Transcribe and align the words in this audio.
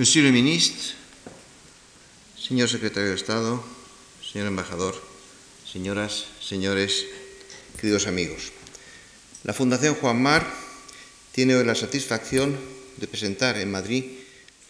Monsieur 0.00 0.24
le 0.24 0.32
ministre, 0.32 0.96
señor 2.32 2.70
secretario 2.70 3.10
de 3.10 3.16
Estado, 3.16 3.62
señor 4.24 4.46
embajador, 4.46 4.96
señoras, 5.70 6.24
señores, 6.40 7.04
queridos 7.76 8.06
amigos. 8.06 8.48
La 9.44 9.52
Fundación 9.52 9.94
Juan 9.96 10.22
Mar 10.22 10.40
tiene 11.32 11.54
hoy 11.54 11.66
la 11.66 11.74
satisfacción 11.74 12.56
de 12.96 13.08
presentar 13.08 13.58
en 13.58 13.70
Madrid 13.70 14.04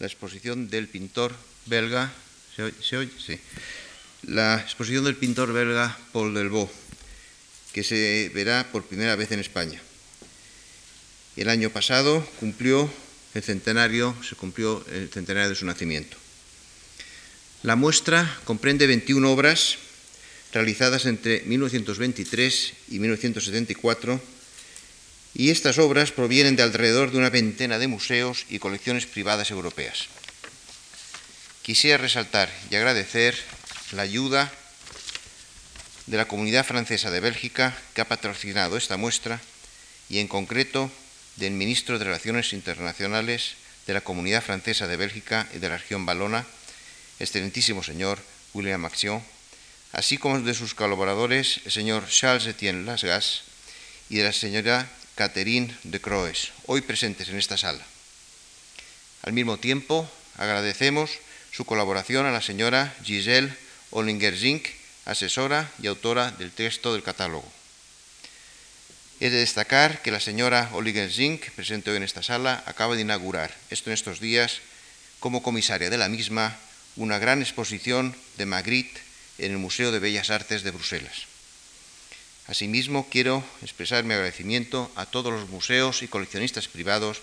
la 0.01 0.08
exposición 0.08 0.69
del 0.69 0.88
pintor 0.88 1.33
belga. 1.67 2.12
La 4.22 4.56
exposición 4.58 5.04
del 5.04 5.15
pintor 5.15 5.53
belga 5.53 5.97
Paul 6.10 6.35
Delvaux, 6.35 6.72
que 7.72 7.85
se 7.85 8.33
verá 8.35 8.67
por 8.72 8.83
primera 8.83 9.15
vez 9.15 9.31
en 9.31 9.38
España. 9.38 9.81
El 11.37 11.49
año 11.49 11.71
pasado 11.71 12.19
cumplió 12.40 12.90
el 13.35 13.42
centenario, 13.42 14.15
se 14.22 14.37
cumplió 14.37 14.85
el 14.92 15.08
centenario 15.08 15.49
de 15.49 15.54
su 15.54 15.67
nacimiento. 15.67 16.16
La 17.62 17.77
muestra 17.77 18.38
comprende 18.45 18.87
21 18.87 19.30
obras 19.30 19.77
realizadas 20.52 21.06
entre 21.06 21.42
1923 21.42 22.73
y 22.88 22.98
1974 22.98 24.20
y 25.34 25.51
estas 25.51 25.78
obras 25.78 26.10
provienen 26.10 26.56
de 26.56 26.62
alrededor 26.62 27.12
de 27.12 27.18
una 27.18 27.30
veintena 27.30 27.78
de 27.78 27.87
museos 27.87 28.46
y 28.48 28.59
colecciones 28.59 29.06
privadas 29.06 29.51
europeas. 29.51 30.06
Quisiera 31.62 31.98
resaltar 31.98 32.51
y 32.70 32.74
agradecer 32.74 33.37
la 33.92 34.02
ayuda 34.02 34.52
de 36.06 36.16
la 36.16 36.26
comunidad 36.26 36.66
francesa 36.66 37.10
de 37.10 37.20
Bélgica 37.20 37.76
que 37.95 38.01
ha 38.01 38.09
patrocinado 38.09 38.76
esta 38.76 38.96
muestra 38.96 39.40
y 40.09 40.18
en 40.18 40.26
concreto 40.26 40.90
del 41.40 41.54
ministro 41.54 41.98
de 41.98 42.04
Relaciones 42.04 42.52
Internacionales 42.52 43.54
de 43.86 43.94
la 43.94 44.02
Comunidad 44.02 44.42
Francesa 44.42 44.86
de 44.86 44.96
Bélgica 44.96 45.48
y 45.54 45.58
de 45.58 45.70
la 45.70 45.78
región 45.78 46.04
Valona, 46.04 46.44
excelentísimo 47.18 47.82
señor 47.82 48.20
William 48.52 48.84
Action, 48.84 49.23
así 49.92 50.18
como 50.18 50.38
de 50.38 50.52
sus 50.52 50.74
colaboradores, 50.74 51.62
el 51.65 51.73
señor 51.73 52.06
Charles 52.09 52.46
Etienne 52.46 52.84
Lasgas 52.84 53.42
y 54.10 54.16
de 54.16 54.24
la 54.24 54.32
señora 54.32 54.87
Catherine 55.15 55.74
de 55.82 56.00
Croes, 56.00 56.52
hoy 56.66 56.82
presentes 56.82 57.30
en 57.30 57.38
esta 57.38 57.56
sala. 57.56 57.84
Al 59.22 59.32
mismo 59.32 59.56
tiempo, 59.56 60.09
agradecemos 60.37 61.10
su 61.52 61.65
colaboración 61.65 62.26
a 62.26 62.32
la 62.32 62.43
señora 62.43 62.95
Giselle 63.02 63.52
Ollinger-Zink, 63.93 64.69
asesora 65.06 65.72
y 65.83 65.87
autora 65.87 66.33
del 66.33 66.53
texto 66.53 66.93
del 66.93 67.03
catálogo. 67.03 67.50
He 69.21 69.29
de 69.29 69.45
destacar 69.45 70.01
que 70.01 70.11
la 70.11 70.19
señora 70.19 70.71
Ollinger-Zink, 70.73 71.53
presente 71.53 71.91
hoy 71.91 71.99
en 71.99 72.09
esta 72.09 72.23
sala, 72.23 72.65
acaba 72.65 72.97
de 72.97 73.03
inaugurar, 73.03 73.53
esto 73.69 73.91
en 73.91 73.95
estos 73.95 74.19
días, 74.19 74.65
como 75.21 75.43
comisaria 75.43 75.91
de 75.91 75.99
la 75.99 76.09
misma, 76.09 76.57
una 76.97 77.19
gran 77.19 77.43
exposición 77.43 78.17
de 78.39 78.47
Magritte 78.47 78.99
en 79.37 79.53
el 79.53 79.59
Museo 79.59 79.93
de 79.93 79.99
Bellas 79.99 80.31
Artes 80.31 80.62
de 80.62 80.71
Bruselas. 80.71 81.29
Asimismo, 82.47 83.09
quiero 83.11 83.45
expresar 83.61 84.05
mi 84.05 84.15
agradecimiento 84.15 84.91
a 84.97 85.05
todos 85.05 85.34
los 85.34 85.51
museos 85.51 86.03
y 86.03 86.09
coleccionistas 86.09 86.67
privados 86.67 87.21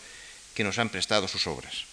que 0.54 0.64
nos 0.64 0.78
han 0.78 0.90
prestado 0.90 1.28
sus 1.28 1.48
obras. 1.48 1.86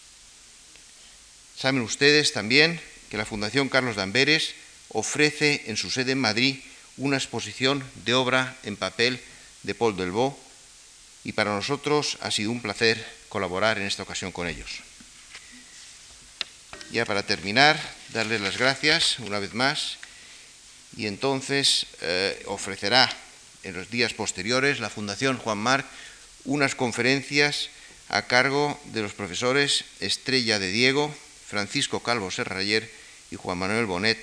Saben 1.57 1.81
ustedes 1.81 2.35
también 2.35 2.79
que 3.09 3.17
la 3.17 3.25
Fundación 3.25 3.71
Carlos 3.71 3.97
Damberes 3.97 4.53
ofrece 4.91 5.65
en 5.67 5.79
su 5.79 5.91
sede 5.91 6.13
en 6.13 6.21
Madrid 6.21 6.61
una 6.99 7.17
exposición 7.17 7.83
de 8.05 8.13
obra 8.13 8.55
en 8.65 8.77
papel 8.77 9.19
de 9.65 9.75
Paul 9.75 9.97
Delvaux 9.97 10.37
y 11.25 11.33
para 11.33 11.55
nosotros 11.55 12.19
ha 12.21 12.31
sido 12.31 12.53
un 12.53 12.63
placer 12.63 13.05
colaborar 13.29 13.79
en 13.79 13.87
esta 13.87 14.05
ocasión 14.05 14.31
con 14.31 14.47
ellos. 14.47 14.85
Ya 16.93 17.05
para 17.05 17.27
terminar, 17.27 17.81
darles 18.13 18.41
las 18.41 18.59
gracias 18.59 19.19
una 19.19 19.41
vez 19.41 19.55
más 19.55 19.99
y 20.97 21.07
entonces 21.07 21.87
eh, 22.03 22.41
ofrecerá 22.47 23.11
en 23.65 23.75
los 23.75 23.91
días 23.91 24.13
posteriores 24.13 24.79
la 24.79 24.91
Fundación 24.91 25.39
Juan 25.39 25.59
Marc 25.59 25.87
unas 26.45 26.75
conferencias 26.75 27.71
a 28.09 28.27
cargo 28.27 28.79
de 28.93 29.03
los 29.03 29.15
profesores 29.15 29.85
Estrella 30.01 30.59
de 30.59 30.69
Diego, 30.69 31.13
Francisco 31.49 32.01
Calvo 32.01 32.31
Serrayer 32.31 32.89
y 33.31 33.37
Juan 33.37 33.59
Manuel 33.59 33.87
Bonet, 33.87 34.21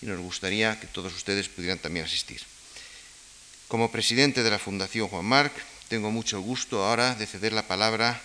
y 0.00 0.06
nos 0.06 0.20
gustaría 0.20 0.78
que 0.78 0.86
todos 0.86 1.12
ustedes 1.12 1.48
pudieran 1.48 1.78
también 1.78 2.06
asistir. 2.06 2.40
Como 3.68 3.90
presidente 3.90 4.44
de 4.44 4.50
la 4.50 4.60
Fundación 4.60 5.08
Juan 5.08 5.24
Marc, 5.24 5.52
tengo 5.88 6.12
mucho 6.12 6.40
gusto 6.40 6.84
ahora 6.84 7.16
de 7.16 7.26
ceder 7.26 7.52
la 7.52 7.66
palabra 7.66 8.20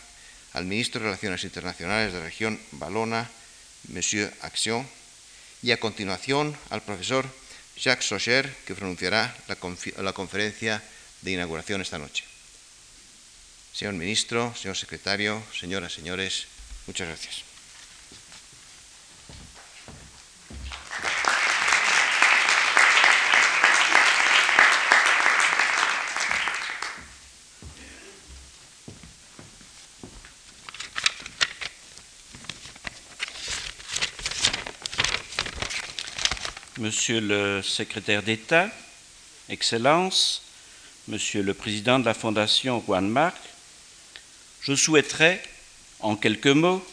al 0.53 0.65
ministro 0.65 1.01
de 1.01 1.07
Relaciones 1.07 1.43
Internacionales 1.43 2.13
de 2.13 2.19
la 2.19 2.25
región 2.25 2.59
Valona, 2.73 3.27
Monsieur 3.87 4.31
Action, 4.41 4.87
y 5.63 5.71
a 5.71 5.79
continuación 5.79 6.55
al 6.69 6.83
profesor 6.83 7.25
Jacques 7.75 8.07
Socher, 8.07 8.55
que 8.65 8.75
pronunciará 8.75 9.35
la, 9.47 10.13
conferencia 10.13 10.83
de 11.21 11.31
inauguración 11.31 11.81
esta 11.81 11.97
noche. 11.97 12.23
Señor 13.73 13.95
ministro, 13.95 14.53
señor 14.53 14.77
secretario, 14.77 15.41
señoras, 15.57 15.93
señores, 15.93 16.45
muchas 16.85 17.07
gracias. 17.07 17.50
Monsieur 36.91 37.21
le 37.21 37.61
secrétaire 37.61 38.21
d'État, 38.21 38.69
Excellences, 39.47 40.43
Monsieur 41.07 41.41
le 41.41 41.53
président 41.53 41.99
de 41.99 42.03
la 42.03 42.13
Fondation 42.13 42.83
Juan 42.85 43.07
Marc, 43.07 43.37
je 44.59 44.75
souhaiterais, 44.75 45.41
en 46.01 46.17
quelques 46.17 46.47
mots, 46.47 46.85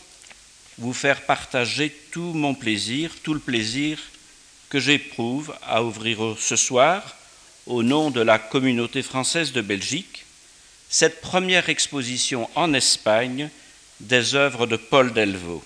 vous 0.78 0.92
faire 0.92 1.22
partager 1.26 1.90
tout 2.12 2.32
mon 2.32 2.54
plaisir, 2.54 3.10
tout 3.24 3.34
le 3.34 3.40
plaisir 3.40 3.98
que 4.68 4.78
j'éprouve 4.78 5.52
à 5.64 5.82
ouvrir 5.82 6.36
ce 6.38 6.54
soir, 6.54 7.16
au 7.66 7.82
nom 7.82 8.12
de 8.12 8.20
la 8.20 8.38
communauté 8.38 9.02
française 9.02 9.50
de 9.50 9.62
Belgique, 9.62 10.26
cette 10.88 11.20
première 11.20 11.70
exposition 11.70 12.48
en 12.54 12.72
Espagne 12.72 13.50
des 13.98 14.36
œuvres 14.36 14.68
de 14.68 14.76
Paul 14.76 15.12
Delvaux. 15.12 15.64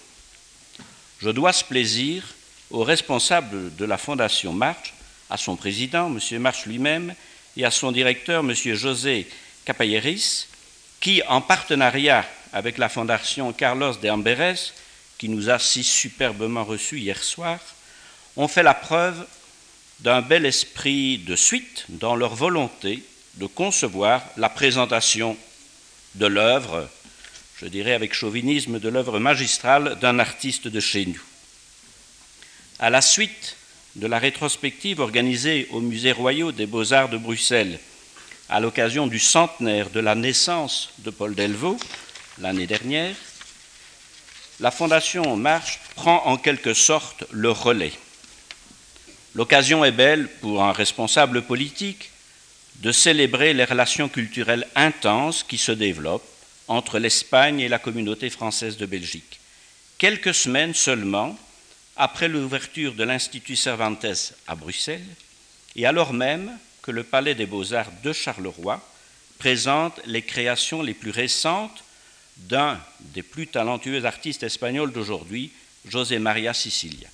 Je 1.20 1.28
dois 1.28 1.52
ce 1.52 1.64
plaisir 1.64 2.24
au 2.72 2.82
responsable 2.82 3.76
de 3.76 3.84
la 3.84 3.98
Fondation 3.98 4.52
March, 4.52 4.94
à 5.30 5.36
son 5.36 5.56
président, 5.56 6.10
M. 6.10 6.38
March 6.40 6.66
lui-même, 6.66 7.14
et 7.56 7.64
à 7.64 7.70
son 7.70 7.92
directeur, 7.92 8.40
M. 8.40 8.54
José 8.54 9.28
Capayeris, 9.64 10.46
qui, 11.00 11.22
en 11.28 11.40
partenariat 11.40 12.24
avec 12.52 12.78
la 12.78 12.88
Fondation 12.88 13.52
Carlos 13.52 13.94
de 13.94 14.08
Amberes, 14.08 14.72
qui 15.18 15.28
nous 15.28 15.50
a 15.50 15.58
si 15.58 15.84
superbement 15.84 16.64
reçus 16.64 16.98
hier 16.98 17.22
soir, 17.22 17.58
ont 18.36 18.48
fait 18.48 18.62
la 18.62 18.74
preuve 18.74 19.26
d'un 20.00 20.22
bel 20.22 20.46
esprit 20.46 21.18
de 21.18 21.36
suite 21.36 21.84
dans 21.90 22.16
leur 22.16 22.34
volonté 22.34 23.04
de 23.34 23.46
concevoir 23.46 24.22
la 24.36 24.48
présentation 24.48 25.36
de 26.14 26.26
l'œuvre, 26.26 26.88
je 27.60 27.66
dirais 27.66 27.92
avec 27.92 28.14
chauvinisme, 28.14 28.78
de 28.78 28.88
l'œuvre 28.88 29.18
magistrale 29.18 29.98
d'un 30.00 30.18
artiste 30.18 30.68
de 30.68 30.80
chez 30.80 31.06
nous. 31.06 31.22
À 32.82 32.90
la 32.90 33.00
suite 33.00 33.54
de 33.94 34.08
la 34.08 34.18
rétrospective 34.18 34.98
organisée 34.98 35.68
au 35.70 35.78
Musée 35.78 36.10
royal 36.10 36.50
des 36.50 36.66
beaux-arts 36.66 37.10
de 37.10 37.16
Bruxelles 37.16 37.78
à 38.48 38.58
l'occasion 38.58 39.06
du 39.06 39.20
centenaire 39.20 39.88
de 39.90 40.00
la 40.00 40.16
naissance 40.16 40.90
de 40.98 41.10
Paul 41.10 41.36
Delvaux 41.36 41.78
l'année 42.40 42.66
dernière, 42.66 43.14
la 44.58 44.72
Fondation 44.72 45.36
Marche 45.36 45.78
prend 45.94 46.26
en 46.26 46.36
quelque 46.36 46.74
sorte 46.74 47.22
le 47.30 47.52
relais. 47.52 47.92
L'occasion 49.36 49.84
est 49.84 49.92
belle 49.92 50.26
pour 50.40 50.64
un 50.64 50.72
responsable 50.72 51.42
politique 51.42 52.10
de 52.80 52.90
célébrer 52.90 53.54
les 53.54 53.64
relations 53.64 54.08
culturelles 54.08 54.66
intenses 54.74 55.44
qui 55.44 55.56
se 55.56 55.70
développent 55.70 56.28
entre 56.66 56.98
l'Espagne 56.98 57.60
et 57.60 57.68
la 57.68 57.78
communauté 57.78 58.28
française 58.28 58.76
de 58.76 58.86
Belgique. 58.86 59.38
Quelques 59.98 60.34
semaines 60.34 60.74
seulement 60.74 61.38
après 61.96 62.28
l'ouverture 62.28 62.94
de 62.94 63.04
l'Institut 63.04 63.56
Cervantes 63.56 64.34
à 64.46 64.54
Bruxelles, 64.54 65.06
et 65.76 65.86
alors 65.86 66.12
même 66.12 66.56
que 66.82 66.90
le 66.90 67.04
Palais 67.04 67.34
des 67.34 67.46
Beaux-Arts 67.46 67.92
de 68.02 68.12
Charleroi 68.12 68.80
présente 69.38 70.00
les 70.06 70.22
créations 70.22 70.82
les 70.82 70.94
plus 70.94 71.10
récentes 71.10 71.84
d'un 72.36 72.80
des 73.00 73.22
plus 73.22 73.46
talentueux 73.46 74.04
artistes 74.04 74.42
espagnols 74.42 74.92
d'aujourd'hui, 74.92 75.52
José 75.86 76.18
María 76.18 76.54
Sicilia. 76.54 77.08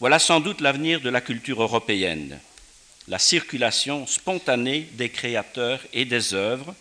Voilà 0.00 0.18
sans 0.18 0.40
doute 0.40 0.60
l'avenir 0.60 1.00
de 1.00 1.10
la 1.10 1.20
culture 1.20 1.62
européenne, 1.62 2.38
la 3.08 3.18
circulation 3.18 4.06
spontanée 4.06 4.88
des 4.92 5.10
créateurs 5.10 5.80
et 5.92 6.04
des 6.04 6.34
œuvres 6.34 6.74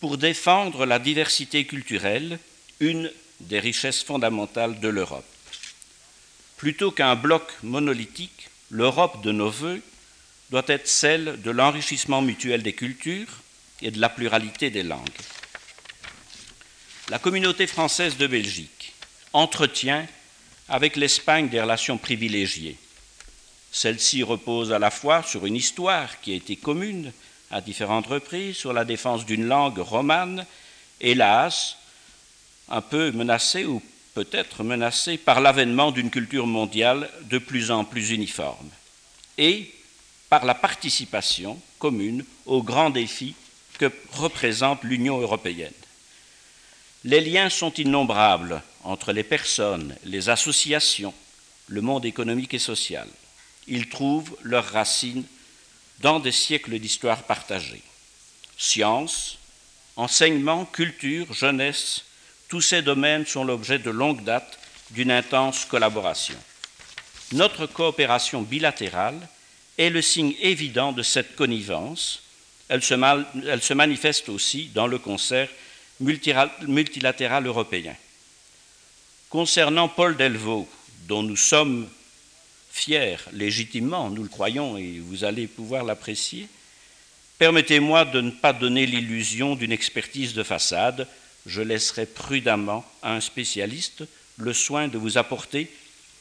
pour 0.00 0.16
défendre 0.16 0.86
la 0.86 0.98
diversité 0.98 1.66
culturelle, 1.66 2.38
une 2.80 3.10
des 3.40 3.58
richesses 3.58 4.02
fondamentales 4.02 4.80
de 4.80 4.88
l'Europe. 4.88 5.24
Plutôt 6.56 6.90
qu'un 6.90 7.16
bloc 7.16 7.42
monolithique, 7.62 8.50
l'Europe 8.70 9.22
de 9.22 9.32
nos 9.32 9.50
voeux 9.50 9.82
doit 10.50 10.64
être 10.66 10.88
celle 10.88 11.40
de 11.42 11.50
l'enrichissement 11.50 12.22
mutuel 12.22 12.62
des 12.62 12.72
cultures 12.72 13.40
et 13.82 13.90
de 13.90 14.00
la 14.00 14.08
pluralité 14.08 14.70
des 14.70 14.82
langues. 14.82 15.08
La 17.08 17.18
communauté 17.18 17.66
française 17.66 18.16
de 18.16 18.26
Belgique 18.26 18.92
entretient 19.32 20.06
avec 20.68 20.96
l'Espagne 20.96 21.48
des 21.48 21.60
relations 21.60 21.98
privilégiées. 21.98 22.76
Celle-ci 23.72 24.22
repose 24.22 24.72
à 24.72 24.78
la 24.78 24.90
fois 24.90 25.22
sur 25.22 25.46
une 25.46 25.56
histoire 25.56 26.20
qui 26.20 26.32
a 26.32 26.36
été 26.36 26.56
commune 26.56 27.12
à 27.50 27.60
différentes 27.60 28.06
reprises, 28.06 28.56
sur 28.56 28.72
la 28.72 28.84
défense 28.84 29.26
d'une 29.26 29.46
langue 29.46 29.78
romane, 29.78 30.46
hélas, 31.00 31.76
un 32.70 32.80
peu 32.80 33.10
menacée 33.12 33.64
ou 33.64 33.82
peut-être 34.14 34.64
menacée 34.64 35.18
par 35.18 35.40
l'avènement 35.40 35.92
d'une 35.92 36.10
culture 36.10 36.46
mondiale 36.46 37.10
de 37.22 37.38
plus 37.38 37.70
en 37.70 37.84
plus 37.84 38.10
uniforme, 38.10 38.70
et 39.38 39.72
par 40.28 40.44
la 40.44 40.54
participation 40.54 41.60
commune 41.78 42.24
aux 42.46 42.62
grands 42.62 42.90
défis 42.90 43.34
que 43.78 43.90
représente 44.12 44.84
l'Union 44.84 45.20
européenne. 45.20 45.72
Les 47.04 47.20
liens 47.20 47.48
sont 47.48 47.72
innombrables 47.74 48.62
entre 48.84 49.12
les 49.12 49.24
personnes, 49.24 49.96
les 50.04 50.28
associations, 50.28 51.14
le 51.68 51.80
monde 51.80 52.04
économique 52.04 52.52
et 52.52 52.58
social. 52.58 53.08
Ils 53.66 53.88
trouvent 53.88 54.36
leurs 54.42 54.66
racines 54.66 55.24
dans 56.00 56.20
des 56.20 56.32
siècles 56.32 56.78
d'histoire 56.78 57.22
partagée. 57.22 57.82
Science, 58.58 59.38
enseignement, 59.96 60.66
culture, 60.66 61.32
jeunesse, 61.32 62.04
tous 62.50 62.60
ces 62.60 62.82
domaines 62.82 63.26
sont 63.26 63.44
l'objet 63.44 63.78
de 63.78 63.90
longue 63.90 64.24
date 64.24 64.58
d'une 64.90 65.12
intense 65.12 65.64
collaboration. 65.64 66.34
Notre 67.32 67.66
coopération 67.66 68.42
bilatérale 68.42 69.20
est 69.78 69.88
le 69.88 70.02
signe 70.02 70.34
évident 70.40 70.90
de 70.92 71.04
cette 71.04 71.36
connivence. 71.36 72.24
Elle 72.68 72.82
se, 72.82 72.94
elle 73.46 73.62
se 73.62 73.72
manifeste 73.72 74.28
aussi 74.28 74.68
dans 74.74 74.88
le 74.88 74.98
concert 74.98 75.48
multilatéral 76.00 77.46
européen. 77.46 77.94
Concernant 79.28 79.88
Paul 79.88 80.16
Delvaux, 80.16 80.68
dont 81.06 81.22
nous 81.22 81.36
sommes 81.36 81.88
fiers, 82.72 83.18
légitimement, 83.32 84.10
nous 84.10 84.24
le 84.24 84.28
croyons 84.28 84.76
et 84.76 84.98
vous 84.98 85.22
allez 85.22 85.46
pouvoir 85.46 85.84
l'apprécier, 85.84 86.48
permettez-moi 87.38 88.06
de 88.06 88.20
ne 88.20 88.30
pas 88.32 88.52
donner 88.52 88.86
l'illusion 88.86 89.54
d'une 89.54 89.72
expertise 89.72 90.34
de 90.34 90.42
façade. 90.42 91.06
Je 91.46 91.62
laisserai 91.62 92.06
prudemment 92.06 92.84
à 93.02 93.14
un 93.14 93.20
spécialiste 93.20 94.04
le 94.38 94.52
soin 94.52 94.88
de 94.88 94.98
vous 94.98 95.18
apporter 95.18 95.70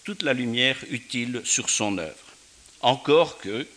toute 0.04 0.24
la 0.24 0.34
lumière 0.34 0.78
utile 0.90 1.42
sur 1.44 1.70
son 1.70 1.98
œuvre. 1.98 2.16
Encore 2.82 3.38
que, 3.38 3.68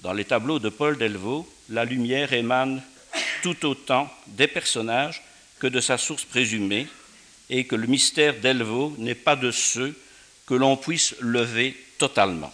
dans 0.00 0.12
les 0.12 0.24
tableaux 0.24 0.58
de 0.58 0.68
Paul 0.68 0.98
Delvaux, 0.98 1.48
la 1.68 1.84
lumière 1.84 2.32
émane 2.32 2.82
tout 3.42 3.66
autant 3.66 4.12
des 4.26 4.48
personnages 4.48 5.22
que 5.58 5.66
de 5.66 5.80
sa 5.80 5.98
source 5.98 6.24
présumée, 6.24 6.86
et 7.50 7.64
que 7.66 7.74
le 7.74 7.88
mystère 7.88 8.36
d'Elvaux 8.36 8.94
n'est 8.96 9.16
pas 9.16 9.36
de 9.36 9.50
ceux 9.50 9.94
que 10.46 10.54
l'on 10.54 10.76
puisse 10.76 11.16
lever 11.20 11.76
totalement. 11.98 12.52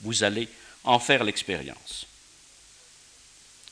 Vous 0.00 0.24
allez 0.24 0.48
en 0.82 0.98
faire 0.98 1.22
l'expérience. 1.22 2.06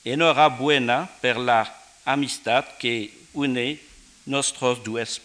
Enora 0.06 0.48
buena 0.48 1.08
per 1.20 1.38
la 1.38 1.66
amistad 2.06 2.64
que 2.78 3.10
une 3.34 3.76
nostros 4.26 4.82
dos 4.82 5.20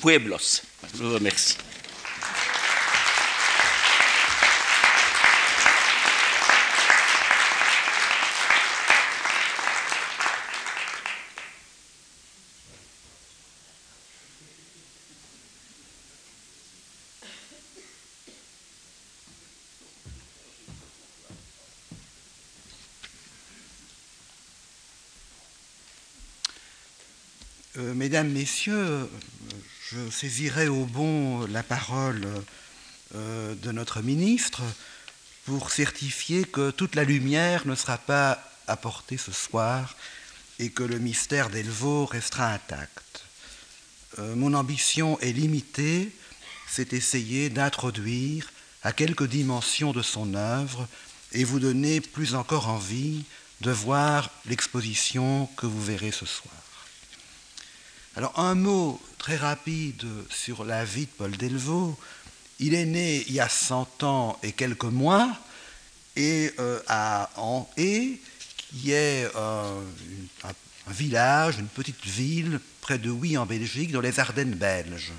pueblos. 0.00 0.62
Je 0.94 1.02
vous 1.02 1.14
remercie. 1.14 1.56
Mesdames, 28.22 28.38
Messieurs, 28.38 29.10
je 29.90 30.08
saisirai 30.08 30.68
au 30.68 30.84
bon 30.84 31.44
la 31.46 31.64
parole 31.64 32.24
euh, 33.16 33.54
de 33.56 33.72
notre 33.72 34.00
ministre 34.00 34.62
pour 35.44 35.72
certifier 35.72 36.44
que 36.44 36.70
toute 36.70 36.94
la 36.94 37.02
lumière 37.02 37.66
ne 37.66 37.74
sera 37.74 37.98
pas 37.98 38.38
apportée 38.68 39.16
ce 39.16 39.32
soir 39.32 39.96
et 40.60 40.70
que 40.70 40.84
le 40.84 41.00
mystère 41.00 41.50
d'Elvaux 41.50 42.06
restera 42.06 42.52
intact. 42.52 43.24
Euh, 44.20 44.36
mon 44.36 44.54
ambition 44.54 45.18
est 45.18 45.32
limitée, 45.32 46.12
c'est 46.68 46.92
essayer 46.92 47.50
d'introduire 47.50 48.52
à 48.84 48.92
quelques 48.92 49.26
dimensions 49.26 49.90
de 49.90 50.02
son 50.02 50.34
œuvre 50.34 50.86
et 51.32 51.42
vous 51.42 51.58
donner 51.58 52.00
plus 52.00 52.36
encore 52.36 52.68
envie 52.68 53.24
de 53.62 53.72
voir 53.72 54.30
l'exposition 54.46 55.48
que 55.56 55.66
vous 55.66 55.82
verrez 55.82 56.12
ce 56.12 56.26
soir. 56.26 56.61
Alors 58.14 58.38
un 58.38 58.54
mot 58.54 59.00
très 59.16 59.36
rapide 59.36 60.04
sur 60.28 60.64
la 60.64 60.84
vie 60.84 61.06
de 61.06 61.10
Paul 61.16 61.34
Delvaux. 61.34 61.98
Il 62.60 62.74
est 62.74 62.84
né 62.84 63.24
il 63.26 63.32
y 63.32 63.40
a 63.40 63.48
100 63.48 64.02
ans 64.02 64.38
et 64.42 64.52
quelques 64.52 64.84
mois 64.84 65.34
et 66.14 66.52
euh, 66.58 66.78
à 66.88 67.30
An-Et, 67.36 68.20
qui 68.68 68.92
est 68.92 69.30
euh, 69.34 69.80
un, 70.44 70.92
village, 70.92 71.58
une 71.58 71.68
petite 71.68 72.04
ville 72.04 72.60
près 72.82 72.98
de 72.98 73.10
Huy 73.10 73.38
en 73.38 73.46
Belgique, 73.46 73.92
dans 73.92 74.02
les 74.02 74.20
Ardennes 74.20 74.56
belges. 74.56 75.12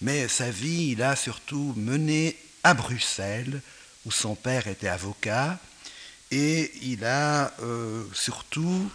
Mais 0.00 0.26
sa 0.26 0.50
vie, 0.50 0.90
il 0.90 1.02
a 1.04 1.14
surtout 1.14 1.72
mené 1.76 2.36
à 2.64 2.74
Bruxelles, 2.74 3.60
où 4.06 4.10
son 4.10 4.34
père 4.34 4.66
était 4.66 4.88
avocat, 4.88 5.60
et 6.32 6.72
il 6.82 7.04
a 7.04 7.52
euh, 7.62 8.02
surtout 8.12 8.90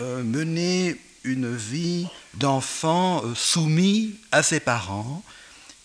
mené 0.00 0.96
une 1.24 1.54
vie 1.54 2.08
d'enfant 2.34 3.22
euh, 3.24 3.34
soumis 3.34 4.16
à 4.32 4.42
ses 4.42 4.60
parents 4.60 5.22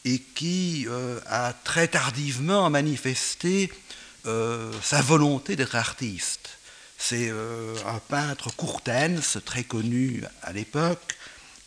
et 0.06 0.20
qui 0.20 0.86
euh, 0.88 1.20
a 1.28 1.54
très 1.54 1.88
tardivement 1.88 2.70
manifesté 2.70 3.72
euh, 4.26 4.72
sa 4.82 5.02
volonté 5.02 5.56
d'être 5.56 5.76
artiste. 5.76 6.58
C'est 6.98 7.32
un 7.32 8.00
peintre 8.08 8.56
Courtens, 8.56 9.38
très 9.44 9.66
connu 9.66 10.24
à 10.42 10.54
l'époque, 10.54 11.18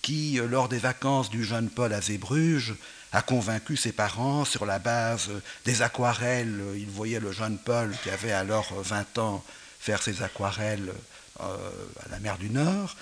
qui, 0.01 0.41
lors 0.49 0.71
des 0.71 0.79
vacances 0.79 1.29
du 1.29 1.45
jeune 1.45 1.69
Paul 1.69 1.93
à 1.93 2.01
Zébruges, 2.01 2.75
a 3.13 3.21
convaincu 3.21 3.77
ses 3.77 3.93
parents 3.93 4.47
sur 4.47 4.65
la 4.65 4.79
base 4.79 5.29
des 5.67 5.83
aquarelles. 5.83 6.59
Il 6.77 6.87
voyait 6.87 7.21
le 7.21 7.33
jeune 7.33 7.59
Paul, 7.59 7.95
qui 8.03 8.09
avait 8.09 8.33
alors 8.33 8.73
20 8.81 9.19
ans, 9.19 9.45
faire 9.79 10.03
ses 10.03 10.23
aquarelles 10.23 10.91
à 11.39 12.09
la 12.11 12.19
mer 12.21 12.39
du 12.39 12.49
Nord 12.49 12.97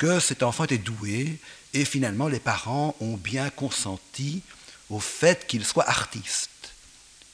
que 0.00 0.18
cet 0.18 0.42
enfant 0.42 0.64
était 0.64 0.78
doué 0.78 1.38
et 1.74 1.84
finalement 1.84 2.26
les 2.26 2.40
parents 2.40 2.96
ont 3.00 3.18
bien 3.18 3.50
consenti 3.50 4.40
au 4.88 4.98
fait 4.98 5.46
qu'il 5.46 5.62
soit 5.62 5.86
artiste. 5.86 6.72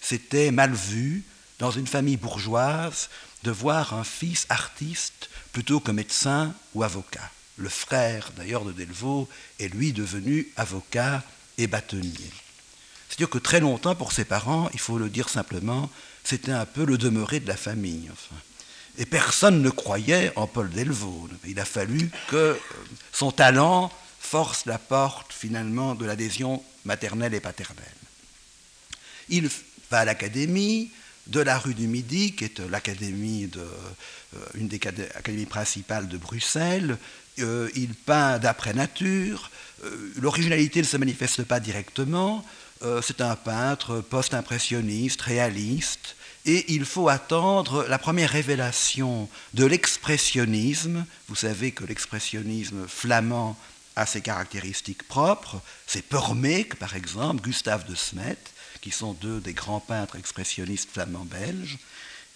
C'était 0.01 0.51
mal 0.51 0.75
vu 0.75 1.23
dans 1.61 1.71
une 1.71 1.87
famille 1.87 2.17
bourgeoise 2.17 3.09
de 3.45 3.53
voir 3.53 3.95
un 3.95 4.03
fils 4.03 4.47
artiste 4.49 5.31
plutôt 5.53 5.79
que 5.79 5.93
médecin 5.93 6.53
ou 6.75 6.83
avocat. 6.83 7.31
Le 7.57 7.69
frère 7.69 8.33
d'ailleurs 8.37 8.65
de 8.65 8.73
Delvaux 8.73 9.29
est 9.61 9.69
lui 9.69 9.93
devenu 9.93 10.49
avocat 10.57 11.23
et 11.59 11.69
bâtonnier. 11.69 12.33
C'est-à-dire 13.09 13.31
que 13.31 13.39
très 13.39 13.61
longtemps 13.61 13.95
pour 13.95 14.11
ses 14.11 14.25
parents, 14.25 14.69
il 14.73 14.81
faut 14.81 14.99
le 14.99 15.09
dire 15.09 15.29
simplement, 15.29 15.89
c'était 16.25 16.51
un 16.51 16.67
peu 16.67 16.85
le 16.85 16.99
demeuré 16.99 17.39
de 17.39 17.47
la 17.47 17.57
famille. 17.57 18.11
Enfin. 18.13 18.35
Et 18.99 19.05
personne 19.05 19.61
ne 19.61 19.71
croyait 19.71 20.33
en 20.37 20.47
Paul 20.47 20.71
Delvaux. 20.71 21.29
Il 21.47 21.61
a 21.61 21.65
fallu 21.65 22.11
que 22.29 22.37
euh, 22.37 22.55
son 23.13 23.31
talent 23.31 23.93
force 24.19 24.65
la 24.67 24.79
porte 24.79 25.33
finalement 25.33 25.95
de 25.95 26.07
l'adhésion 26.07 26.63
maternelle 26.85 27.35
et 27.35 27.41
paternelle. 27.41 27.85
Il 29.29 29.51
va 29.91 30.01
à 30.01 30.05
l'académie 30.05 30.91
de 31.27 31.41
la 31.41 31.59
rue 31.59 31.75
du 31.75 31.89
Midi, 31.89 32.35
qui 32.35 32.45
est 32.45 32.59
l'académie 32.71 33.49
de, 33.49 33.61
euh, 33.61 34.39
une 34.55 34.69
des 34.69 34.81
académies 35.15 35.47
principales 35.47 36.09
de 36.09 36.17
Bruxelles. 36.17 36.97
Euh, 37.39 37.69
il 37.75 37.95
peint 37.95 38.39
d'après 38.39 38.73
nature. 38.73 39.51
L'originalité 40.17 40.81
ne 40.81 40.87
se 40.87 40.97
manifeste 40.97 41.45
pas 41.45 41.61
directement. 41.61 42.45
C'est 43.03 43.21
un 43.21 43.37
peintre 43.37 44.01
post-impressionniste, 44.01 45.21
réaliste, 45.21 46.17
et 46.47 46.73
il 46.73 46.85
faut 46.85 47.09
attendre 47.09 47.85
la 47.89 47.99
première 47.99 48.31
révélation 48.31 49.29
de 49.55 49.67
l'expressionnisme. 49.67 51.05
Vous 51.29 51.35
savez 51.35 51.73
que 51.73 51.85
l'expressionnisme 51.85 52.87
flamand 52.87 53.57
a 53.97 54.07
ses 54.07 54.21
caractéristiques 54.21 55.03
propres. 55.09 55.61
C'est 55.87 56.03
Permeek, 56.03 56.77
par 56.77 56.95
exemple, 56.95 57.43
Gustave 57.43 57.89
de 57.89 57.97
Smet, 57.97 58.39
qui 58.81 58.93
sont 58.93 59.15
deux 59.15 59.41
des 59.41 59.55
grands 59.55 59.81
peintres 59.81 60.17
expressionnistes 60.17 60.91
flamands 60.93 61.25
belges. 61.25 61.79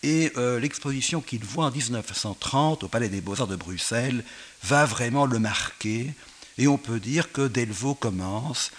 Et 0.02 0.32
euh, 0.36 0.58
l'exposition 0.58 1.20
qu'il 1.20 1.44
voit 1.44 1.66
en 1.66 1.70
1930 1.70 2.82
au 2.84 2.88
Palais 2.88 3.10
des 3.10 3.20
Beaux-Arts 3.20 3.46
de 3.46 3.56
Bruxelles 3.56 4.24
va 4.64 4.86
vraiment 4.86 5.26
le 5.26 5.38
marquer. 5.38 6.12
Et 6.58 6.66
on 6.66 6.78
peut 6.78 6.98
dire 6.98 7.30
que 7.30 7.46
Delvaux 7.46 7.94
commence, 7.94 8.72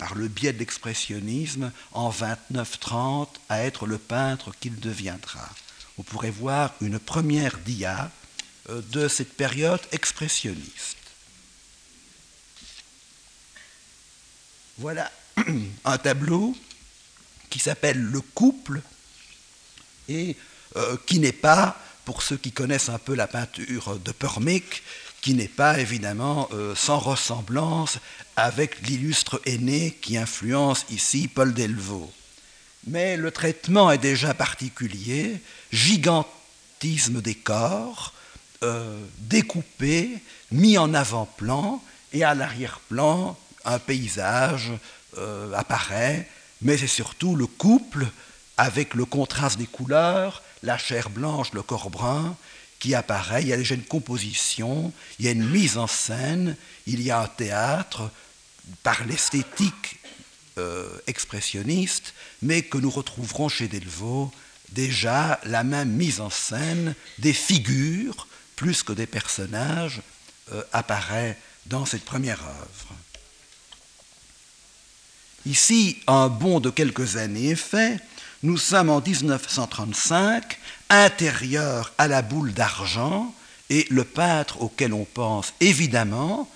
par 0.00 0.14
le 0.14 0.28
biais 0.28 0.54
de 0.54 0.58
l'expressionnisme, 0.58 1.70
en 1.92 2.10
29-30, 2.10 3.28
à 3.50 3.60
être 3.60 3.86
le 3.86 3.98
peintre 3.98 4.50
qu'il 4.58 4.80
deviendra. 4.80 5.46
On 5.98 6.02
pourrait 6.02 6.30
voir 6.30 6.72
une 6.80 6.98
première 6.98 7.58
dia 7.58 8.10
euh, 8.70 8.80
de 8.92 9.08
cette 9.08 9.34
période 9.34 9.82
expressionniste. 9.92 10.96
Voilà 14.78 15.12
un 15.84 15.98
tableau 15.98 16.56
qui 17.50 17.58
s'appelle 17.58 18.00
Le 18.00 18.22
couple 18.22 18.80
et 20.08 20.34
euh, 20.76 20.96
qui 21.04 21.18
n'est 21.18 21.32
pas, 21.32 21.78
pour 22.06 22.22
ceux 22.22 22.38
qui 22.38 22.52
connaissent 22.52 22.88
un 22.88 22.98
peu 22.98 23.14
la 23.14 23.26
peinture 23.26 23.98
de 23.98 24.12
Permick, 24.12 24.82
qui 25.20 25.34
n'est 25.34 25.48
pas 25.48 25.78
évidemment 25.78 26.48
euh, 26.52 26.74
sans 26.74 26.98
ressemblance 26.98 27.98
avec 28.36 28.86
l'illustre 28.86 29.40
aîné 29.44 29.96
qui 30.00 30.16
influence 30.16 30.86
ici 30.90 31.28
Paul 31.28 31.52
Delvaux. 31.52 32.10
Mais 32.86 33.16
le 33.16 33.30
traitement 33.30 33.90
est 33.90 33.98
déjà 33.98 34.32
particulier, 34.32 35.40
gigantisme 35.72 37.20
des 37.20 37.34
corps, 37.34 38.14
euh, 38.62 38.98
découpé, 39.18 40.18
mis 40.50 40.78
en 40.78 40.94
avant-plan, 40.94 41.82
et 42.12 42.24
à 42.24 42.34
l'arrière-plan, 42.34 43.38
un 43.64 43.78
paysage 43.78 44.72
apparaît, 45.54 46.26
mais 46.62 46.78
c'est 46.78 46.86
surtout 46.86 47.36
le 47.36 47.46
couple 47.46 48.06
avec 48.56 48.94
le 48.94 49.04
contraste 49.04 49.58
des 49.58 49.66
couleurs, 49.66 50.42
la 50.62 50.76
chair 50.76 51.08
blanche, 51.08 51.52
le 51.52 51.62
corps 51.62 51.90
brun, 51.90 52.36
qui 52.80 52.94
apparaît. 52.94 53.42
Il 53.42 53.48
y 53.48 53.52
a 53.52 53.56
déjà 53.56 53.76
une 53.76 53.84
composition, 53.84 54.92
il 55.18 55.26
y 55.26 55.28
a 55.28 55.32
une 55.32 55.48
mise 55.48 55.78
en 55.78 55.86
scène, 55.86 56.56
il 56.86 57.00
y 57.00 57.12
a 57.12 57.20
un 57.20 57.28
théâtre 57.28 58.10
par 58.82 59.04
l'esthétique 59.06 60.00
euh, 60.58 60.88
expressionniste, 61.06 62.14
mais 62.42 62.62
que 62.62 62.78
nous 62.78 62.90
retrouverons 62.90 63.48
chez 63.48 63.68
Delvaux 63.68 64.32
déjà 64.72 65.40
la 65.44 65.62
même 65.64 65.90
mise 65.90 66.20
en 66.20 66.30
scène 66.30 66.94
des 67.18 67.32
figures 67.32 68.26
plus 68.56 68.82
que 68.82 68.92
des 68.92 69.06
personnages 69.06 70.02
euh, 70.52 70.62
apparaît 70.72 71.38
dans 71.66 71.86
cette 71.86 72.04
première 72.04 72.42
œuvre. 72.42 72.94
Ici, 75.46 75.98
un 76.06 76.28
bond 76.28 76.60
de 76.60 76.70
quelques 76.70 77.16
années 77.16 77.50
est 77.50 77.54
fait 77.54 78.00
nous 78.42 78.56
sommes 78.56 78.90
en 78.90 79.00
1935, 79.00 80.58
intérieur 80.88 81.92
à 81.98 82.08
la 82.08 82.22
boule 82.22 82.52
d'argent, 82.52 83.34
et 83.68 83.86
le 83.90 84.04
peintre 84.04 84.62
auquel 84.62 84.92
on 84.92 85.04
pense 85.04 85.52
évidemment, 85.60 86.50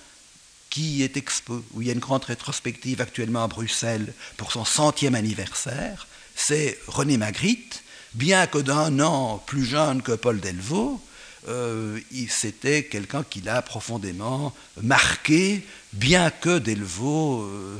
qui 0.69 1.03
est 1.03 1.15
expo, 1.15 1.63
où 1.73 1.81
il 1.81 1.87
y 1.87 1.89
a 1.89 1.93
une 1.93 1.99
grande 1.99 2.25
rétrospective 2.25 3.01
actuellement 3.01 3.43
à 3.43 3.47
Bruxelles 3.47 4.13
pour 4.35 4.51
son 4.51 4.65
centième 4.65 5.15
anniversaire, 5.15 6.07
c'est 6.35 6.77
René 6.87 7.17
Magritte, 7.17 7.83
bien 8.13 8.47
que 8.47 8.57
d'un 8.57 8.99
an 8.99 9.41
plus 9.45 9.63
jeune 9.63 10.01
que 10.01 10.11
Paul 10.11 10.39
Delvaux, 10.39 11.01
euh, 11.47 11.99
c'était 12.29 12.83
quelqu'un 12.83 13.23
qui 13.23 13.41
l'a 13.41 13.61
profondément 13.61 14.53
marqué, 14.81 15.63
bien 15.93 16.31
que 16.31 16.57
Delvaux 16.57 17.43
euh, 17.43 17.79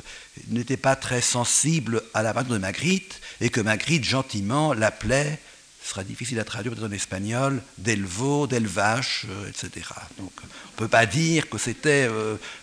n'était 0.49 0.77
pas 0.77 0.95
très 0.95 1.21
sensible 1.21 2.03
à 2.13 2.21
la 2.21 2.33
peinture 2.33 2.53
de 2.53 2.59
Magritte, 2.59 3.19
et 3.41 3.49
que 3.49 3.61
Magritte 3.61 4.03
gentiment 4.03 4.73
l'appelait, 4.73 5.39
ce 5.83 5.89
sera 5.89 6.03
difficile 6.03 6.39
à 6.39 6.43
traduire 6.43 6.73
en 6.83 6.91
espagnol, 6.91 7.61
Delvaux, 7.77 8.47
Delvache, 8.47 9.25
euh, 9.29 9.49
etc. 9.49 9.87
Donc 10.17 10.31
on 10.41 10.45
ne 10.45 10.77
peut 10.77 10.87
pas 10.87 11.05
dire 11.05 11.49
que 11.49 11.57
c'était 11.57 12.09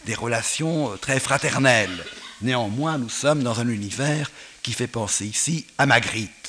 des 0.07 0.15
relations 0.15 0.97
très 1.01 1.21
fraternelles. 1.21 2.05
Néanmoins, 2.41 2.99
nous 2.99 3.09
sommes 3.09 3.43
dans 3.43 3.61
un 3.61 3.69
univers 3.69 4.31
qui 4.63 4.73
fait 4.73 4.89
penser 4.89 5.27
ici 5.27 5.67
à 5.79 5.87
Magritte. 5.87 6.43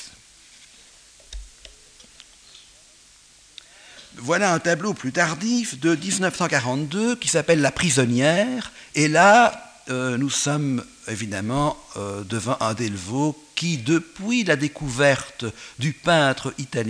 voilà 4.18 4.53
un 4.53 4.60
tableau 4.60 4.94
plus 4.94 5.12
tardif 5.12 5.80
de 5.80 5.96
1942 5.96 7.15
qui 7.15 7.27
s'appelle 7.27 7.62
La 7.62 7.72
prisonnière. 7.72 8.72
Et 8.96 9.08
là, 9.08 9.73
euh, 9.90 10.18
nous 10.18 10.30
sommes 10.30 10.82
évidemment 11.10 11.78
euh, 11.98 12.24
devant 12.24 12.56
un 12.62 12.74
Delvaux 12.74 13.38
qui, 13.54 13.78
depuis 13.78 14.46
la 14.46 14.56
découverte 14.56 15.44
du 15.78 15.92
peintre 15.92 16.54
euh, 16.58 16.84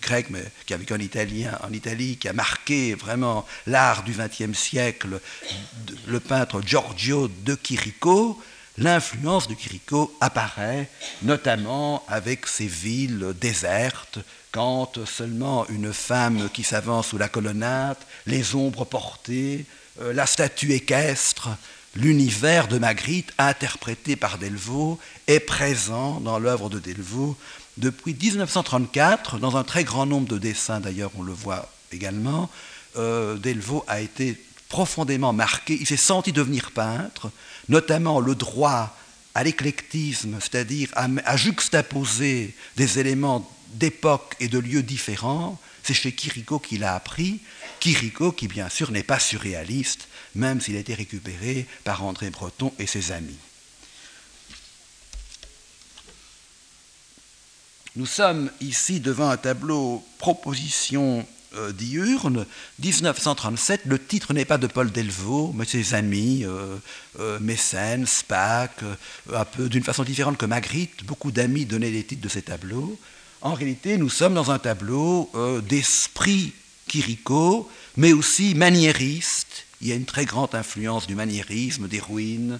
grec, 0.00 0.28
mais 0.30 0.42
qui 0.64 0.72
a 0.72 0.78
vécu 0.78 0.94
en, 0.94 0.98
italien, 0.98 1.58
en 1.62 1.70
Italie, 1.70 2.16
qui 2.16 2.28
a 2.28 2.32
marqué 2.32 2.94
vraiment 2.94 3.46
l'art 3.66 4.04
du 4.04 4.12
XXe 4.12 4.58
siècle, 4.58 5.20
le 6.06 6.20
peintre 6.20 6.62
Giorgio 6.62 7.28
de 7.28 7.58
Chirico, 7.62 8.40
l'influence 8.78 9.46
de 9.46 9.54
Chirico 9.54 10.16
apparaît 10.22 10.88
notamment 11.22 12.04
avec 12.08 12.46
ces 12.46 12.66
villes 12.66 13.34
désertes, 13.38 14.18
quand 14.50 15.04
seulement 15.04 15.68
une 15.68 15.92
femme 15.92 16.48
qui 16.54 16.62
s'avance 16.62 17.08
sous 17.08 17.18
la 17.18 17.28
colonnade, 17.28 17.98
les 18.26 18.54
ombres 18.54 18.86
portées, 18.86 19.66
la 20.00 20.24
statue 20.26 20.72
équestre, 20.72 21.50
l'univers 21.94 22.68
de 22.68 22.78
Magritte, 22.78 23.32
interprété 23.38 24.16
par 24.16 24.38
Delvaux, 24.38 24.98
est 25.26 25.40
présent 25.40 26.20
dans 26.20 26.38
l'œuvre 26.38 26.68
de 26.70 26.78
Delvaux 26.78 27.36
depuis 27.78 28.14
1934, 28.14 29.38
dans 29.38 29.56
un 29.56 29.62
très 29.62 29.84
grand 29.84 30.04
nombre 30.04 30.28
de 30.28 30.38
dessins 30.38 30.80
d'ailleurs, 30.80 31.12
on 31.16 31.22
le 31.22 31.32
voit 31.32 31.70
également. 31.92 32.50
Euh, 32.96 33.36
Delvaux 33.36 33.84
a 33.86 34.00
été 34.00 34.40
profondément 34.68 35.32
marqué, 35.32 35.78
il 35.80 35.86
s'est 35.86 35.96
senti 35.96 36.32
devenir 36.32 36.72
peintre, 36.72 37.30
notamment 37.68 38.20
le 38.20 38.34
droit 38.34 38.96
à 39.34 39.44
l'éclectisme, 39.44 40.38
c'est-à-dire 40.40 40.88
à, 40.94 41.36
juxtaposer 41.36 42.54
des 42.76 42.98
éléments 42.98 43.48
d'époque 43.74 44.34
et 44.40 44.48
de 44.48 44.58
lieux 44.58 44.82
différents, 44.82 45.58
c'est 45.84 45.94
chez 45.94 46.12
Kiriko 46.12 46.58
qu'il 46.58 46.82
a 46.82 46.94
appris. 46.94 47.40
Kiriko, 47.80 48.32
qui 48.32 48.48
bien 48.48 48.68
sûr 48.68 48.90
n'est 48.90 49.04
pas 49.04 49.20
surréaliste, 49.20 50.08
même 50.38 50.60
s'il 50.60 50.76
a 50.76 50.80
été 50.80 50.94
récupéré 50.94 51.66
par 51.84 52.04
André 52.04 52.30
Breton 52.30 52.72
et 52.78 52.86
ses 52.86 53.12
amis. 53.12 53.36
Nous 57.96 58.06
sommes 58.06 58.50
ici 58.60 59.00
devant 59.00 59.28
un 59.28 59.36
tableau 59.36 60.04
proposition 60.18 61.26
euh, 61.56 61.72
diurne, 61.72 62.44
1937, 62.78 63.86
le 63.86 63.98
titre 63.98 64.34
n'est 64.34 64.44
pas 64.44 64.58
de 64.58 64.66
Paul 64.66 64.92
Delvaux, 64.92 65.52
mais 65.56 65.64
ses 65.64 65.94
amis, 65.94 66.44
euh, 66.44 66.76
euh, 67.18 68.04
Spack, 68.04 68.84
peu 69.56 69.68
d'une 69.68 69.82
façon 69.82 70.04
différente 70.04 70.36
que 70.36 70.44
Magritte, 70.44 71.04
beaucoup 71.04 71.32
d'amis 71.32 71.64
donnaient 71.64 71.90
les 71.90 72.04
titres 72.04 72.22
de 72.22 72.28
ces 72.28 72.42
tableaux. 72.42 72.98
En 73.40 73.54
réalité, 73.54 73.96
nous 73.96 74.10
sommes 74.10 74.34
dans 74.34 74.50
un 74.50 74.58
tableau 74.58 75.30
d'esprit 75.66 76.52
Quirico, 76.86 77.70
mais 77.96 78.12
aussi 78.12 78.54
maniériste. 78.54 79.67
Il 79.80 79.88
y 79.88 79.92
a 79.92 79.94
une 79.94 80.04
très 80.04 80.24
grande 80.24 80.54
influence 80.54 81.06
du 81.06 81.14
maniérisme, 81.14 81.88
des 81.88 82.00
ruines, 82.00 82.58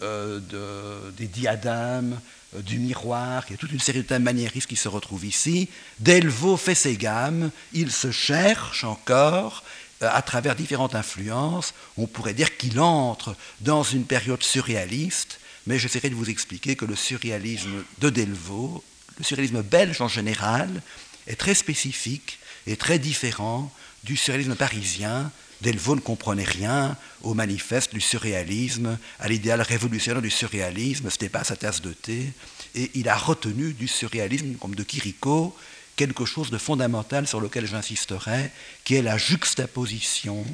des 0.00 1.26
diadames, 1.26 2.20
euh, 2.56 2.62
du 2.62 2.78
miroir, 2.78 3.44
il 3.48 3.52
y 3.52 3.54
a 3.54 3.58
toute 3.58 3.72
une 3.72 3.80
série 3.80 3.98
de 3.98 4.04
thèmes 4.04 4.22
maniéristes 4.22 4.68
qui 4.68 4.76
se 4.76 4.88
retrouvent 4.88 5.26
ici. 5.26 5.68
Delvaux 5.98 6.56
fait 6.56 6.74
ses 6.74 6.96
gammes, 6.96 7.50
il 7.74 7.92
se 7.92 8.10
cherche 8.10 8.84
encore 8.84 9.62
euh, 10.02 10.08
à 10.10 10.22
travers 10.22 10.56
différentes 10.56 10.94
influences. 10.94 11.74
On 11.98 12.06
pourrait 12.06 12.32
dire 12.32 12.56
qu'il 12.56 12.80
entre 12.80 13.36
dans 13.60 13.82
une 13.82 14.04
période 14.04 14.42
surréaliste, 14.42 15.40
mais 15.66 15.78
j'essaierai 15.78 16.08
de 16.08 16.14
vous 16.14 16.30
expliquer 16.30 16.74
que 16.74 16.86
le 16.86 16.96
surréalisme 16.96 17.84
de 17.98 18.08
Delvaux, 18.08 18.82
le 19.18 19.24
surréalisme 19.24 19.62
belge 19.62 20.00
en 20.00 20.08
général, 20.08 20.82
est 21.26 21.36
très 21.36 21.54
spécifique 21.54 22.38
et 22.66 22.76
très 22.76 22.98
différent 22.98 23.70
du 24.04 24.16
surréalisme 24.16 24.54
parisien 24.54 25.30
Delvaux 25.60 25.96
ne 25.96 26.00
comprenait 26.00 26.44
rien 26.44 26.96
au 27.22 27.34
manifeste 27.34 27.92
du 27.92 28.00
surréalisme, 28.00 28.98
à 29.18 29.28
l'idéal 29.28 29.60
révolutionnaire 29.60 30.22
du 30.22 30.30
surréalisme, 30.30 31.10
ce 31.10 31.14
n'était 31.14 31.28
pas 31.28 31.44
sa 31.44 31.56
tasse 31.56 31.82
de 31.82 31.92
thé, 31.92 32.32
et 32.74 32.90
il 32.94 33.08
a 33.08 33.16
retenu 33.16 33.72
du 33.72 33.88
surréalisme, 33.88 34.54
comme 34.54 34.74
de 34.74 34.84
Chirico, 34.84 35.56
quelque 35.96 36.24
chose 36.24 36.50
de 36.50 36.58
fondamental 36.58 37.26
sur 37.26 37.40
lequel 37.40 37.66
j'insisterai, 37.66 38.50
qui 38.84 38.94
est 38.94 39.02
la 39.02 39.18
juxtaposition, 39.18 40.46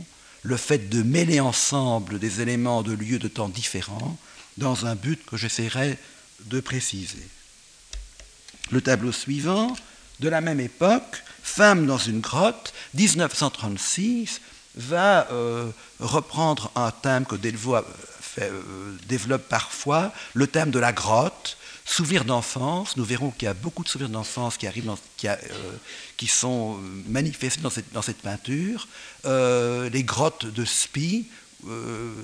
le 0.42 0.56
fait 0.56 0.88
de 0.88 1.02
mêler 1.02 1.40
ensemble 1.40 2.18
des 2.18 2.40
éléments 2.40 2.82
de 2.82 2.92
lieux 2.92 3.18
de 3.18 3.28
temps 3.28 3.49
différents 3.49 4.16
dans 4.56 4.87
un 4.87 4.94
but 4.94 5.25
que 5.26 5.37
j'essaierai 5.37 5.99
de 6.46 6.61
préciser. 6.61 7.26
Le 8.70 8.80
tableau 8.80 9.12
suivant, 9.12 9.76
de 10.20 10.28
la 10.28 10.40
même 10.40 10.61
époque, 10.61 11.23
Femme 11.42 11.87
dans 11.87 11.99
une 11.99 12.20
grotte, 12.20 12.73
1936, 12.94 14.40
va 14.76 15.28
reprendre 16.00 16.71
un 16.75 16.90
thème 16.90 17.25
que 17.25 17.37
Delvaux 17.37 17.76
développe 19.09 19.49
parfois, 19.49 20.12
le 20.35 20.47
thème 20.47 20.71
de 20.71 20.78
la 20.78 20.93
grotte, 20.93 21.57
Souvenirs 21.87 22.25
d'enfance, 22.25 22.97
nous 22.97 23.04
verrons 23.04 23.31
qu'il 23.31 23.45
y 23.45 23.49
a 23.49 23.52
beaucoup 23.52 23.85
de 23.85 23.88
souvenirs 23.88 24.09
d'enfance 24.09 24.57
qui, 24.57 24.66
arrivent 24.66 24.90
qui, 25.19 25.28
qui, 26.16 26.26
sont 26.26 26.78
manifestés 27.07 27.61
dans 27.61 28.00
cette, 28.00 28.23
peinture. 28.23 28.88
les 29.25 30.02
grottes 30.02 30.47
de 30.47 30.64
Spi, 30.64 31.26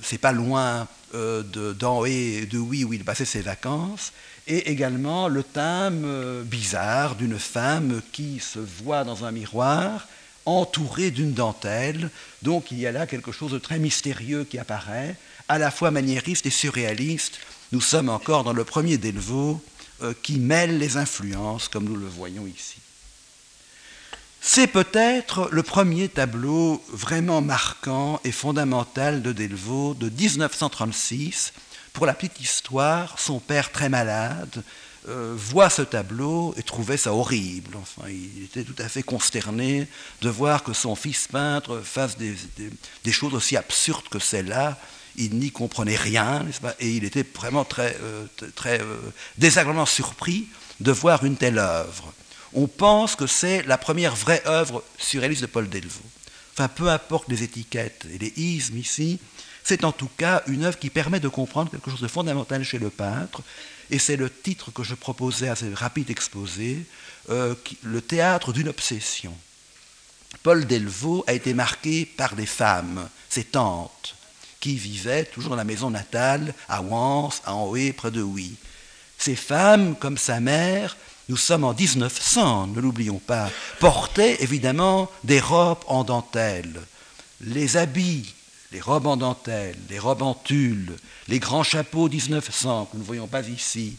c'est 0.01 0.17
pas 0.17 0.31
loin 0.31 0.87
d'en 1.13 2.05
et 2.05 2.47
de 2.47 2.57
Oui 2.57 2.83
où 2.83 2.93
il 2.93 3.05
passait 3.05 3.23
ses 3.23 3.41
vacances 3.41 4.11
et 4.47 4.71
également 4.71 5.27
le 5.27 5.43
thème 5.43 6.03
euh, 6.05 6.43
bizarre 6.43 7.15
d'une 7.15 7.37
femme 7.39 8.01
qui 8.11 8.39
se 8.39 8.59
voit 8.59 9.03
dans 9.03 9.23
un 9.23 9.31
miroir 9.31 10.07
entourée 10.45 11.11
d'une 11.11 11.33
dentelle. 11.33 12.09
Donc 12.41 12.71
il 12.71 12.79
y 12.79 12.87
a 12.87 12.91
là 12.91 13.07
quelque 13.07 13.31
chose 13.31 13.51
de 13.51 13.59
très 13.59 13.79
mystérieux 13.79 14.43
qui 14.43 14.57
apparaît, 14.57 15.15
à 15.47 15.57
la 15.57 15.71
fois 15.71 15.91
maniériste 15.91 16.45
et 16.45 16.51
surréaliste. 16.51 17.39
Nous 17.71 17.81
sommes 17.81 18.09
encore 18.09 18.43
dans 18.43 18.53
le 18.53 18.63
premier 18.63 18.97
Delvaux 18.97 19.61
euh, 20.01 20.13
qui 20.23 20.39
mêle 20.39 20.77
les 20.77 20.97
influences, 20.97 21.67
comme 21.67 21.85
nous 21.85 21.95
le 21.95 22.07
voyons 22.07 22.47
ici. 22.47 22.77
C'est 24.43 24.67
peut-être 24.67 25.49
le 25.51 25.61
premier 25.61 26.09
tableau 26.09 26.83
vraiment 26.89 27.41
marquant 27.41 28.19
et 28.23 28.31
fondamental 28.31 29.21
de 29.21 29.31
Delvaux 29.31 29.93
de 29.93 30.09
1936 30.09 31.53
pour 31.93 32.07
la 32.07 32.15
petite 32.15 32.41
histoire, 32.41 33.19
son 33.19 33.39
père 33.39 33.71
très 33.71 33.89
malade 33.89 34.63
euh, 35.09 35.33
voit 35.35 35.71
ce 35.71 35.81
tableau 35.81 36.53
et 36.57 36.63
trouvait 36.63 36.97
ça 36.97 37.13
horrible. 37.13 37.75
Enfin, 37.75 38.07
il 38.07 38.43
était 38.43 38.63
tout 38.63 38.75
à 38.77 38.87
fait 38.87 39.01
consterné 39.01 39.87
de 40.21 40.29
voir 40.29 40.63
que 40.63 40.73
son 40.73 40.95
fils 40.95 41.27
peintre 41.27 41.81
fasse 41.83 42.17
des, 42.17 43.11
choses 43.11 43.33
aussi 43.33 43.57
absurdes 43.57 44.07
que 44.09 44.19
celles-là. 44.19 44.77
Il 45.15 45.35
n'y 45.35 45.51
comprenait 45.51 45.95
rien, 45.95 46.45
pas? 46.61 46.75
Et 46.79 46.91
il 46.91 47.03
était 47.03 47.25
vraiment 47.35 47.65
très, 47.65 47.97
euh, 48.01 48.25
très 48.55 48.79
euh, 48.79 48.99
désagréablement 49.37 49.87
surpris 49.87 50.47
de 50.79 50.91
voir 50.91 51.25
une 51.25 51.35
telle 51.35 51.57
œuvre. 51.57 52.13
On 52.53 52.67
pense 52.67 53.15
que 53.15 53.27
c'est 53.27 53.63
la 53.63 53.77
première 53.77 54.15
vraie 54.15 54.43
œuvre 54.45 54.83
surréaliste 54.97 55.41
de 55.41 55.47
Paul 55.47 55.67
Delvaux. 55.67 55.99
Enfin, 56.53 56.67
peu 56.67 56.89
importe 56.89 57.27
les 57.27 57.43
étiquettes 57.43 58.05
et 58.13 58.17
les 58.19 58.33
ismes 58.37 58.77
ici, 58.77 59.19
c'est 59.63 59.83
en 59.83 59.91
tout 59.91 60.09
cas 60.17 60.43
une 60.47 60.63
œuvre 60.63 60.77
qui 60.77 60.89
permet 60.89 61.19
de 61.19 61.27
comprendre 61.27 61.71
quelque 61.71 61.89
chose 61.89 62.01
de 62.01 62.07
fondamental 62.07 62.63
chez 62.63 62.79
le 62.79 62.89
peintre, 62.89 63.41
et 63.91 63.99
c'est 63.99 64.15
le 64.15 64.29
titre 64.29 64.71
que 64.71 64.83
je 64.83 64.95
proposais 64.95 65.49
à 65.49 65.55
ce 65.55 65.65
rapide 65.73 66.09
exposé, 66.09 66.85
euh, 67.29 67.53
le 67.83 68.01
théâtre 68.01 68.53
d'une 68.53 68.69
obsession. 68.69 69.35
Paul 70.43 70.65
Delvaux 70.65 71.25
a 71.27 71.33
été 71.33 71.53
marqué 71.53 72.05
par 72.05 72.35
des 72.35 72.45
femmes, 72.45 73.07
ses 73.29 73.43
tantes, 73.43 74.15
qui 74.61 74.75
vivaient 74.75 75.25
toujours 75.25 75.51
dans 75.51 75.57
la 75.57 75.65
maison 75.65 75.89
natale, 75.89 76.53
à 76.69 76.81
Wans, 76.81 77.31
à 77.45 77.51
Anhoué, 77.51 77.91
près 77.91 78.11
de 78.11 78.23
Huy. 78.23 78.55
Ces 79.17 79.35
femmes, 79.35 79.95
comme 79.97 80.17
sa 80.17 80.39
mère, 80.39 80.95
nous 81.27 81.37
sommes 81.37 81.65
en 81.65 81.73
1900, 81.73 82.67
ne 82.67 82.79
l'oublions 82.79 83.19
pas, 83.19 83.49
portaient 83.79 84.41
évidemment 84.41 85.11
des 85.23 85.39
robes 85.39 85.83
en 85.87 86.03
dentelle. 86.03 86.79
Les 87.41 87.77
habits 87.77 88.33
les 88.71 88.79
robes 88.79 89.07
en 89.07 89.17
dentelle, 89.17 89.77
les 89.89 89.99
robes 89.99 90.21
en 90.21 90.33
tulle, 90.33 90.95
les 91.27 91.39
grands 91.39 91.63
chapeaux 91.63 92.07
1900 92.07 92.85
que 92.85 92.97
nous 92.97 93.03
ne 93.03 93.07
voyons 93.07 93.27
pas 93.27 93.47
ici, 93.47 93.97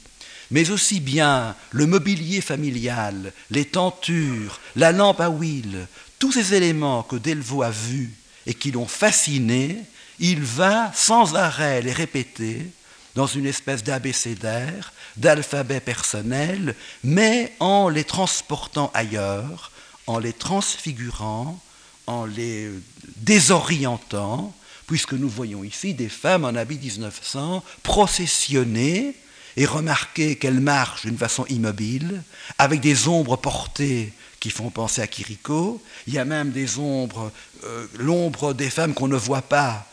mais 0.51 0.71
aussi 0.71 1.01
bien 1.01 1.55
le 1.71 1.87
mobilier 1.87 2.41
familial, 2.41 3.33
les 3.51 3.67
tentures, 3.67 4.61
la 4.77 4.93
lampe 4.93 5.21
à 5.21 5.29
huile, 5.29 5.87
tous 6.19 6.33
ces 6.33 6.55
éléments 6.55 7.03
que 7.03 7.17
Delvaux 7.17 7.63
a 7.63 7.71
vus 7.71 8.15
et 8.47 8.55
qui 8.55 8.71
l'ont 8.71 8.87
fasciné, 8.87 9.79
il 10.19 10.41
va 10.43 10.93
sans 10.95 11.35
arrêt 11.35 11.83
les 11.83 11.93
répéter 11.93 12.67
dans 13.15 13.27
une 13.27 13.47
espèce 13.47 13.85
d'abécédaire, 13.85 14.93
d'alphabet 15.17 15.81
personnel, 15.81 16.75
mais 17.05 17.53
en 17.61 17.89
les 17.89 18.05
transportant 18.05 18.91
ailleurs, 18.95 19.71
en 20.07 20.19
les 20.19 20.33
transfigurant, 20.33 21.61
en 22.07 22.25
les 22.25 22.71
désorientant, 23.17 24.55
puisque 24.87 25.15
nous 25.15 25.29
voyons 25.29 25.65
ici 25.65 25.95
des 25.95 26.09
femmes 26.09 26.45
en 26.45 26.55
habit 26.55 26.79
1900 26.79 27.65
processionner 27.83 29.15
et 29.57 29.67
remarquer 29.67 30.37
qu'elles 30.37 30.61
marchent 30.61 31.03
d'une 31.03 31.19
façon 31.19 31.45
immobile, 31.49 32.23
avec 32.59 32.81
des 32.81 33.09
ombres 33.09 33.37
portées 33.37 34.13
qui 34.41 34.51
font 34.51 34.71
penser 34.71 35.03
à 35.03 35.07
Kiriko. 35.07 35.83
Il 36.07 36.15
y 36.15 36.19
a 36.19 36.25
même 36.25 36.51
des 36.51 36.79
ombres, 36.79 37.31
euh, 37.65 37.87
l'ombre 37.99 38.55
des 38.55 38.71
femmes 38.71 38.95
qu'on 38.95 39.09
ne 39.09 39.17
voit 39.17 39.43
pas 39.43 39.87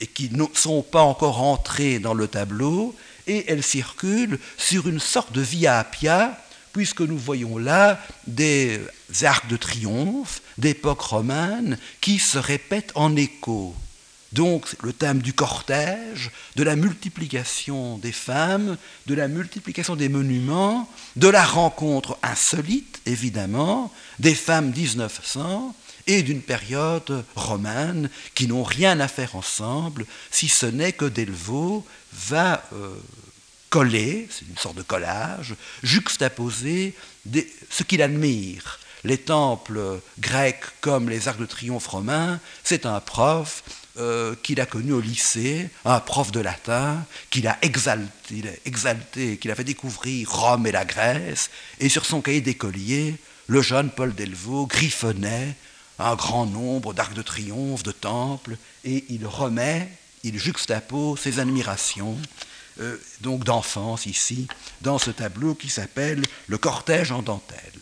et 0.00 0.06
qui 0.06 0.30
ne 0.30 0.44
sont 0.54 0.82
pas 0.82 1.02
encore 1.02 1.42
entrées 1.42 1.98
dans 1.98 2.14
le 2.14 2.28
tableau, 2.28 2.94
et 3.26 3.44
elles 3.48 3.62
circulent 3.62 4.38
sur 4.56 4.88
une 4.88 5.00
sorte 5.00 5.32
de 5.32 5.40
via 5.40 5.78
appia, 5.78 6.38
puisque 6.72 7.00
nous 7.00 7.18
voyons 7.18 7.56
là 7.58 8.00
des 8.26 8.80
arcs 9.22 9.48
de 9.48 9.56
triomphe 9.56 10.42
d'époque 10.58 11.00
romane 11.00 11.78
qui 12.00 12.18
se 12.18 12.38
répètent 12.38 12.92
en 12.94 13.16
écho. 13.16 13.74
Donc 14.32 14.74
le 14.82 14.92
thème 14.92 15.22
du 15.22 15.32
cortège, 15.32 16.30
de 16.56 16.62
la 16.62 16.76
multiplication 16.76 17.98
des 17.98 18.12
femmes, 18.12 18.76
de 19.06 19.14
la 19.14 19.28
multiplication 19.28 19.96
des 19.96 20.08
monuments, 20.08 20.90
de 21.14 21.28
la 21.28 21.44
rencontre 21.44 22.18
insolite, 22.22 23.00
évidemment, 23.06 23.92
des 24.18 24.34
femmes 24.34 24.72
1900 24.72 25.74
et 26.06 26.22
d'une 26.22 26.42
période 26.42 27.24
romane 27.34 28.10
qui 28.34 28.46
n'ont 28.46 28.62
rien 28.62 29.00
à 29.00 29.08
faire 29.08 29.36
ensemble, 29.36 30.06
si 30.30 30.48
ce 30.48 30.66
n'est 30.66 30.92
que 30.92 31.04
Delvaux 31.04 31.84
va 32.12 32.64
euh, 32.72 32.94
coller, 33.70 34.28
c'est 34.30 34.48
une 34.48 34.58
sorte 34.58 34.76
de 34.76 34.82
collage, 34.82 35.54
juxtaposer 35.82 36.94
ce 37.70 37.82
qu'il 37.82 38.02
admire. 38.02 38.78
Les 39.04 39.18
temples 39.18 40.00
grecs 40.18 40.64
comme 40.80 41.08
les 41.08 41.28
arcs 41.28 41.38
de 41.38 41.46
triomphe 41.46 41.86
romains, 41.86 42.40
c'est 42.64 42.86
un 42.86 43.00
prof 43.00 43.62
euh, 43.98 44.34
qu'il 44.42 44.60
a 44.60 44.66
connu 44.66 44.92
au 44.92 45.00
lycée, 45.00 45.70
un 45.84 46.00
prof 46.00 46.30
de 46.30 46.40
latin, 46.40 47.04
qu'il 47.30 47.46
a 47.48 47.56
exalté, 47.62 49.38
qu'il 49.38 49.50
a 49.50 49.54
fait 49.54 49.64
découvrir 49.64 50.30
Rome 50.30 50.66
et 50.66 50.72
la 50.72 50.84
Grèce, 50.84 51.50
et 51.80 51.88
sur 51.88 52.04
son 52.04 52.20
cahier 52.20 52.40
d'écolier, 52.40 53.16
le 53.46 53.62
jeune 53.62 53.90
Paul 53.90 54.14
Delvaux 54.14 54.66
griffonnait 54.66 55.54
un 55.98 56.14
grand 56.14 56.46
nombre 56.46 56.92
d'arcs 56.92 57.14
de 57.14 57.22
triomphe, 57.22 57.82
de 57.82 57.92
temples, 57.92 58.56
et 58.84 59.04
il 59.08 59.26
remet, 59.26 59.88
il 60.24 60.38
juxtapose 60.38 61.20
ses 61.20 61.38
admirations, 61.38 62.18
euh, 62.80 62.96
donc 63.22 63.44
d'enfance 63.44 64.06
ici, 64.06 64.46
dans 64.82 64.98
ce 64.98 65.10
tableau 65.10 65.54
qui 65.54 65.70
s'appelle 65.70 66.22
Le 66.48 66.58
cortège 66.58 67.12
en 67.12 67.22
dentelle. 67.22 67.72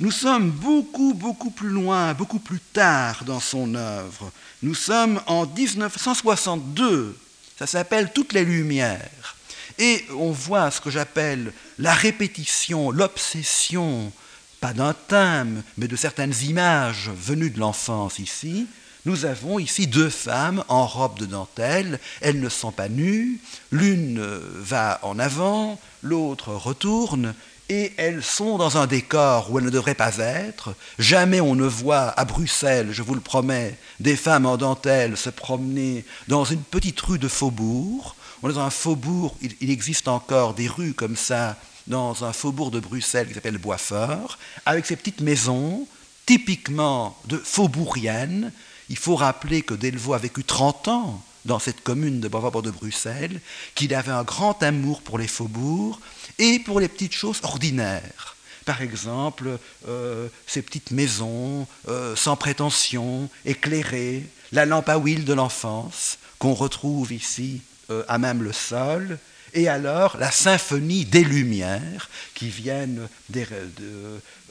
Nous 0.00 0.10
sommes 0.10 0.50
beaucoup, 0.50 1.14
beaucoup 1.14 1.50
plus 1.50 1.68
loin, 1.68 2.14
beaucoup 2.14 2.38
plus 2.38 2.60
tard 2.60 3.24
dans 3.24 3.40
son 3.40 3.74
œuvre. 3.74 4.32
Nous 4.62 4.74
sommes 4.74 5.20
en 5.26 5.46
1962. 5.46 7.16
Ça 7.58 7.66
s'appelle 7.66 8.12
Toutes 8.12 8.32
les 8.32 8.44
Lumières. 8.44 9.36
Et 9.78 10.04
on 10.16 10.30
voit 10.30 10.70
ce 10.70 10.80
que 10.80 10.90
j'appelle 10.90 11.52
la 11.78 11.94
répétition, 11.94 12.90
l'obsession, 12.90 14.12
pas 14.60 14.72
d'un 14.72 14.94
thème, 14.94 15.62
mais 15.76 15.88
de 15.88 15.96
certaines 15.96 16.34
images 16.42 17.10
venues 17.10 17.50
de 17.50 17.60
l'enfance 17.60 18.18
ici. 18.18 18.66
Nous 19.04 19.24
avons 19.24 19.58
ici 19.58 19.88
deux 19.88 20.10
femmes 20.10 20.62
en 20.68 20.86
robe 20.86 21.18
de 21.18 21.26
dentelle. 21.26 21.98
Elles 22.20 22.40
ne 22.40 22.48
sont 22.48 22.70
pas 22.70 22.88
nues. 22.88 23.40
L'une 23.72 24.22
va 24.22 25.00
en 25.02 25.18
avant, 25.18 25.80
l'autre 26.02 26.52
retourne 26.52 27.34
et 27.72 27.94
elles 27.96 28.22
sont 28.22 28.58
dans 28.58 28.76
un 28.76 28.86
décor 28.86 29.50
où 29.50 29.58
elles 29.58 29.64
ne 29.64 29.70
devraient 29.70 29.94
pas 29.94 30.18
être. 30.18 30.74
Jamais 30.98 31.40
on 31.40 31.54
ne 31.54 31.64
voit 31.64 32.08
à 32.20 32.26
Bruxelles, 32.26 32.88
je 32.92 33.02
vous 33.02 33.14
le 33.14 33.22
promets, 33.22 33.78
des 33.98 34.14
femmes 34.14 34.44
en 34.44 34.58
dentelle 34.58 35.16
se 35.16 35.30
promener 35.30 36.04
dans 36.28 36.44
une 36.44 36.60
petite 36.60 37.00
rue 37.00 37.18
de 37.18 37.28
faubourg. 37.28 38.14
On 38.42 38.50
est 38.50 38.52
dans 38.52 38.60
un 38.60 38.68
faubourg, 38.68 39.34
il, 39.40 39.70
existe 39.70 40.06
encore 40.06 40.52
des 40.52 40.68
rues 40.68 40.92
comme 40.92 41.16
ça 41.16 41.56
dans 41.86 42.24
un 42.24 42.34
faubourg 42.34 42.70
de 42.70 42.78
Bruxelles 42.78 43.28
qui 43.28 43.34
s'appelle 43.34 43.56
Boisfort, 43.56 44.38
avec 44.66 44.84
ces 44.84 44.96
petites 44.96 45.22
maisons 45.22 45.86
typiquement 46.26 47.16
de 47.26 47.38
faubouriennes. 47.38 48.52
Il 48.90 48.98
faut 48.98 49.16
rappeler 49.16 49.62
que 49.62 49.72
Delvaux 49.72 50.12
a 50.12 50.18
vécu 50.18 50.44
30 50.44 50.88
ans 50.88 51.22
dans 51.44 51.58
cette 51.58 51.82
commune 51.82 52.20
de 52.20 52.28
Boisfort 52.28 52.62
de 52.62 52.70
Bruxelles, 52.70 53.40
qu'il 53.74 53.94
avait 53.94 54.12
un 54.12 54.24
grand 54.24 54.62
amour 54.62 55.02
pour 55.02 55.18
les 55.18 55.28
faubourgs, 55.28 55.98
et 56.38 56.58
pour 56.58 56.80
les 56.80 56.88
petites 56.88 57.14
choses 57.14 57.40
ordinaires. 57.42 58.36
Par 58.64 58.82
exemple, 58.82 59.58
euh, 59.88 60.28
ces 60.46 60.62
petites 60.62 60.92
maisons 60.92 61.66
euh, 61.88 62.14
sans 62.14 62.36
prétention, 62.36 63.28
éclairées, 63.44 64.24
la 64.52 64.66
lampe 64.66 64.88
à 64.88 64.98
huile 64.98 65.24
de 65.24 65.32
l'enfance 65.32 66.18
qu'on 66.38 66.54
retrouve 66.54 67.12
ici 67.12 67.62
euh, 67.90 68.04
à 68.08 68.18
même 68.18 68.42
le 68.42 68.52
sol, 68.52 69.18
Et 69.54 69.68
alors, 69.68 70.16
la 70.18 70.30
symphonie 70.30 71.04
des 71.04 71.24
lumières 71.24 72.08
qui 72.34 72.48
viennent 72.48 73.08
des, 73.28 73.46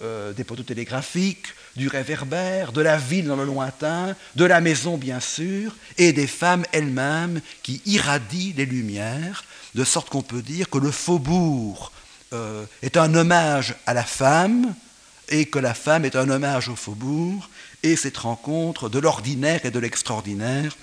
euh, 0.04 0.34
des, 0.34 0.44
poteaux 0.44 0.64
télégraphiques, 0.64 1.48
du 1.76 1.88
réverbère, 1.88 2.72
de 2.72 2.82
la 2.82 2.98
ville 2.98 3.26
dans 3.26 3.36
le 3.36 3.46
lointain, 3.46 4.16
de 4.36 4.46
la 4.46 4.62
maison 4.62 4.98
bien 4.98 5.20
sûr, 5.20 5.76
et 5.98 6.14
des 6.14 6.28
femmes 6.28 6.66
elles-mêmes 6.72 7.42
qui 7.64 7.82
irradient 7.86 8.54
les 8.56 8.66
lumières, 8.66 9.44
de 9.74 9.84
sorte 9.84 10.10
qu'on 10.10 10.22
peut 10.22 10.42
dire 10.42 10.70
que 10.70 10.78
le 10.78 10.92
faubourg 10.92 11.92
euh, 12.34 12.66
est 12.84 12.98
un 12.98 13.14
hommage 13.16 13.76
à 13.88 13.94
la 13.94 14.04
femme 14.04 14.74
et 15.30 15.46
que 15.46 15.60
la 15.60 15.74
femme 15.74 16.06
est 16.06 16.16
un 16.16 16.30
hommage 16.30 16.70
au 16.70 16.76
faubourg, 16.76 17.50
et 17.84 17.96
cette 17.96 18.18
rencontre 18.18 18.90
de 18.90 19.00
l'ordinaire 19.00 19.66
et 19.66 19.72
de 19.72 19.80
l'extraordinaire 19.80 20.78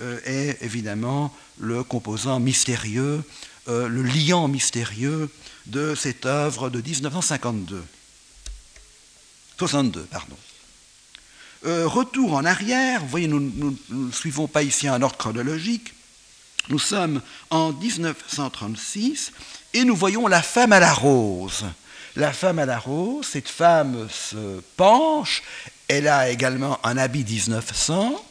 euh, 0.00 0.18
est 0.24 0.62
évidemment 0.62 1.34
le 1.58 1.82
composant 1.82 2.38
mystérieux, 2.38 3.24
euh, 3.68 3.88
le 3.88 4.02
liant 4.02 4.48
mystérieux 4.48 5.30
de 5.66 5.94
cette 5.94 6.26
œuvre 6.26 6.70
de 6.70 6.80
1952. 6.80 7.82
62, 9.58 10.02
pardon. 10.10 10.36
Euh, 11.66 11.86
retour 11.86 12.34
en 12.34 12.44
arrière, 12.44 13.00
vous 13.00 13.08
voyez, 13.08 13.28
nous 13.28 13.76
ne 13.88 14.12
suivons 14.12 14.46
pas 14.46 14.62
ici 14.62 14.86
un 14.86 15.00
ordre 15.00 15.16
chronologique. 15.16 15.94
Nous 16.68 16.78
sommes 16.78 17.20
en 17.50 17.72
1936 17.72 19.32
et 19.72 19.84
nous 19.84 19.96
voyons 19.96 20.26
la 20.26 20.42
femme 20.42 20.72
à 20.72 20.80
la 20.80 20.92
rose. 20.92 21.64
La 22.16 22.32
femme 22.32 22.58
à 22.58 22.66
la 22.66 22.78
rose, 22.78 23.26
cette 23.26 23.48
femme 23.48 24.08
se 24.10 24.60
penche, 24.76 25.42
elle 25.88 26.06
a 26.06 26.30
également 26.30 26.78
un 26.86 26.96
habit 26.96 27.24
1900, 27.24 28.24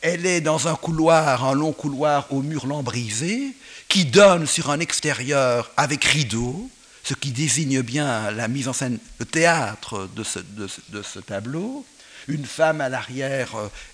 elle 0.00 0.26
est 0.26 0.40
dans 0.40 0.68
un 0.68 0.74
couloir, 0.74 1.44
un 1.44 1.54
long 1.54 1.72
couloir 1.72 2.32
au 2.32 2.42
mur 2.42 2.66
brisé, 2.82 3.54
qui 3.88 4.04
donne 4.04 4.46
sur 4.46 4.70
un 4.70 4.80
extérieur 4.80 5.70
avec 5.76 6.04
rideau, 6.04 6.70
ce 7.04 7.14
qui 7.14 7.30
désigne 7.30 7.82
bien 7.82 8.30
la 8.30 8.48
mise 8.48 8.68
en 8.68 8.72
scène, 8.72 8.98
le 9.18 9.24
théâtre 9.24 10.08
de 10.14 10.22
ce, 10.22 11.18
tableau. 11.20 11.84
Une 12.28 12.44
femme 12.44 12.82
à 12.82 12.90
l'arrière, 12.90 13.52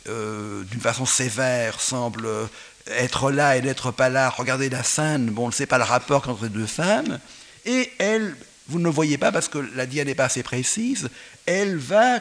euh, 0.08 0.64
d'une 0.64 0.80
façon 0.80 1.06
sévère, 1.06 1.80
semble 1.80 2.28
être 2.88 3.30
là 3.30 3.56
et 3.56 3.62
n'être 3.62 3.92
pas 3.92 4.08
là. 4.08 4.28
Regardez 4.30 4.68
la 4.68 4.82
scène, 4.82 5.26
bon, 5.26 5.44
on 5.44 5.48
ne 5.48 5.52
sait 5.52 5.66
pas 5.66 5.78
le 5.78 5.84
rapport 5.84 6.28
entre 6.28 6.44
les 6.44 6.48
deux 6.48 6.66
femmes. 6.66 7.20
Et 7.64 7.92
elle, 7.98 8.36
vous 8.68 8.78
ne 8.78 8.84
le 8.84 8.90
voyez 8.90 9.18
pas 9.18 9.32
parce 9.32 9.48
que 9.48 9.58
la 9.74 9.86
dia 9.86 10.04
n'est 10.04 10.14
pas 10.14 10.24
assez 10.24 10.42
précise, 10.42 11.08
elle 11.46 11.76
va, 11.76 12.20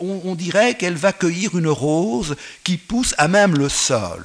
on, 0.00 0.34
dirait 0.34 0.74
qu'elle 0.74 0.96
va 0.96 1.12
cueillir 1.12 1.56
une 1.56 1.68
rose 1.68 2.36
qui 2.64 2.76
pousse 2.76 3.14
à 3.18 3.28
même 3.28 3.56
le 3.56 3.68
sol. 3.68 4.24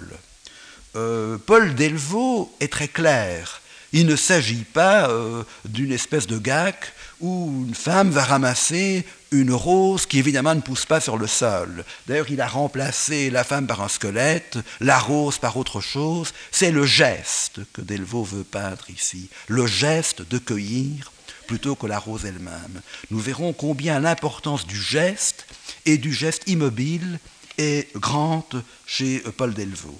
Euh, 0.95 1.37
Paul 1.37 1.75
Delvaux 1.75 2.51
est 2.59 2.71
très 2.71 2.87
clair. 2.87 3.61
Il 3.91 4.05
ne 4.05 4.15
s'agit 4.15 4.65
pas 4.65 5.09
euh, 5.09 5.43
d'une 5.65 5.91
espèce 5.91 6.27
de 6.27 6.37
gac 6.37 6.93
où 7.21 7.65
une 7.67 7.75
femme 7.75 8.11
va 8.11 8.23
ramasser 8.23 9.05
une 9.31 9.51
rose 9.51 10.05
qui 10.05 10.19
évidemment 10.19 10.55
ne 10.55 10.61
pousse 10.61 10.85
pas 10.85 10.99
sur 10.99 11.17
le 11.17 11.27
sol. 11.27 11.83
D'ailleurs, 12.07 12.29
il 12.29 12.41
a 12.41 12.47
remplacé 12.47 13.29
la 13.29 13.43
femme 13.43 13.67
par 13.67 13.81
un 13.81 13.87
squelette, 13.87 14.57
la 14.79 14.99
rose 14.99 15.37
par 15.37 15.57
autre 15.57 15.81
chose. 15.81 16.33
C'est 16.51 16.71
le 16.71 16.85
geste 16.85 17.61
que 17.73 17.81
Delvaux 17.81 18.23
veut 18.23 18.43
peindre 18.43 18.89
ici, 18.89 19.29
le 19.47 19.67
geste 19.67 20.27
de 20.27 20.37
cueillir 20.37 21.11
plutôt 21.47 21.75
que 21.75 21.87
la 21.87 21.97
rose 21.97 22.25
elle-même. 22.25 22.81
Nous 23.09 23.19
verrons 23.19 23.53
combien 23.53 23.99
l'importance 23.99 24.67
du 24.67 24.79
geste 24.79 25.47
et 25.85 25.97
du 25.97 26.13
geste 26.13 26.43
immobile 26.47 27.19
est 27.57 27.91
grande 27.97 28.63
chez 28.85 29.19
Paul 29.35 29.53
Delvaux. 29.55 29.99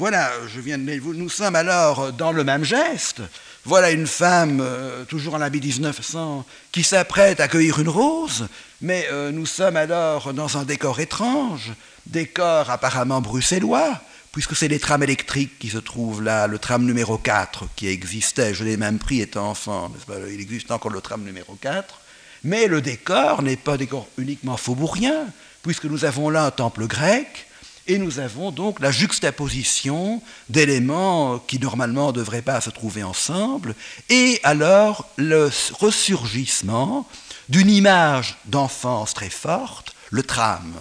Voilà, 0.00 0.30
je 0.48 0.60
viens 0.60 0.78
nous 0.78 1.28
sommes 1.28 1.56
alors 1.56 2.10
dans 2.14 2.32
le 2.32 2.42
même 2.42 2.64
geste. 2.64 3.20
Voilà 3.66 3.90
une 3.90 4.06
femme, 4.06 4.62
euh, 4.62 5.04
toujours 5.04 5.34
en 5.34 5.42
habit 5.42 5.60
1900, 5.60 6.46
qui 6.72 6.84
s'apprête 6.84 7.38
à 7.38 7.48
cueillir 7.48 7.80
une 7.80 7.90
rose, 7.90 8.48
mais 8.80 9.06
euh, 9.12 9.30
nous 9.30 9.44
sommes 9.44 9.76
alors 9.76 10.32
dans 10.32 10.56
un 10.56 10.64
décor 10.64 11.00
étrange, 11.00 11.74
décor 12.06 12.70
apparemment 12.70 13.20
bruxellois, 13.20 14.00
puisque 14.32 14.56
c'est 14.56 14.68
les 14.68 14.78
trams 14.78 15.02
électriques 15.02 15.58
qui 15.58 15.68
se 15.68 15.76
trouvent 15.76 16.22
là, 16.22 16.46
le 16.46 16.58
tram 16.58 16.82
numéro 16.82 17.18
4 17.18 17.66
qui 17.76 17.86
existait, 17.88 18.54
je 18.54 18.64
l'ai 18.64 18.78
même 18.78 18.98
pris 18.98 19.20
étant 19.20 19.50
enfant, 19.50 19.92
il 20.32 20.40
existe 20.40 20.70
encore 20.70 20.92
le 20.92 21.02
tram 21.02 21.22
numéro 21.22 21.58
4, 21.60 22.00
mais 22.44 22.68
le 22.68 22.80
décor 22.80 23.42
n'est 23.42 23.56
pas 23.56 23.76
décor 23.76 24.08
uniquement 24.16 24.56
faubourien, 24.56 25.26
puisque 25.62 25.84
nous 25.84 26.06
avons 26.06 26.30
là 26.30 26.46
un 26.46 26.50
temple 26.50 26.86
grec, 26.86 27.48
et 27.86 27.98
nous 27.98 28.18
avons 28.18 28.50
donc 28.50 28.80
la 28.80 28.90
juxtaposition 28.90 30.22
d'éléments 30.48 31.38
qui 31.38 31.58
normalement 31.58 32.08
ne 32.08 32.12
devraient 32.12 32.42
pas 32.42 32.60
se 32.60 32.70
trouver 32.70 33.02
ensemble, 33.02 33.74
et 34.08 34.40
alors 34.42 35.08
le 35.16 35.50
ressurgissement 35.72 37.08
d'une 37.48 37.70
image 37.70 38.38
d'enfance 38.46 39.14
très 39.14 39.30
forte, 39.30 39.94
le 40.10 40.22
tram. 40.22 40.74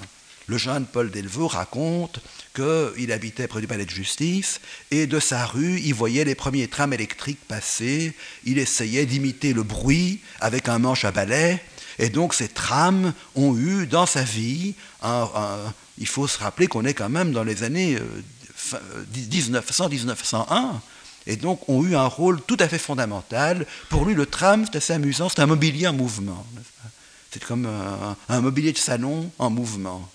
Le 0.48 0.58
jeune 0.58 0.86
Paul 0.86 1.12
Delvaux 1.12 1.48
raconte 1.48 2.20
qu'il 2.56 3.12
habitait 3.12 3.48
près 3.48 3.62
du 3.62 3.68
palais 3.68 3.86
de 3.86 3.90
justice, 3.90 4.60
et 4.90 5.06
de 5.06 5.20
sa 5.20 5.46
rue, 5.46 5.80
il 5.80 5.94
voyait 5.94 6.26
les 6.26 6.36
premiers 6.36 6.68
trams 6.68 6.94
électriques 6.94 7.48
passer, 7.48 8.16
il 8.46 8.58
essayait 8.58 9.06
d'imiter 9.06 9.54
le 9.54 9.64
bruit 9.64 10.22
avec 10.42 10.68
un 10.68 10.80
manche 10.80 11.06
à 11.06 11.12
balai, 11.12 11.62
et 12.00 12.10
donc 12.10 12.34
ces 12.34 12.48
trams 12.48 13.14
ont 13.36 13.56
eu 13.56 13.86
dans 13.86 14.06
sa 14.06 14.24
vie, 14.24 14.74
il 16.00 16.08
faut 16.08 16.28
se 16.28 16.40
rappeler 16.40 16.68
qu'on 16.68 16.86
est 16.86 16.94
quand 16.94 17.10
même 17.10 17.32
dans 17.32 17.44
les 17.44 17.64
années 17.64 18.00
1900-1901, 19.14 20.46
euh, 20.52 20.74
et 21.28 21.36
donc 21.36 21.68
ont 21.70 21.84
eu 21.84 21.96
un 21.96 22.08
rôle 22.08 22.42
tout 22.42 22.58
à 22.60 22.68
fait 22.68 22.80
fondamental. 22.80 23.66
Pour 23.90 24.06
lui, 24.06 24.16
le 24.16 24.26
tram, 24.26 24.66
c'est 24.66 24.78
assez 24.78 24.94
amusant, 24.94 25.30
c'est 25.30 25.42
un 25.42 25.46
mobilier 25.46 25.88
en 25.88 25.94
mouvement. 25.94 26.46
C'est 27.32 27.44
comme 27.44 27.68
un, 27.68 28.18
un, 28.30 28.42
mobilier 28.42 28.72
de 28.72 28.78
salon 28.78 29.30
en 29.38 29.50
mouvement. 29.50 30.10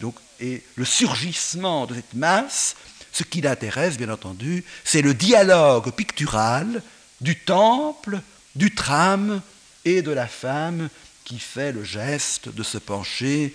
Donc 0.00 0.16
et 0.40 0.62
le 0.74 0.84
surgissement 0.84 1.86
de 1.86 1.94
cette 1.94 2.14
masse, 2.14 2.76
ce 3.12 3.22
qui 3.22 3.40
l'intéresse, 3.40 3.96
bien 3.96 4.10
entendu, 4.10 4.64
c'est 4.84 5.02
le 5.02 5.14
dialogue 5.14 5.90
pictural 5.92 6.82
du 7.20 7.36
temple, 7.38 8.20
du 8.54 8.74
tram 8.74 9.40
et 9.84 10.02
de 10.02 10.10
la 10.10 10.26
femme 10.26 10.88
qui 11.24 11.38
fait 11.38 11.72
le 11.72 11.82
geste 11.82 12.48
de 12.48 12.62
se 12.62 12.78
pencher 12.78 13.54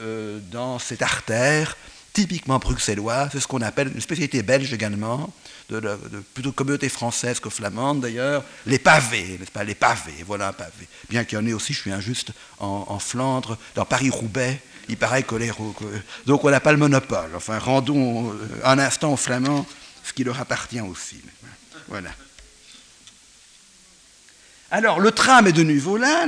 euh, 0.00 0.38
dans 0.50 0.78
cette 0.78 1.02
artère 1.02 1.76
typiquement 2.12 2.58
bruxelloise, 2.58 3.30
c'est 3.32 3.40
ce 3.40 3.46
qu'on 3.46 3.62
appelle 3.62 3.90
une 3.94 4.00
spécialité 4.02 4.42
belge 4.42 4.70
également, 4.74 5.32
de, 5.70 5.80
plutôt 6.34 6.52
communauté 6.52 6.90
française 6.90 7.40
que 7.40 7.48
flamande 7.48 8.00
d'ailleurs, 8.00 8.44
les 8.66 8.78
pavés, 8.78 9.38
n'est-ce 9.40 9.50
pas, 9.50 9.64
les 9.64 9.74
pavés, 9.74 10.22
voilà 10.26 10.48
un 10.48 10.52
pavé. 10.52 10.86
Bien 11.08 11.24
qu'il 11.24 11.38
y 11.38 11.40
en 11.40 11.46
ait 11.46 11.54
aussi, 11.54 11.72
je 11.72 11.80
suis 11.80 11.90
injuste, 11.90 12.32
en 12.58 12.98
Flandre, 12.98 13.56
dans 13.74 13.86
Paris-Roubaix, 13.86 14.60
il 14.88 14.96
paraît 14.96 15.22
que 15.22 15.34
les... 15.34 15.50
Donc 16.26 16.44
on 16.44 16.50
n'a 16.50 16.60
pas 16.60 16.72
le 16.72 16.78
monopole. 16.78 17.30
Enfin, 17.34 17.58
rendons 17.58 18.32
euh, 18.32 18.60
un 18.64 18.78
instant 18.78 19.12
aux 19.12 19.16
Flamands 19.16 19.66
ce 20.04 20.12
qui 20.12 20.24
leur 20.24 20.40
appartient 20.40 20.80
aussi. 20.80 21.20
Voilà. 21.88 22.10
Alors, 24.74 25.00
le 25.00 25.12
tram 25.12 25.46
est 25.46 25.52
de 25.52 25.62
nouveau 25.62 25.98
là, 25.98 26.26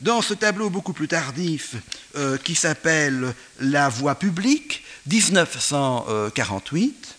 dans 0.00 0.22
ce 0.22 0.32
tableau 0.32 0.70
beaucoup 0.70 0.92
plus 0.92 1.08
tardif 1.08 1.74
euh, 2.14 2.38
qui 2.38 2.54
s'appelle 2.54 3.34
La 3.58 3.88
voie 3.88 4.14
publique, 4.14 4.84
1948. 5.08 7.16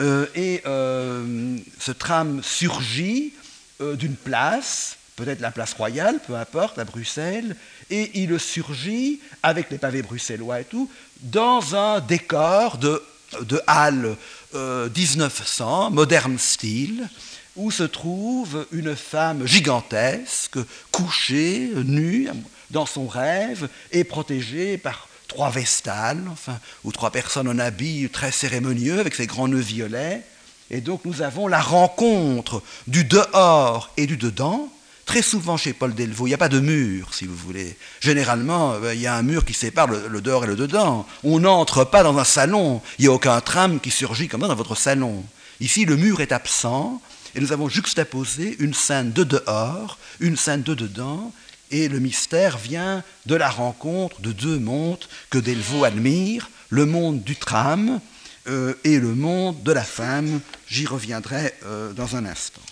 Euh, 0.00 0.26
et 0.36 0.62
ce 0.64 1.90
tram 1.90 2.40
surgit 2.44 3.32
d'une 3.80 4.14
place, 4.14 4.98
peut-être 5.16 5.40
la 5.40 5.50
place 5.50 5.72
royale, 5.72 6.20
peu 6.24 6.36
importe, 6.36 6.78
à 6.78 6.84
Bruxelles, 6.84 7.56
et 7.90 8.22
il 8.22 8.38
surgit, 8.38 9.20
avec 9.42 9.68
les 9.72 9.78
pavés 9.78 10.02
bruxellois 10.02 10.60
et 10.60 10.64
tout, 10.64 10.88
dans 11.22 11.74
un 11.74 11.98
décor 11.98 12.78
de, 12.78 13.02
de 13.40 13.60
halle 13.66 14.16
1900, 14.52 15.86
euh, 15.86 15.90
moderne 15.90 16.38
style, 16.38 17.08
où 17.56 17.70
se 17.70 17.82
trouve 17.82 18.66
une 18.72 18.96
femme 18.96 19.46
gigantesque, 19.46 20.58
couchée, 20.90 21.70
nue, 21.84 22.28
dans 22.70 22.86
son 22.86 23.06
rêve, 23.06 23.68
et 23.92 24.04
protégée 24.04 24.78
par 24.78 25.08
trois 25.28 25.50
vestales, 25.50 26.22
enfin, 26.30 26.58
ou 26.84 26.92
trois 26.92 27.10
personnes 27.10 27.48
en 27.48 27.58
habit 27.58 28.08
très 28.10 28.32
cérémonieux, 28.32 28.98
avec 28.98 29.14
ses 29.14 29.26
grands 29.26 29.48
nœuds 29.48 29.58
violets. 29.60 30.22
Et 30.70 30.80
donc 30.80 31.04
nous 31.04 31.22
avons 31.22 31.46
la 31.46 31.60
rencontre 31.60 32.62
du 32.86 33.04
dehors 33.04 33.90
et 33.96 34.06
du 34.06 34.16
dedans, 34.16 34.70
Très 35.06 35.20
souvent 35.22 35.56
chez 35.56 35.74
Paul 35.74 35.94
Delvaux, 35.94 36.26
il 36.26 36.30
n'y 36.30 36.34
a 36.34 36.38
pas 36.38 36.48
de 36.48 36.60
mur, 36.60 37.12
si 37.12 37.26
vous 37.26 37.36
voulez. 37.36 37.76
Généralement, 38.00 38.72
euh, 38.72 38.94
il 38.94 39.00
y 39.00 39.06
a 39.06 39.14
un 39.14 39.22
mur 39.22 39.44
qui 39.44 39.52
sépare 39.52 39.86
le, 39.86 40.20
dehors 40.20 40.44
et 40.44 40.46
le 40.46 40.56
dedans. 40.56 41.06
On 41.22 41.40
n'entre 41.40 41.84
pas 41.84 42.02
dans 42.02 42.16
un 42.16 42.24
salon. 42.24 42.80
Il 42.98 43.02
n'y 43.02 43.08
a 43.08 43.12
aucun 43.12 43.38
tram 43.40 43.80
qui 43.80 43.90
surgit 43.90 44.28
comme 44.28 44.40
dans 44.40 44.54
votre 44.54 44.74
salon. 44.74 45.22
Ici, 45.60 45.84
le 45.84 45.96
mur 45.96 46.20
est 46.20 46.32
absent 46.32 47.02
et 47.34 47.40
nous 47.40 47.52
avons 47.52 47.68
juxtaposé 47.68 48.56
une 48.58 48.74
scène 48.74 49.12
de 49.12 49.24
dehors, 49.24 49.98
une 50.20 50.36
scène 50.36 50.62
de 50.62 50.74
dedans, 50.74 51.32
et 51.70 51.88
le 51.88 51.98
mystère 51.98 52.58
vient 52.58 53.02
de 53.26 53.34
la 53.34 53.48
rencontre 53.48 54.20
de 54.20 54.32
deux 54.32 54.58
mondes 54.58 55.04
que 55.30 55.38
Delvaux 55.38 55.84
admire, 55.84 56.50
le 56.70 56.86
monde 56.86 57.22
du 57.22 57.36
tram 57.36 58.00
euh, 58.46 58.74
et 58.84 58.98
le 58.98 59.14
monde 59.14 59.62
de 59.62 59.72
la 59.72 59.84
femme 59.84 60.40
j'y 60.68 60.86
reviendrai 60.86 61.54
dans 61.96 62.16
un 62.16 62.26
instant. 62.26 62.62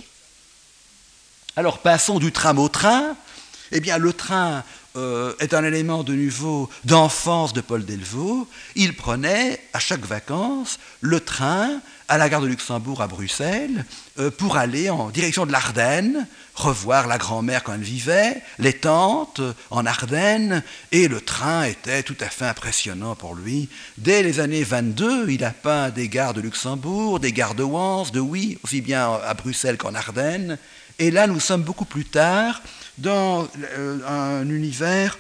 Alors 1.57 1.79
passons 1.79 2.19
du 2.19 2.33
tram 2.33 2.59
au 2.59 2.69
train. 2.69 3.17
Eh 3.73 3.81
bien, 3.81 3.99
le 3.99 4.13
train 4.13 4.65
euh, 4.97 5.35
est 5.39 5.55
un 5.55 5.65
élément 5.65 6.03
de 6.03 6.15
nouveau 6.15 6.69
d'enfance 6.85 7.55
de 7.55 7.63
Paul 7.63 7.85
Delvaux. 7.85 8.47
Il 8.75 8.95
prenait 8.95 9.63
à 9.73 9.79
chaque 9.79 10.05
vacances 10.05 10.79
le 11.01 11.21
train 11.21 11.81
à 12.13 12.19
la 12.19 12.29
gare 12.29 12.43
de 12.43 12.47
Luxembourg 12.47 13.01
à 13.01 13.07
Bruxelles 13.07 13.87
euh, 14.19 14.31
pour 14.31 14.59
aller 14.59 14.91
en 14.91 15.09
direction 15.09 15.47
de 15.47 15.53
l'Ardenne, 15.53 16.27
revoir 16.55 17.07
la 17.07 17.17
grand-mère 17.17 17.65
quand 17.65 17.73
elle 17.73 17.81
vivait, 17.81 18.43
les 18.59 18.75
tantes 18.75 19.41
euh, 19.41 19.55
en 19.71 19.87
Ardennes, 19.87 20.63
et 20.93 21.09
le 21.09 21.23
train 21.23 21.65
était 21.65 22.03
tout 22.03 22.17
à 22.21 22.27
fait 22.27 22.45
impressionnant 22.45 23.15
pour 23.15 23.35
lui. 23.35 23.71
Dès 23.97 24.23
les 24.23 24.41
années 24.41 24.63
22, 24.63 25.31
il 25.31 25.43
a 25.43 25.53
peint 25.53 25.89
des 25.89 26.11
gares 26.11 26.35
de 26.35 26.43
Luxembourg, 26.43 27.19
des 27.19 27.33
gares 27.33 27.55
de 27.55 27.63
Wans, 27.63 28.05
de 28.13 28.21
Oui, 28.21 28.59
aussi 28.63 28.83
bien 28.83 29.11
à 29.27 29.33
Bruxelles 29.33 29.79
qu'en 29.79 29.95
Ardennes. 29.95 30.59
Et 30.99 31.11
là, 31.11 31.27
nous 31.27 31.41
sommes 31.41 31.63
beaucoup 31.63 31.87
plus 31.87 32.05
tard 32.05 32.61
dans 32.99 33.49
euh, 33.79 34.01
un 34.07 34.47
univers 34.51 35.17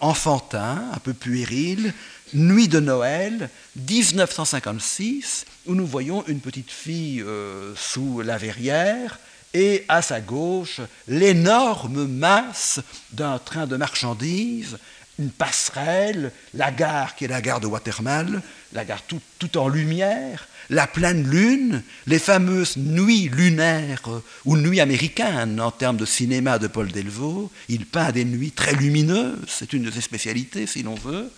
enfantin, 0.00 0.84
un 0.92 0.98
peu 0.98 1.14
puéril, 1.14 1.94
Nuit 2.34 2.66
de 2.66 2.80
Noël, 2.80 3.48
1956, 3.76 5.46
où 5.66 5.76
nous 5.76 5.86
voyons 5.86 6.24
une 6.26 6.40
petite 6.40 6.72
fille 6.72 7.22
euh, 7.22 7.74
sous 7.76 8.22
la 8.22 8.38
verrière 8.38 9.20
et 9.52 9.84
à 9.88 10.02
sa 10.02 10.20
gauche 10.20 10.80
l'énorme 11.06 12.08
masse 12.08 12.80
d'un 13.12 13.38
train 13.38 13.68
de 13.68 13.76
marchandises, 13.76 14.78
une 15.20 15.30
passerelle, 15.30 16.32
la 16.54 16.72
gare 16.72 17.14
qui 17.14 17.26
est 17.26 17.28
la 17.28 17.40
gare 17.40 17.60
de 17.60 17.68
Watermal, 17.68 18.42
la 18.72 18.84
gare 18.84 19.02
tout 19.38 19.56
en 19.56 19.68
lumière, 19.68 20.48
la 20.70 20.86
pleine 20.86 21.28
lune, 21.28 21.82
les 22.06 22.18
fameuses 22.18 22.76
nuits 22.76 23.28
lunaires 23.28 24.02
euh, 24.08 24.20
ou 24.44 24.56
nuits 24.56 24.80
américaines 24.80 25.60
en 25.60 25.70
termes 25.70 25.96
de 25.96 26.06
cinéma 26.06 26.58
de 26.58 26.66
Paul 26.66 26.90
Delvaux. 26.90 27.50
Il 27.68 27.86
peint 27.86 28.12
des 28.12 28.24
nuits 28.24 28.52
très 28.52 28.74
lumineuses, 28.74 29.38
c'est 29.48 29.72
une 29.72 29.84
de 29.84 29.90
ses 29.90 30.00
spécialités 30.00 30.66
si 30.66 30.82
l'on 30.82 30.94
veut. 30.94 31.30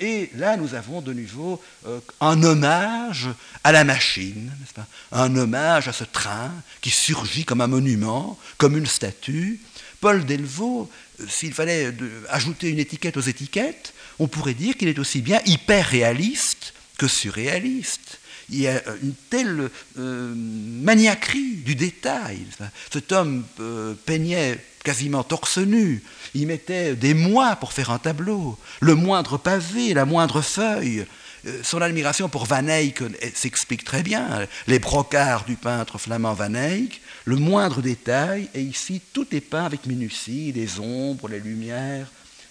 Et 0.00 0.30
là, 0.36 0.56
nous 0.56 0.74
avons 0.74 1.02
de 1.02 1.12
nouveau 1.12 1.62
euh, 1.86 2.00
un 2.20 2.42
hommage 2.42 3.28
à 3.64 3.72
la 3.72 3.84
machine, 3.84 4.50
pas? 4.74 4.86
Un 5.12 5.36
hommage 5.36 5.88
à 5.88 5.92
ce 5.92 6.04
train 6.04 6.52
qui 6.80 6.90
surgit 6.90 7.44
comme 7.44 7.60
un 7.60 7.66
monument, 7.66 8.38
comme 8.56 8.78
une 8.78 8.86
statue. 8.86 9.60
Paul 10.00 10.24
Delvaux, 10.24 10.90
euh, 11.20 11.26
s'il 11.28 11.52
fallait 11.52 11.92
ajouter 12.30 12.70
une 12.70 12.78
étiquette 12.78 13.18
aux 13.18 13.20
étiquettes, 13.20 13.92
on 14.18 14.26
pourrait 14.26 14.54
dire 14.54 14.76
qu'il 14.76 14.88
est 14.88 14.98
aussi 14.98 15.20
bien 15.20 15.40
hyper 15.44 15.86
réaliste 15.86 16.72
que 16.96 17.08
surréaliste 17.08 18.19
il 18.50 18.60
y 18.60 18.68
a 18.68 18.82
une 19.02 19.14
telle 19.30 19.70
euh, 19.98 20.34
maniaquerie 20.34 21.56
du 21.64 21.74
détail. 21.74 22.46
Cet 22.92 23.12
homme 23.12 23.44
euh, 23.60 23.94
peignait 24.06 24.58
quasiment 24.84 25.22
torse 25.22 25.58
nu. 25.58 26.02
Il 26.34 26.46
mettait 26.46 26.94
des 26.94 27.14
mois 27.14 27.56
pour 27.56 27.72
faire 27.72 27.90
un 27.90 27.98
tableau. 27.98 28.58
Le 28.80 28.94
moindre 28.94 29.38
pavé, 29.38 29.94
la 29.94 30.04
moindre 30.04 30.40
feuille. 30.40 31.06
Euh, 31.46 31.60
son 31.62 31.80
admiration 31.80 32.28
pour 32.28 32.46
Van 32.46 32.66
Eyck 32.66 33.02
s'explique 33.34 33.84
très 33.84 34.02
bien. 34.02 34.46
Les 34.66 34.78
brocards 34.78 35.44
du 35.44 35.56
peintre 35.56 35.98
flamand 35.98 36.34
Van 36.34 36.54
Eyck, 36.54 37.00
le 37.24 37.36
moindre 37.36 37.82
détail, 37.82 38.48
et 38.54 38.62
ici 38.62 39.00
tout 39.12 39.26
est 39.32 39.40
peint 39.40 39.64
avec 39.64 39.86
minutie, 39.86 40.52
les 40.52 40.80
ombres, 40.80 41.28
les 41.28 41.40
lumières. 41.40 42.10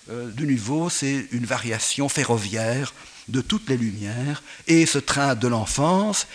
de 0.10 0.46
nouveau, 0.46 0.90
c'est 0.90 1.28
une 1.32 1.46
variation 1.46 2.10
ferroviaire 2.10 2.94
de 3.30 3.42
toutes 3.42 3.70
les 3.70 3.78
lumières, 3.78 4.44
et 4.68 4.86
ce 4.86 4.98
train 4.98 5.36
de 5.36 5.48
l'enfance 5.48 6.28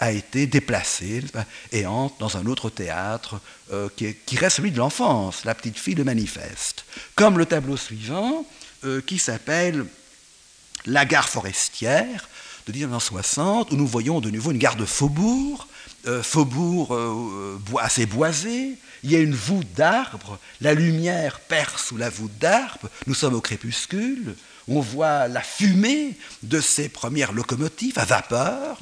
a 0.00 0.12
été 0.12 0.46
déplacé 0.46 1.24
et 1.72 1.86
entre 1.86 2.18
dans 2.18 2.36
un 2.36 2.46
autre 2.46 2.70
théâtre 2.70 3.40
euh, 3.72 3.88
qui, 3.96 4.36
reste 4.36 4.56
celui 4.56 4.70
de 4.70 4.78
l'enfance, 4.78 5.44
la 5.44 5.54
petite 5.54 5.78
fille 5.78 5.94
de 5.94 6.02
manifeste. 6.02 6.84
Comme 7.14 7.38
le 7.38 7.46
tableau 7.46 7.76
suivant, 7.76 8.46
euh, 8.84 9.00
qui 9.00 9.18
s'appelle 9.18 9.86
La 10.86 11.04
gare 11.04 11.28
forestière 11.28 12.28
de 12.66 12.72
1960, 12.72 13.72
où 13.72 13.76
nous 13.76 13.86
voyons 13.86 14.20
de 14.20 14.30
nouveau 14.30 14.50
une 14.50 14.58
gare 14.58 14.76
de 14.76 14.84
faubourg, 14.84 15.66
euh, 16.06 16.22
faubourg 16.22 16.96
assez 17.80 18.06
boisé, 18.06 18.76
il 19.02 19.10
y 19.10 19.16
a 19.16 19.20
une 19.20 19.34
voûte 19.34 19.72
d'arbres, 19.74 20.38
la 20.60 20.74
lumière 20.74 21.40
perce 21.40 21.86
sous 21.86 21.96
la 21.96 22.08
voûte 22.08 22.36
d'arbres, 22.38 22.88
nous 23.06 23.14
sommes 23.14 23.34
au 23.34 23.40
crépuscule, 23.40 24.34
on 24.68 24.80
voit 24.80 25.28
la 25.28 25.42
fumée 25.42 26.16
de 26.42 26.60
ces 26.60 26.88
premières 26.88 27.32
locomotives 27.32 27.98
à 27.98 28.04
vapeur, 28.04 28.78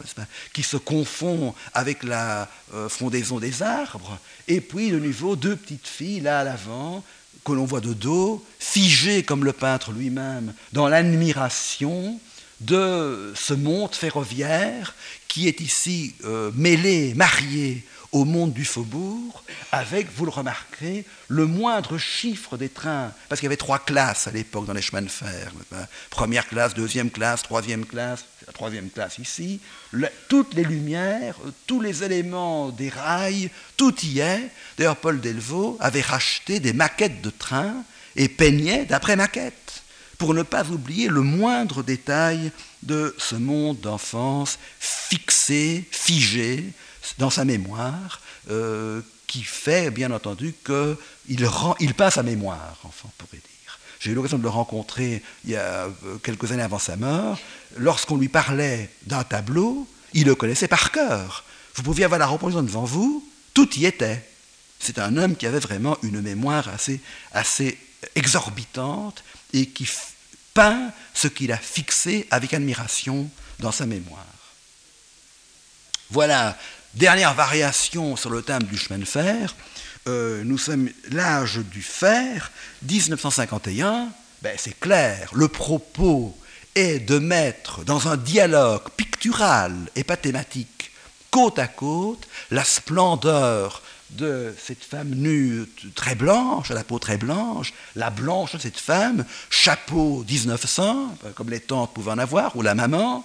qui 0.53 0.62
se 0.62 0.77
confond 0.77 1.55
avec 1.75 2.03
la 2.03 2.49
euh, 2.75 2.88
frondaison 2.88 3.38
des 3.38 3.62
arbres, 3.62 4.18
et 4.49 4.61
puis 4.61 4.90
de 4.90 4.99
nouveau 4.99 5.37
deux 5.37 5.57
petites 5.57 5.88
filles 5.88 6.21
là 6.21 6.40
à 6.40 6.45
l'avant, 6.45 7.03
que 7.45 7.53
l'on 7.53 7.64
voit 7.64 7.81
de 7.81 7.92
dos, 7.92 8.45
figées 8.59 9.25
comme 9.25 9.45
le 9.45 9.53
peintre 9.53 9.92
lui-même, 9.92 10.55
dans 10.73 10.88
l'admiration 10.88 12.21
de 12.61 13.33
ce 13.35 13.55
monde 13.55 13.95
ferroviaire 13.95 14.95
qui 15.27 15.49
est 15.49 15.61
ici 15.61 16.14
euh, 16.25 16.53
mêlé, 16.55 17.14
marié 17.14 17.85
au 18.12 18.27
monde 18.27 18.53
du 18.53 18.66
faubourg, 18.66 19.42
avec, 19.72 20.07
vous 20.14 20.27
le 20.27 20.31
remarquerez, 20.31 21.07
le 21.29 21.46
moindre 21.46 21.96
chiffre 21.96 22.59
des 22.59 22.68
trains, 22.68 23.11
parce 23.29 23.40
qu'il 23.40 23.46
y 23.46 23.48
avait 23.48 23.57
trois 23.57 23.79
classes 23.79 24.27
à 24.27 24.31
l'époque 24.31 24.66
dans 24.66 24.75
les 24.75 24.83
chemins 24.83 25.01
de 25.01 25.09
fer, 25.09 25.51
première 26.11 26.46
classe, 26.46 26.75
deuxième 26.75 27.11
classe, 27.11 27.42
troisième 27.42 27.87
classe, 27.87 28.27
la 28.46 28.53
troisième 28.53 28.90
classe 28.90 29.18
ici, 29.18 29.61
toutes 30.29 30.53
les 30.53 30.64
lumières, 30.64 31.37
tous 31.66 31.81
les 31.81 32.05
éléments 32.05 32.68
des 32.68 32.90
rails, 32.90 33.51
tout 33.79 33.94
y 34.05 34.20
est. 34.20 34.51
D'ailleurs, 34.77 34.96
Paul 34.96 35.20
Delvaux 35.20 35.79
avait 35.81 36.03
racheté 36.03 36.61
des 36.61 36.75
maquettes 36.75 37.22
de 37.22 37.31
trains 37.31 37.83
et 38.14 38.29
peignait 38.29 38.85
d'après 38.85 39.16
maquettes, 39.16 39.83
pour 40.18 40.35
ne 40.35 40.42
pas 40.42 40.66
oublier 40.66 41.09
le 41.09 41.22
moindre 41.22 41.83
détail 41.83 42.53
de 42.83 43.14
ce 43.16 43.37
monde 43.37 43.81
d'enfance 43.81 44.59
fixé, 44.79 45.88
figé, 45.90 46.72
dans 47.19 47.31
sa 47.31 47.45
mémoire, 47.45 48.21
euh, 48.51 49.01
qui 49.27 49.43
fait, 49.43 49.91
bien 49.91 50.11
entendu, 50.11 50.55
qu'il 50.65 51.49
il 51.81 51.95
peint 51.95 52.11
sa 52.11 52.23
mémoire, 52.23 52.79
enfin, 52.85 53.09
on 53.09 53.25
pourrait 53.25 53.38
dire. 53.38 53.79
J'ai 54.01 54.11
eu 54.11 54.15
l'occasion 54.15 54.38
de 54.38 54.43
le 54.43 54.49
rencontrer 54.49 55.23
il 55.45 55.51
y 55.51 55.57
a 55.57 55.85
euh, 55.85 55.91
quelques 56.23 56.51
années 56.53 56.62
avant 56.62 56.79
sa 56.79 56.97
mort. 56.97 57.38
Lorsqu'on 57.77 58.17
lui 58.17 58.29
parlait 58.29 58.91
d'un 59.07 59.23
tableau, 59.23 59.87
il 60.12 60.27
le 60.27 60.35
connaissait 60.35 60.69
par 60.69 60.91
cœur. 60.91 61.45
Vous 61.75 61.83
pouviez 61.83 62.05
avoir 62.05 62.19
la 62.19 62.27
reproduction 62.27 62.62
devant 62.62 62.85
vous, 62.85 63.27
tout 63.55 63.79
y 63.79 63.87
était. 63.87 64.23
C'est 64.81 64.99
un 64.99 65.17
homme 65.17 65.37
qui 65.37 65.47
avait 65.47 65.61
vraiment 65.61 65.97
une 66.03 66.21
mémoire 66.21 66.69
assez, 66.69 67.01
assez 67.33 67.79
exorbitante 68.17 69.23
et 69.53 69.67
qui 69.67 69.88
peint 70.53 70.91
ce 71.15 71.29
qu'il 71.29 71.53
a 71.53 71.57
fixé 71.57 72.27
avec 72.31 72.53
admiration 72.55 73.31
dans 73.61 73.73
sa 73.73 73.87
mémoire. 73.87 74.27
Voilà 76.11 76.59
Dernière 76.94 77.33
variation 77.33 78.16
sur 78.16 78.28
le 78.28 78.42
thème 78.42 78.64
du 78.64 78.76
chemin 78.76 78.98
de 78.98 79.07
fer, 79.07 79.57
euh, 80.09 80.42
nous 80.44 80.59
sommes 80.59 80.90
l'âge 81.11 81.57
du 81.57 81.81
fer, 81.81 82.52
1951, 82.83 84.09
ben 84.42 84.55
c'est 84.59 84.78
clair, 84.78 85.31
le 85.33 85.48
propos 85.48 86.37
est 86.74 86.98
de 86.98 87.18
mettre 87.18 87.83
dans 87.85 88.09
un 88.09 88.18
dialogue 88.18 88.90
pictural 88.94 89.74
et 89.96 90.05
pathématique, 90.05 90.90
côte 91.31 91.59
à 91.59 91.66
côte, 91.66 92.28
la 92.50 92.62
splendeur 92.62 93.81
de 94.11 94.55
cette 94.62 94.85
femme 94.85 95.14
nue 95.14 95.64
très 95.94 96.14
blanche, 96.14 96.70
à 96.70 96.74
la 96.74 96.85
peau 96.85 96.98
très 96.98 97.16
blanche, 97.16 97.72
la 97.96 98.11
blanche 98.11 98.52
de 98.52 98.59
cette 98.59 98.78
femme, 98.78 99.24
chapeau 99.48 100.26
1900, 100.28 101.16
comme 101.37 101.48
les 101.48 101.61
tantes 101.61 101.94
pouvaient 101.94 102.11
en 102.11 102.18
avoir, 102.18 102.55
ou 102.55 102.61
la 102.61 102.74
maman, 102.74 103.24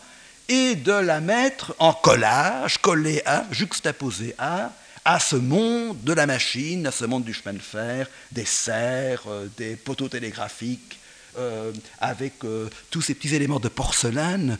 et 0.49 0.75
de 0.75 0.93
la 0.93 1.19
mettre 1.19 1.75
en 1.79 1.93
collage, 1.93 2.77
collée 2.79 3.21
à, 3.25 3.45
juxtaposée 3.51 4.33
à, 4.38 4.71
à 5.05 5.19
ce 5.19 5.36
monde 5.36 6.01
de 6.03 6.13
la 6.13 6.25
machine, 6.25 6.86
à 6.88 6.91
ce 6.91 7.05
monde 7.05 7.23
du 7.23 7.33
chemin 7.33 7.53
de 7.53 7.62
fer, 7.62 8.10
des 8.31 8.45
serres, 8.45 9.23
euh, 9.27 9.47
des 9.57 9.75
poteaux 9.75 10.10
télégraphiques, 10.10 10.99
euh, 11.38 11.71
avec 11.99 12.43
euh, 12.43 12.69
tous 12.89 13.01
ces 13.01 13.13
petits 13.13 13.36
éléments 13.36 13.60
de 13.60 13.69
porcelaine. 13.69 14.57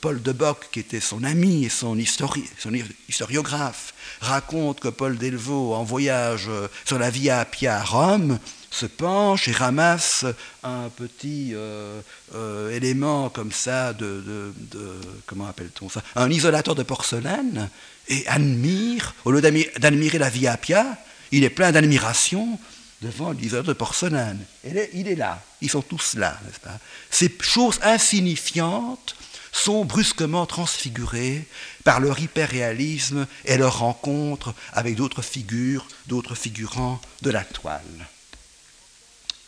Paul 0.00 0.22
de 0.22 0.32
Bock, 0.32 0.68
qui 0.70 0.78
était 0.78 1.00
son 1.00 1.24
ami 1.24 1.64
et 1.64 1.68
son, 1.68 1.98
son 2.58 2.72
historiographe, 3.08 3.92
raconte 4.20 4.78
que 4.78 4.88
Paul 4.88 5.18
Delvaux, 5.18 5.74
en 5.74 5.82
voyage 5.82 6.48
sur 6.84 7.00
la 7.00 7.10
Via 7.10 7.40
Appia 7.40 7.78
à 7.78 7.82
Rome, 7.82 8.38
se 8.70 8.86
penche 8.86 9.48
et 9.48 9.52
ramasse 9.52 10.24
un 10.62 10.88
petit 10.88 11.52
euh, 11.54 12.00
euh, 12.34 12.70
élément 12.70 13.28
comme 13.30 13.52
ça 13.52 13.92
de, 13.92 14.52
comment 15.26 15.46
appelle-t-on 15.46 15.88
ça? 15.88 16.02
Un 16.16 16.30
isolateur 16.30 16.74
de 16.74 16.82
porcelaine 16.82 17.70
et 18.08 18.26
admire, 18.26 19.14
au 19.24 19.32
lieu 19.32 19.40
d'admirer 19.40 20.18
la 20.18 20.30
Via 20.30 20.52
Appia, 20.52 20.98
il 21.32 21.44
est 21.44 21.50
plein 21.50 21.72
d'admiration 21.72 22.58
devant 23.02 23.32
l'isolateur 23.32 23.74
de 23.74 23.78
porcelaine. 23.78 24.44
Il 24.64 25.08
est, 25.08 25.14
là, 25.14 25.42
ils 25.60 25.70
sont 25.70 25.82
tous 25.82 26.14
là, 26.14 26.38
n'est-ce 26.44 26.60
pas? 26.60 26.78
Ces 27.10 27.32
choses 27.40 27.78
insignifiantes 27.82 29.14
sont 29.52 29.84
brusquement 29.84 30.46
transfigurés 30.46 31.46
par 31.84 32.00
leur 32.00 32.18
hyperréalisme 32.18 33.26
et 33.44 33.56
leur 33.56 33.78
rencontre 33.78 34.54
avec 34.72 34.94
d'autres 34.94 35.22
figures, 35.22 35.86
d'autres 36.06 36.34
figurants 36.34 37.00
de 37.22 37.30
la 37.30 37.44
toile. 37.44 38.08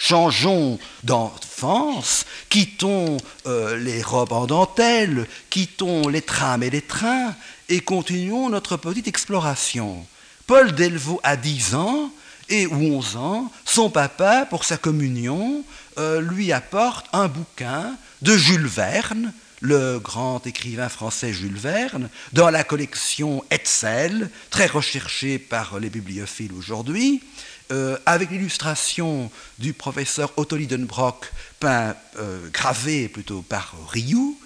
Changeons 0.03 0.79
d'enfance, 1.05 2.25
quittons 2.49 3.19
euh, 3.47 3.77
les 3.77 4.03
robes 4.03 4.33
en 4.33 4.47
dentelle, 4.47 5.27
quittons 5.51 6.09
les 6.09 6.23
trames 6.23 6.63
et 6.63 6.71
les 6.71 6.81
trains 6.81 7.35
et 7.69 7.81
continuons 7.81 8.49
notre 8.49 8.79
petite 8.79 9.09
exploration. 9.09 10.07
Paul 10.47 10.73
Delvaux 10.73 11.21
a 11.23 11.37
10 11.37 11.75
ans 11.75 12.11
et 12.49 12.67
ou 12.67 12.97
11 12.97 13.17
ans, 13.17 13.53
son 13.67 13.91
papa, 13.91 14.47
pour 14.49 14.65
sa 14.65 14.79
communion, 14.79 15.63
euh, 15.99 16.23
lui 16.23 16.51
apporte 16.51 17.07
un 17.13 17.29
bouquin 17.29 17.95
de 18.23 18.35
Jules 18.39 18.67
Verne, 18.67 19.35
le 19.61 19.99
grand 19.99 20.47
écrivain 20.47 20.89
français 20.89 21.35
Jules 21.35 21.59
Verne, 21.59 22.09
dans 22.33 22.49
la 22.49 22.65
collection 22.65 23.45
Hetzel, 23.51 24.31
très 24.49 24.67
recherchée 24.67 25.39
par 25.39 25.79
les 25.79 25.91
bibliophiles 25.91 26.55
aujourd'hui, 26.55 27.21
euh, 27.71 27.97
avec 28.05 28.31
l'illustration 28.31 29.31
du 29.59 29.73
professeur 29.73 30.33
Otto 30.37 30.57
Lidenbrock, 30.57 31.31
peint, 31.61 31.95
euh, 32.19 32.49
gravé 32.53 33.09
plutôt 33.09 33.43
par 33.43 33.75
Rioux, 33.91 34.37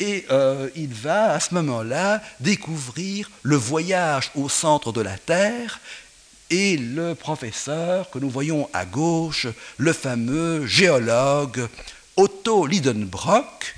et 0.00 0.26
euh, 0.30 0.68
il 0.74 0.92
va 0.92 1.32
à 1.32 1.38
ce 1.38 1.54
moment-là 1.54 2.20
découvrir 2.40 3.30
le 3.42 3.54
voyage 3.54 4.32
au 4.34 4.48
centre 4.48 4.90
de 4.90 5.00
la 5.00 5.16
Terre 5.16 5.78
et 6.50 6.76
le 6.76 7.14
professeur 7.14 8.10
que 8.10 8.18
nous 8.18 8.30
voyons 8.30 8.68
à 8.72 8.84
gauche, 8.84 9.46
le 9.76 9.92
fameux 9.92 10.66
géologue 10.66 11.68
Otto 12.16 12.66
Lidenbrock, 12.66 13.76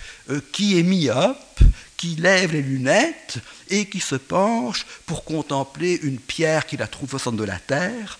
qui 0.50 0.78
est 0.78 0.82
myope, 0.82 1.60
qui 1.98 2.16
lève 2.16 2.52
les 2.52 2.62
lunettes 2.62 3.36
et 3.68 3.86
qui 3.86 4.00
se 4.00 4.16
penche 4.16 4.86
pour 5.04 5.24
contempler 5.24 6.00
une 6.02 6.18
pierre 6.18 6.64
qu'il 6.66 6.82
a 6.82 6.86
trouvée 6.86 7.16
au 7.16 7.18
centre 7.18 7.36
de 7.36 7.44
la 7.44 7.58
Terre, 7.58 8.18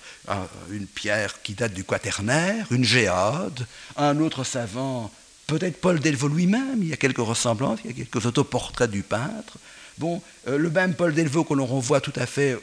une 0.70 0.86
pierre 0.86 1.42
qui 1.42 1.54
date 1.54 1.74
du 1.74 1.84
quaternaire, 1.84 2.66
une 2.70 2.84
géode, 2.84 3.66
un 3.96 4.18
autre 4.20 4.44
savant, 4.44 5.10
peut-être 5.46 5.80
Paul 5.80 6.00
Delvaux 6.00 6.28
lui-même, 6.28 6.78
il 6.82 6.88
y 6.88 6.92
a 6.92 6.96
quelques 6.96 7.18
ressemblances, 7.18 7.80
il 7.84 7.90
y 7.90 7.94
a 7.94 7.96
quelques 8.04 8.26
autoportraits 8.26 8.90
du 8.90 9.02
peintre. 9.02 9.58
Bon, 9.98 10.22
euh, 10.48 10.58
le 10.58 10.70
même 10.70 10.94
Paul 10.94 11.14
Delvaux 11.14 11.44
que 11.44 11.54
l'on 11.54 11.66
renvoie 11.66 12.00
tout 12.00 12.12
à 12.16 12.26
fait 12.26 12.58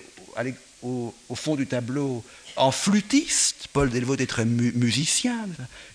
au, 0.83 1.13
fond 1.35 1.55
du 1.55 1.67
tableau 1.67 2.23
en 2.57 2.71
flûtiste, 2.71 3.67
Paul 3.71 3.89
Delvaux 3.89 4.15
était 4.15 4.25
très 4.25 4.43
musicien, 4.45 5.47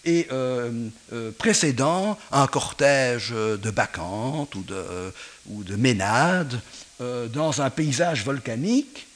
et 0.05 0.26
euh, 0.33 0.88
euh, 1.12 1.31
précédant 1.37 2.18
un 2.33 2.46
cortège 2.46 3.31
de 3.31 3.70
bacchantes 3.70 4.55
ou 4.55 5.64
de 5.64 5.76
ménades 5.76 6.61
dans 6.98 7.61
un 7.61 7.68
paysage 7.68 8.24
volcanique, 8.24 9.07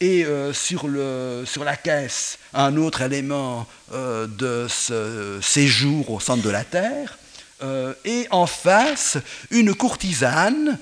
et 0.00 0.24
euh, 0.24 0.52
sur, 0.54 0.88
la 0.88 1.76
caisse 1.76 2.38
un 2.54 2.76
autre 2.76 3.02
élément 3.02 3.66
euh, 3.92 4.26
de 4.26 4.66
ce 4.68 5.38
séjour 5.42 6.10
au 6.10 6.20
centre 6.20 6.42
de 6.42 6.50
la 6.50 6.64
Terre, 6.64 7.18
euh, 7.62 7.92
et 8.06 8.26
en 8.30 8.46
face 8.46 9.18
une 9.50 9.74
courtisane 9.74 10.78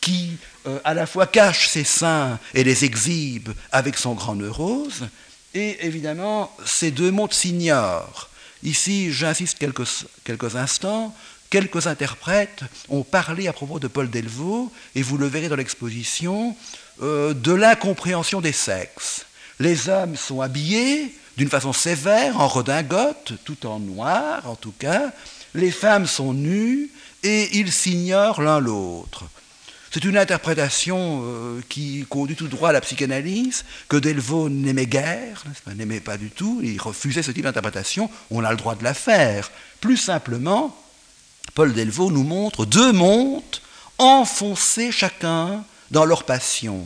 qui 0.00 0.36
à 0.84 0.94
la 0.94 1.06
fois 1.06 1.26
cache 1.26 1.68
ses 1.68 1.82
seins 1.82 2.38
et 2.52 2.62
les 2.62 2.84
exhibe 2.84 3.48
avec 3.72 3.96
son 3.96 4.14
grand 4.14 4.36
neurose, 4.36 5.08
et 5.52 5.84
évidemment 5.84 6.54
ces 6.64 6.92
deux 6.92 7.10
mondes 7.10 7.32
s'ignorent. 7.32 8.30
Ici, 8.62 9.12
j'insiste 9.12 9.58
quelques 9.58 10.56
instants, 10.56 11.12
quelques 11.50 11.88
interprètes 11.88 12.62
ont 12.88 13.02
parlé 13.02 13.48
à 13.48 13.52
propos 13.52 13.80
de 13.80 13.88
Paul 13.88 14.08
Delvaux, 14.08 14.72
et 14.94 15.02
vous 15.02 15.18
le 15.18 15.26
verrez 15.26 15.48
dans 15.48 15.56
l'exposition, 15.56 16.56
euh, 17.02 17.34
de 17.34 17.52
l'incompréhension 17.52 18.40
des 18.40 18.52
sexes. 18.52 19.26
Les 19.60 19.88
hommes 19.88 20.16
sont 20.16 20.40
habillés 20.40 21.14
d'une 21.36 21.48
façon 21.48 21.72
sévère, 21.72 22.40
en 22.40 22.48
redingote, 22.48 23.34
tout 23.44 23.66
en 23.66 23.80
noir 23.80 24.48
en 24.48 24.54
tout 24.54 24.74
cas. 24.78 25.12
Les 25.54 25.70
femmes 25.70 26.06
sont 26.06 26.32
nues 26.32 26.90
et 27.22 27.58
ils 27.58 27.72
s'ignorent 27.72 28.42
l'un 28.42 28.60
l'autre. 28.60 29.24
C'est 29.90 30.04
une 30.04 30.16
interprétation 30.16 31.22
euh, 31.24 31.60
qui 31.68 32.04
conduit 32.08 32.34
tout 32.34 32.48
droit 32.48 32.70
à 32.70 32.72
la 32.72 32.80
psychanalyse, 32.80 33.64
que 33.88 33.96
Delvaux 33.96 34.48
n'aimait 34.48 34.86
guère, 34.86 35.44
n'aimait 35.72 36.00
pas 36.00 36.16
du 36.16 36.30
tout, 36.30 36.60
il 36.64 36.80
refusait 36.80 37.22
ce 37.22 37.30
type 37.30 37.44
d'interprétation, 37.44 38.10
on 38.32 38.42
a 38.42 38.50
le 38.50 38.56
droit 38.56 38.74
de 38.74 38.82
la 38.82 38.92
faire. 38.92 39.52
Plus 39.80 39.96
simplement, 39.96 40.76
Paul 41.54 41.72
Delvaux 41.72 42.10
nous 42.10 42.24
montre 42.24 42.66
deux 42.66 42.92
mondes 42.92 43.42
enfoncés 43.98 44.90
chacun 44.90 45.64
dans 45.94 46.04
leur 46.04 46.24
passion, 46.24 46.84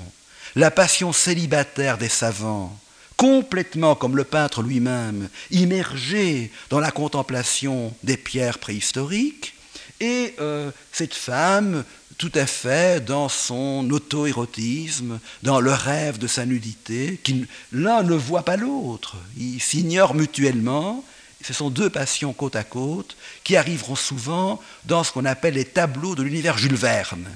la 0.55 0.71
passion 0.71 1.15
célibataire 1.15 1.97
des 1.97 2.11
savants, 2.11 2.79
complètement 3.17 3.95
comme 3.95 4.19
le 4.19 4.25
peintre 4.25 4.63
lui-même, 4.63 5.31
immergé 5.51 6.53
dans 6.69 6.79
la 6.79 6.91
contemplation 6.91 7.95
des 8.05 8.19
pierres 8.19 8.59
préhistoriques, 8.59 9.55
et 10.01 10.35
euh, 10.41 10.71
cette 10.93 11.15
femme 11.15 11.85
tout 12.19 12.31
à 12.35 12.45
fait 12.45 13.03
dans 13.03 13.31
son 13.31 13.89
auto-érotisme, 13.91 15.21
dans 15.43 15.61
le 15.61 15.73
rêve 15.73 16.19
de 16.19 16.27
sa 16.27 16.45
nudité, 16.45 17.19
qui 17.25 17.47
l'un 17.73 18.03
ne 18.03 18.15
voit 18.15 18.45
pas 18.45 18.59
l'autre, 18.59 19.17
ils 19.39 19.61
s'ignorent 19.61 20.15
mutuellement, 20.15 21.03
ce 21.43 21.55
sont 21.55 21.71
deux 21.71 21.89
passions 21.89 22.35
côte 22.35 22.57
à 22.57 22.65
côte 22.65 23.17
qui 23.43 23.57
arriveront 23.57 23.97
souvent 23.97 24.61
dans 24.85 25.03
ce 25.03 25.13
qu'on 25.13 25.25
appelle 25.25 25.55
les 25.55 25.65
tableaux 25.65 26.15
de 26.15 26.23
l'univers 26.23 26.59
Jules 26.59 26.75
Verne. 26.75 27.27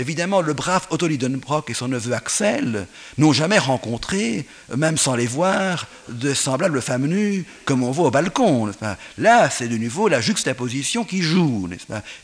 Évidemment, 0.00 0.40
le 0.40 0.54
brave 0.54 0.86
Otto 0.88 1.06
Lidenbrock 1.06 1.68
et 1.68 1.74
son 1.74 1.88
neveu 1.88 2.14
Axel 2.14 2.86
n'ont 3.18 3.34
jamais 3.34 3.58
rencontré, 3.58 4.46
même 4.74 4.96
sans 4.96 5.14
les 5.14 5.26
voir, 5.26 5.88
de 6.08 6.32
semblables 6.32 6.80
femmes 6.80 7.06
nues 7.06 7.44
comme 7.66 7.82
on 7.82 7.90
voit 7.90 8.06
au 8.06 8.10
balcon. 8.10 8.72
Là, 9.18 9.50
c'est 9.50 9.68
de 9.68 9.76
nouveau 9.76 10.08
la 10.08 10.22
juxtaposition 10.22 11.04
qui 11.04 11.20
joue. 11.20 11.68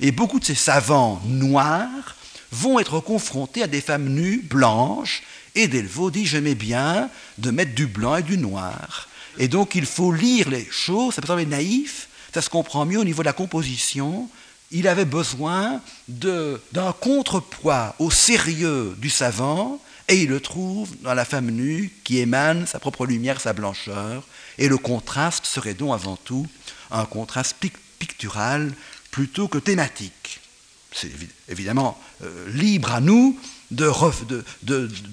Et 0.01 0.11
beaucoup 0.11 0.41
de 0.41 0.47
ces 0.47 0.55
savants 0.55 1.21
noirs 1.27 2.17
vont 2.51 2.79
être 2.79 3.01
confrontés 3.01 3.63
à 3.63 3.67
des 3.67 3.83
femmes 3.83 4.09
nues, 4.09 4.43
blanches, 4.43 5.23
et 5.55 5.69
Delvaux 5.69 6.11
dit 6.11 6.25
J'aimais 6.25 6.55
bien 6.55 7.11
de 7.37 7.51
mettre 7.51 7.75
du 7.75 7.87
blanc 7.87 8.17
et 8.17 8.23
du 8.23 8.39
noir. 8.39 9.11
Et 9.37 9.49
donc, 9.49 9.75
il 9.75 9.85
faut 9.85 10.13
lire 10.13 10.49
les 10.49 10.67
choses, 10.71 11.13
ça 11.15 11.21
peut 11.21 11.29
sembler 11.29 11.45
naïf, 11.45 12.09
ça 12.33 12.41
se 12.41 12.49
comprend 12.49 12.87
mieux 12.87 13.01
au 13.01 13.05
niveau 13.05 13.21
de 13.21 13.27
la 13.27 13.35
composition, 13.35 14.31
il 14.71 14.89
avait 14.89 15.05
besoin 15.05 15.81
d'un 16.09 16.93
contrepoids 17.01 17.95
au 17.99 18.11
sérieux 18.11 18.97
du 18.99 19.11
savant, 19.11 19.81
et 20.09 20.23
il 20.23 20.29
le 20.29 20.41
trouve 20.41 20.91
dans 21.03 21.15
la 21.15 21.25
femme 21.25 21.51
nue 21.51 21.93
qui 22.05 22.19
émane 22.19 22.67
sa 22.67 22.79
propre 22.79 23.07
lumière, 23.07 23.41
sa 23.41 23.53
blancheur, 23.53 24.23
et 24.59 24.69
le 24.69 24.79
contraste 24.79 25.47
serait 25.47 25.75
donc 25.75 25.95
avant 25.95 26.17
tout 26.17 26.47
un 26.91 27.05
contraste 27.05 27.57
pictural 27.99 28.73
plutôt 29.11 29.49
que 29.49 29.59
thématique. 29.59 30.41
C'est 30.93 31.11
évidemment 31.49 32.01
euh, 32.23 32.49
libre 32.51 32.93
à 32.93 33.01
nous 33.01 33.39
de, 33.71 33.91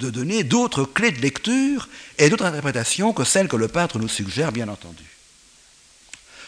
donner 0.10 0.44
d'autres 0.44 0.86
clés 0.86 1.12
de 1.12 1.22
lecture 1.22 1.90
et 2.18 2.30
d'autres 2.30 2.46
interprétations 2.46 3.14
que 3.14 3.24
celles 3.24 3.48
que 3.48 3.56
le 3.56 3.68
peintre 3.68 4.00
nous 4.00 4.08
suggère, 4.08 4.52
bien 4.52 4.68
entendu. 4.68 5.04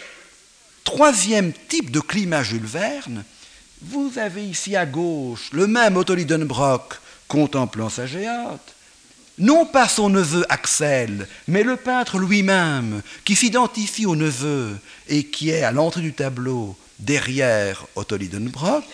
Troisième 0.82 1.52
type 1.52 1.90
de 1.90 2.00
climat 2.00 2.42
Jules 2.42 2.66
Verne, 2.66 3.24
vous 3.82 4.18
avez 4.18 4.44
ici 4.44 4.76
à 4.76 4.86
gauche 4.86 5.50
le 5.52 5.66
même 5.66 5.96
Otto 5.96 6.14
Lidenbrock 6.14 6.94
contemplant 7.28 7.88
sa 7.88 8.06
géante, 8.06 8.74
non 9.38 9.66
pas 9.66 9.88
son 9.88 10.08
neveu 10.08 10.44
Axel, 10.48 11.26
mais 11.48 11.62
le 11.62 11.76
peintre 11.76 12.18
lui-même, 12.18 13.02
qui 13.24 13.36
s'identifie 13.36 14.06
au 14.06 14.16
neveu 14.16 14.76
et 15.08 15.24
qui 15.24 15.50
est 15.50 15.62
à 15.62 15.72
l'entrée 15.72 16.02
du 16.02 16.12
tableau 16.12 16.76
derrière 16.98 17.86
Otto 17.96 18.16
Lidenbrock, 18.16 18.84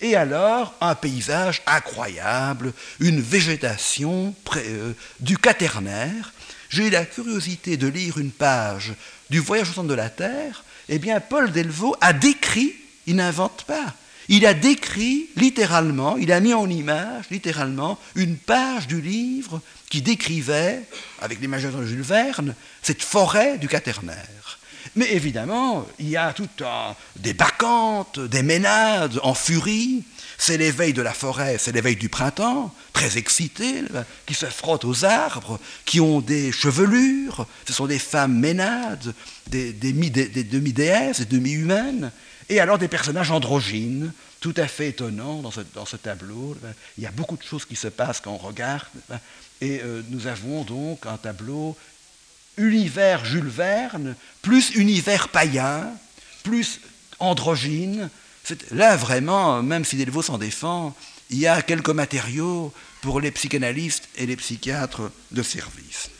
et 0.00 0.14
alors 0.14 0.74
un 0.80 0.94
paysage 0.94 1.62
incroyable, 1.66 2.72
une 3.00 3.20
végétation 3.20 4.34
euh, 4.56 4.92
du 5.20 5.38
quaternaire. 5.38 6.32
J'ai 6.68 6.88
eu 6.88 6.90
la 6.90 7.04
curiosité 7.04 7.76
de 7.76 7.86
lire 7.86 8.18
une 8.18 8.30
page 8.30 8.94
du 9.30 9.38
Voyage 9.38 9.70
au 9.70 9.72
centre 9.72 9.88
de 9.88 9.94
la 9.94 10.10
Terre. 10.10 10.64
Eh 10.88 10.98
bien, 10.98 11.20
Paul 11.20 11.50
Delvaux 11.50 11.96
a 12.00 12.12
décrit, 12.12 12.74
il 13.06 13.16
n'invente 13.16 13.64
pas, 13.66 13.94
il 14.28 14.44
a 14.46 14.54
décrit 14.54 15.28
littéralement, 15.36 16.16
il 16.16 16.32
a 16.32 16.40
mis 16.40 16.54
en 16.54 16.68
image 16.68 17.26
littéralement 17.30 17.98
une 18.14 18.36
page 18.36 18.86
du 18.86 19.00
livre 19.00 19.60
qui 19.90 20.02
décrivait, 20.02 20.82
avec 21.20 21.40
l'imagination 21.40 21.80
de 21.80 21.86
Jules 21.86 22.02
Verne, 22.02 22.54
cette 22.82 23.02
forêt 23.02 23.58
du 23.58 23.68
quaternaire. 23.68 24.58
Mais 24.94 25.12
évidemment, 25.12 25.86
il 25.98 26.08
y 26.08 26.16
a 26.16 26.32
tout 26.32 26.48
un, 26.64 26.94
des 27.16 27.34
bacchantes, 27.34 28.18
des 28.18 28.42
ménades 28.42 29.20
en 29.22 29.34
furie. 29.34 30.04
C'est 30.38 30.58
l'éveil 30.58 30.92
de 30.92 31.02
la 31.02 31.12
forêt, 31.12 31.56
c'est 31.58 31.72
l'éveil 31.72 31.96
du 31.96 32.08
printemps, 32.08 32.74
très 32.92 33.18
excité, 33.18 33.82
qui 34.26 34.34
se 34.34 34.46
frottent 34.46 34.84
aux 34.84 35.04
arbres, 35.04 35.58
qui 35.84 36.00
ont 36.00 36.20
des 36.20 36.52
chevelures. 36.52 37.46
Ce 37.66 37.72
sont 37.72 37.86
des 37.86 37.98
femmes 37.98 38.38
ménades, 38.38 39.14
des, 39.48 39.72
demi-déesses, 39.72 41.20
des 41.20 41.24
demi-humaines. 41.24 42.10
Et 42.48 42.60
alors 42.60 42.78
des 42.78 42.88
personnages 42.88 43.30
androgynes, 43.30 44.12
tout 44.40 44.54
à 44.56 44.68
fait 44.68 44.88
étonnants 44.88 45.42
dans 45.42 45.50
ce, 45.50 45.96
tableau. 45.96 46.56
Il 46.96 47.04
y 47.04 47.06
a 47.06 47.10
beaucoup 47.10 47.36
de 47.36 47.42
choses 47.42 47.64
qui 47.64 47.76
se 47.76 47.88
passent 47.88 48.20
quand 48.20 48.32
on 48.32 48.36
regarde. 48.36 48.86
Et 49.60 49.80
euh, 49.82 50.02
nous 50.10 50.26
avons 50.26 50.62
donc 50.64 51.06
un 51.06 51.16
tableau 51.16 51.76
univers 52.56 53.24
Jules 53.24 53.48
Verne, 53.48 54.14
plus 54.42 54.70
univers 54.74 55.28
païen, 55.28 55.90
plus 56.42 56.80
androgyne. 57.18 58.10
Là, 58.70 58.96
vraiment, 58.96 59.62
même 59.62 59.84
si 59.84 59.96
Delvaux 59.96 60.22
s'en 60.22 60.38
défend, 60.38 60.94
il 61.30 61.38
y 61.38 61.46
a 61.46 61.62
quelques 61.62 61.90
matériaux 61.90 62.72
pour 63.00 63.20
les 63.20 63.30
psychanalystes 63.30 64.08
et 64.16 64.26
les 64.26 64.36
psychiatres 64.36 65.10
de 65.32 65.42
service. 65.42 66.10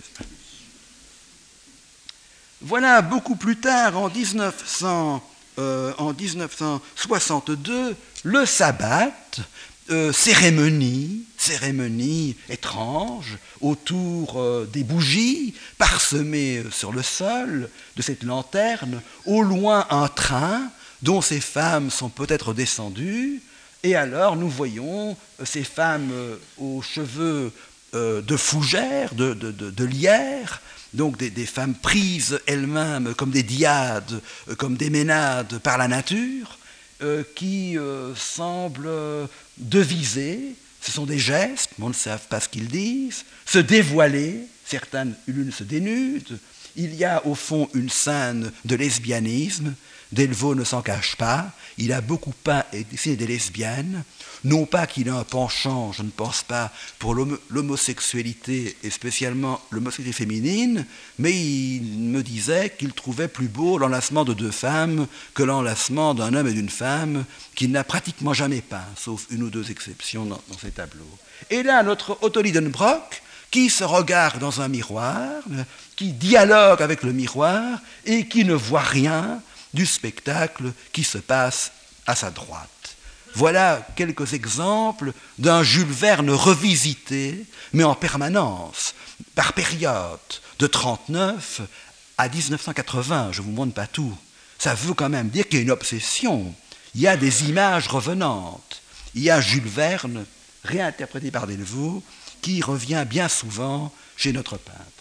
Voilà, 2.63 3.03
beaucoup 3.03 3.37
plus 3.37 3.59
tard, 3.59 3.97
en, 3.99 4.09
1900, 4.09 5.23
euh, 5.59 5.93
en 5.99 6.13
1962, 6.13 7.95
le 8.25 8.47
sabbat, 8.47 9.13
euh, 9.89 10.13
cérémonie, 10.13 11.23
cérémonie 11.39 12.35
étrange 12.49 13.39
autour 13.61 14.41
euh, 14.41 14.69
des 14.73 14.83
bougies 14.83 15.55
parsemées 15.79 16.65
sur 16.73 16.91
le 16.91 17.03
sol 17.03 17.71
de 17.95 18.03
cette 18.03 18.25
lanterne, 18.25 19.01
au 19.27 19.43
loin 19.43 19.87
un 19.91 20.09
train 20.09 20.63
dont 21.03 21.21
ces 21.21 21.39
femmes 21.39 21.91
sont 21.91 22.09
peut-être 22.09 22.53
descendues, 22.53 23.41
et 23.85 23.95
alors 23.95 24.35
nous 24.35 24.49
voyons 24.49 25.17
euh, 25.41 25.45
ces 25.45 25.63
femmes 25.63 26.11
aux 26.59 26.83
cheveux 26.83 27.53
de 27.93 28.37
fougères, 28.37 29.15
de, 29.15 29.85
lierre, 29.85 30.61
donc 30.95 31.17
des, 31.17 31.31
des 31.31 31.47
femmes 31.47 31.75
prises 31.75 32.41
elles-mêmes 32.47 33.15
comme 33.15 33.31
des 33.31 33.45
diades, 33.45 34.21
comme 34.59 34.77
des 34.77 34.91
ménades 34.91 35.61
par 35.61 35.79
la 35.79 35.89
nature, 35.89 36.59
qui 37.35 37.79
semblent 38.15 39.29
deviser, 39.57 40.55
ce 40.81 40.93
sont 40.93 41.07
des 41.07 41.19
gestes, 41.19 41.71
mais 41.79 41.87
on 41.87 41.89
ne 41.89 41.95
sait 41.95 42.17
pas 42.29 42.41
ce 42.41 42.49
qu'ils 42.49 42.69
disent, 42.69 43.25
se 43.45 43.59
dévoiler, 43.59 44.41
certaines 44.65 45.15
l'une 45.27 45.53
se 45.53 45.65
dénudent, 45.65 46.39
il 46.77 46.95
y 46.95 47.05
a 47.05 47.25
au 47.27 47.35
fond 47.35 47.69
une 47.75 47.91
scène 47.91 48.53
de 48.65 48.77
lesbianisme, 48.77 49.75
Delvaux 50.13 50.55
ne 50.55 50.63
s'en 50.63 50.83
cache 50.83 51.17
pas, 51.17 51.51
il 51.79 51.93
a 51.93 52.01
beaucoup 52.01 52.33
peint 52.45 52.63
et 52.73 52.85
dessiné 52.85 53.17
des 53.17 53.27
lesbiennes, 53.27 54.05
non 54.45 54.65
pas 54.65 54.87
qu'il 54.87 55.09
ait 55.09 55.11
un 55.11 55.25
penchant, 55.25 55.93
je 55.93 56.03
ne 56.03 56.11
pense 56.11 56.45
pas, 56.45 56.71
pour 57.01 57.15
l'homosexualité 57.51 58.77
et 58.85 58.91
spécialement 58.91 59.61
l'homosexualité 59.73 60.17
féminine, 60.17 60.87
mais 61.19 61.33
il 61.33 61.83
me 61.83 62.23
disait 62.23 62.75
qu'il 62.79 62.93
trouvait 62.93 63.29
plus 63.29 63.49
beau 63.49 63.79
l'enlacement 63.79 64.25
de 64.25 64.33
deux 64.33 64.53
femmes 64.53 65.09
que 65.35 65.43
l'enlacement 65.43 66.15
d'un 66.15 66.35
homme 66.35 66.47
et 66.47 66.53
d'une 66.53 66.71
femme 66.71 67.25
qu'il 67.57 67.73
n'a 67.73 67.83
pratiquement 67.83 68.33
jamais 68.33 68.63
peint, 68.63 68.87
sauf 68.97 69.27
une 69.31 69.43
ou 69.43 69.51
deux 69.51 69.71
exceptions 69.73 70.25
dans, 70.25 70.41
ses 70.63 70.71
tableaux. 70.71 71.05
Et 71.51 71.65
là, 71.65 71.83
notre 71.83 72.19
Otto 72.23 72.41
Lidenbrock, 72.41 73.23
qui 73.51 73.71
se 73.71 73.85
regarde 73.85 74.39
dans 74.39 74.61
un 74.61 74.69
miroir, 74.69 75.43
qui 75.97 76.13
dialogue 76.13 76.83
avec 76.83 77.03
le 77.03 77.13
miroir 77.13 77.81
et 78.05 78.29
qui 78.29 78.45
ne 78.45 78.55
voit 78.55 78.81
rien 78.81 79.41
du 79.75 79.87
spectacle 79.87 80.73
qui 80.93 81.03
se 81.03 81.19
passe 81.19 81.73
à 82.07 82.15
sa 82.15 82.31
droite. 82.31 82.69
Voilà 83.35 83.87
quelques 83.97 84.33
exemples 84.33 85.13
d'un 85.39 85.63
Jules 85.63 85.87
Verne 85.87 86.31
revisité, 86.31 87.45
mais 87.75 87.85
en 87.85 87.95
permanence, 87.95 88.95
par 89.35 89.53
période, 89.53 90.19
de 90.59 90.67
39 90.67 91.61
à 92.17 92.29
1980. 92.29 93.33
Je 93.33 93.43
ne 93.43 93.47
vous 93.47 93.53
montre 93.53 93.75
pas 93.75 93.87
tout. 93.87 94.17
Ça 94.59 94.75
veut 94.75 94.95
quand 94.95 95.11
même 95.11 95.29
dire 95.29 95.47
qu'il 95.49 95.59
y 95.59 95.61
a 95.61 95.65
une 95.65 95.71
obsession. 95.71 96.55
Il 96.95 97.03
y 97.03 97.09
a 97.09 97.19
des 97.19 97.51
images 97.51 97.89
revenantes. 97.89 98.81
Il 99.15 99.23
y 99.23 99.31
a 99.31 99.43
Jules 99.43 99.69
Verne, 99.69 100.25
réinterprété 100.65 101.31
par 101.31 101.47
Delvaux, 101.47 102.03
qui 102.41 102.63
revient 102.63 103.05
bien 103.07 103.29
souvent 103.29 103.93
chez 104.17 104.33
notre 104.33 104.57
peintre. 104.57 104.96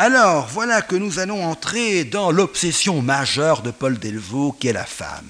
Alors, 0.00 0.46
voilà 0.46 0.80
que 0.80 0.94
nous 0.94 1.18
allons 1.18 1.44
entrer 1.44 2.04
dans 2.04 2.30
l'obsession 2.30 3.02
majeure 3.02 3.62
de 3.62 3.72
Paul 3.72 3.98
Delvaux, 3.98 4.52
qui 4.52 4.68
est 4.68 4.72
la 4.72 4.84
femme. 4.84 5.26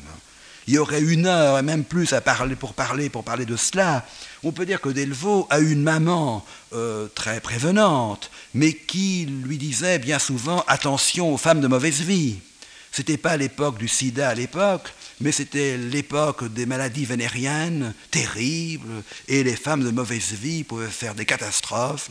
Il 0.66 0.74
y 0.74 0.78
aurait 0.78 1.00
une 1.00 1.24
heure 1.24 1.58
et 1.58 1.62
même 1.62 1.84
plus 1.84 2.12
à 2.12 2.20
parler 2.20 2.54
pour 2.54 2.74
parler 2.74 3.08
pour 3.08 3.24
parler 3.24 3.46
de 3.46 3.56
cela. 3.56 4.04
On 4.44 4.52
peut 4.52 4.66
dire 4.66 4.82
que 4.82 4.90
Delvaux 4.90 5.46
a 5.48 5.60
une 5.60 5.82
maman 5.82 6.44
euh, 6.74 7.06
très 7.14 7.40
prévenante, 7.40 8.30
mais 8.52 8.74
qui 8.74 9.24
lui 9.24 9.56
disait 9.56 9.98
bien 9.98 10.18
souvent 10.18 10.62
attention 10.68 11.32
aux 11.32 11.38
femmes 11.38 11.62
de 11.62 11.66
mauvaise 11.66 12.02
vie. 12.02 12.36
C'était 12.92 13.16
pas 13.16 13.38
l'époque 13.38 13.78
du 13.78 13.88
sida 13.88 14.28
à 14.28 14.34
l'époque, 14.34 14.92
mais 15.20 15.32
c'était 15.32 15.76
l'époque 15.76 16.52
des 16.52 16.66
maladies 16.66 17.04
vénériennes 17.04 17.94
terribles, 18.10 19.02
et 19.26 19.42
les 19.42 19.56
femmes 19.56 19.84
de 19.84 19.90
mauvaise 19.90 20.32
vie 20.32 20.64
pouvaient 20.64 20.86
faire 20.86 21.14
des 21.14 21.24
catastrophes, 21.24 22.10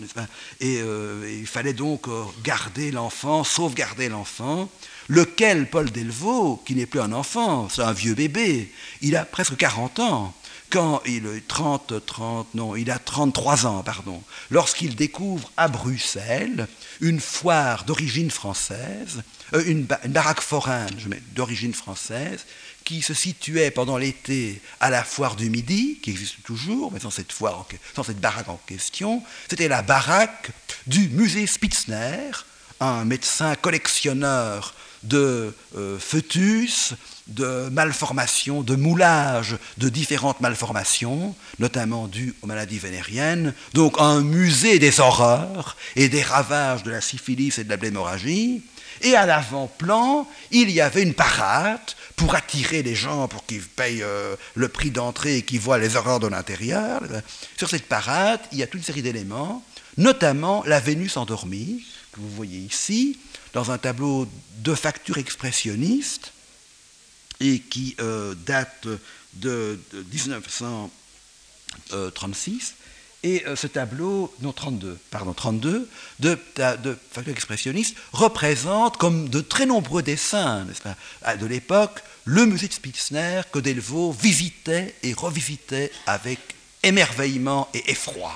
et 0.60 0.80
euh, 0.82 1.38
il 1.40 1.48
fallait 1.48 1.74
donc 1.74 2.08
euh, 2.08 2.24
garder 2.44 2.92
l'enfant, 2.92 3.44
sauvegarder 3.44 4.10
l'enfant. 4.10 4.70
Lequel 5.10 5.70
Paul 5.70 5.90
Delvaux, 5.90 6.62
qui 6.66 6.76
n'est 6.76 6.86
plus 6.86 7.00
un 7.00 7.14
enfant, 7.14 7.70
c'est 7.70 7.82
un 7.82 7.94
vieux 7.94 8.14
bébé, 8.14 8.72
il 9.02 9.16
a 9.16 9.24
presque 9.24 9.56
40 9.56 10.00
ans, 10.00 10.34
quand 10.70 11.02
il 11.06 11.24
30, 11.48 12.06
30, 12.06 12.56
non, 12.56 12.76
il 12.76 12.92
a 12.92 13.00
33 13.00 13.66
ans, 13.66 13.84
pardon, 13.84 14.22
lorsqu'il 14.52 14.96
découvre 14.96 15.50
à 15.56 15.70
Bruxelles 15.70 16.68
une 17.00 17.20
foire 17.20 17.86
d'origine 17.86 18.32
française, 18.32 19.24
euh, 19.54 19.64
une, 19.66 19.84
baraque 19.84 20.42
foraine 20.42 20.90
d'origine 21.34 21.74
française, 21.74 22.46
qui 22.88 23.02
se 23.02 23.14
situait 23.14 23.70
pendant 23.70 23.98
l'été 23.98 24.62
à 24.80 24.90
la 24.90 25.04
foire 25.04 25.36
du 25.36 25.50
Midi, 25.50 26.00
qui 26.02 26.10
existe 26.10 26.42
toujours, 26.44 26.90
mais 26.94 27.02
sans 27.02 27.10
cette, 27.10 27.34
baraque 28.22 28.48
en 28.48 28.58
question, 28.66 29.22
c'était 29.50 29.68
la 29.68 29.82
baraque 29.82 30.52
du 30.88 31.10
musée 31.10 31.48
Spitzner, 31.48 32.32
un 32.80 33.04
médecin 33.04 33.56
collectionneur 33.56 34.74
de 35.04 35.54
euh, 35.76 36.00
fœtus, 36.00 36.94
de 37.30 37.70
malformations, 37.70 38.62
de 38.62 38.76
moulage 38.76 39.58
de 39.78 39.90
différentes 39.90 40.42
malformations, 40.42 41.36
notamment 41.60 42.08
dues 42.08 42.34
aux 42.42 42.48
maladies 42.48 42.80
vénériennes, 42.80 43.54
donc 43.74 43.96
un 44.00 44.22
musée 44.22 44.80
des 44.80 45.00
horreurs 45.00 45.78
et 45.96 46.10
des 46.10 46.22
ravages 46.22 46.84
de 46.84 46.92
la 46.92 47.02
syphilis 47.02 47.58
et 47.58 47.64
de 47.64 47.70
la 47.70 47.78
blémorragie. 47.78 48.62
Et 49.02 49.16
à 49.16 49.26
l'avant-plan, 49.26 50.28
il 50.52 50.72
y 50.72 50.82
avait 50.82 51.04
une 51.04 51.14
parade 51.14 51.80
pour 52.16 52.34
attirer 52.34 52.82
les 52.82 52.96
gens, 52.96 53.28
pour 53.28 53.46
qu'ils 53.46 53.62
payent 53.62 54.02
euh, 54.02 54.36
le 54.56 54.70
prix 54.70 54.90
d'entrée 54.90 55.38
et 55.38 55.42
qu'ils 55.44 55.60
voient 55.60 55.78
les 55.78 55.96
horreurs 55.96 56.20
de 56.20 56.28
l'intérieur. 56.28 57.04
Sur 57.58 57.70
cette 57.70 57.86
parade, 57.86 58.40
il 58.52 58.58
y 58.58 58.64
a 58.64 58.68
toute 58.68 58.80
une 58.80 58.86
série 58.86 59.04
d'éléments, 59.04 59.64
notamment 59.98 60.64
la 60.66 60.80
Vénus 60.80 61.16
endormie, 61.18 61.84
que 62.12 62.20
vous 62.20 62.30
voyez 62.30 62.58
ici, 62.58 63.20
dans 63.54 63.70
un 63.70 63.78
tableau 63.78 64.28
de 64.60 64.74
facture 64.74 65.20
expressionniste 65.20 66.34
et 67.40 67.60
qui 67.60 67.96
euh, 68.00 68.34
date 68.46 68.88
de, 69.34 69.80
1936. 69.94 72.76
Et 73.24 73.44
euh, 73.48 73.56
ce 73.56 73.66
tableau, 73.68 74.34
non 74.42 74.54
32, 74.54 74.98
pardon, 75.10 75.34
32, 75.34 75.90
de, 76.20 76.38
de 76.84 76.96
facture 77.12 77.34
expressionniste, 77.34 77.98
représente, 78.14 78.98
comme 78.98 79.28
de 79.30 79.42
très 79.42 79.66
nombreux 79.66 80.04
dessins 80.04 80.68
de 81.40 81.46
l'époque, 81.46 82.04
le 82.26 82.46
musée 82.46 82.68
de 82.68 82.74
Spitzner 82.74 83.42
que 83.52 83.60
Delvaux 83.60 84.12
visitait 84.12 84.94
et 85.04 85.14
revisitait 85.14 85.92
avec 86.06 86.40
émerveillement 86.84 87.70
et 87.74 87.92
effroi. 87.92 88.34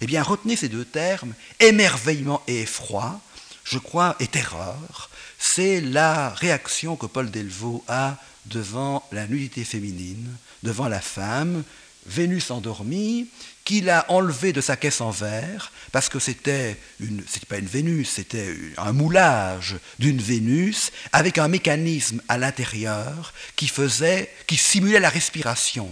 Eh 0.00 0.06
bien, 0.06 0.22
retenez 0.22 0.56
ces 0.56 0.68
deux 0.68 0.84
termes, 0.84 1.34
émerveillement 1.60 2.42
et 2.46 2.62
effroi, 2.62 3.20
je 3.64 3.78
crois, 3.78 4.16
et 4.20 4.26
terreur, 4.26 5.10
c'est 5.38 5.80
la 5.80 6.30
réaction 6.30 6.96
que 6.96 7.06
Paul 7.06 7.30
Delvaux 7.30 7.84
a 7.88 8.16
devant 8.46 9.06
la 9.12 9.26
nudité 9.26 9.64
féminine, 9.64 10.28
devant 10.62 10.88
la 10.88 11.00
femme, 11.00 11.62
Vénus 12.06 12.50
endormie, 12.50 13.28
qu'il 13.64 13.90
a 13.90 14.10
enlevée 14.10 14.54
de 14.54 14.62
sa 14.62 14.76
caisse 14.76 15.02
en 15.02 15.10
verre, 15.10 15.72
parce 15.92 16.08
que 16.08 16.18
c'était 16.18 16.78
une, 17.00 17.22
pas 17.48 17.58
une 17.58 17.66
Vénus, 17.66 18.08
c'était 18.08 18.56
un 18.78 18.92
moulage 18.92 19.76
d'une 19.98 20.20
Vénus 20.20 20.90
avec 21.12 21.36
un 21.36 21.48
mécanisme 21.48 22.22
à 22.28 22.38
l'intérieur 22.38 23.34
qui 23.56 23.68
faisait, 23.68 24.30
qui 24.46 24.56
simulait 24.56 25.00
la 25.00 25.10
respiration. 25.10 25.90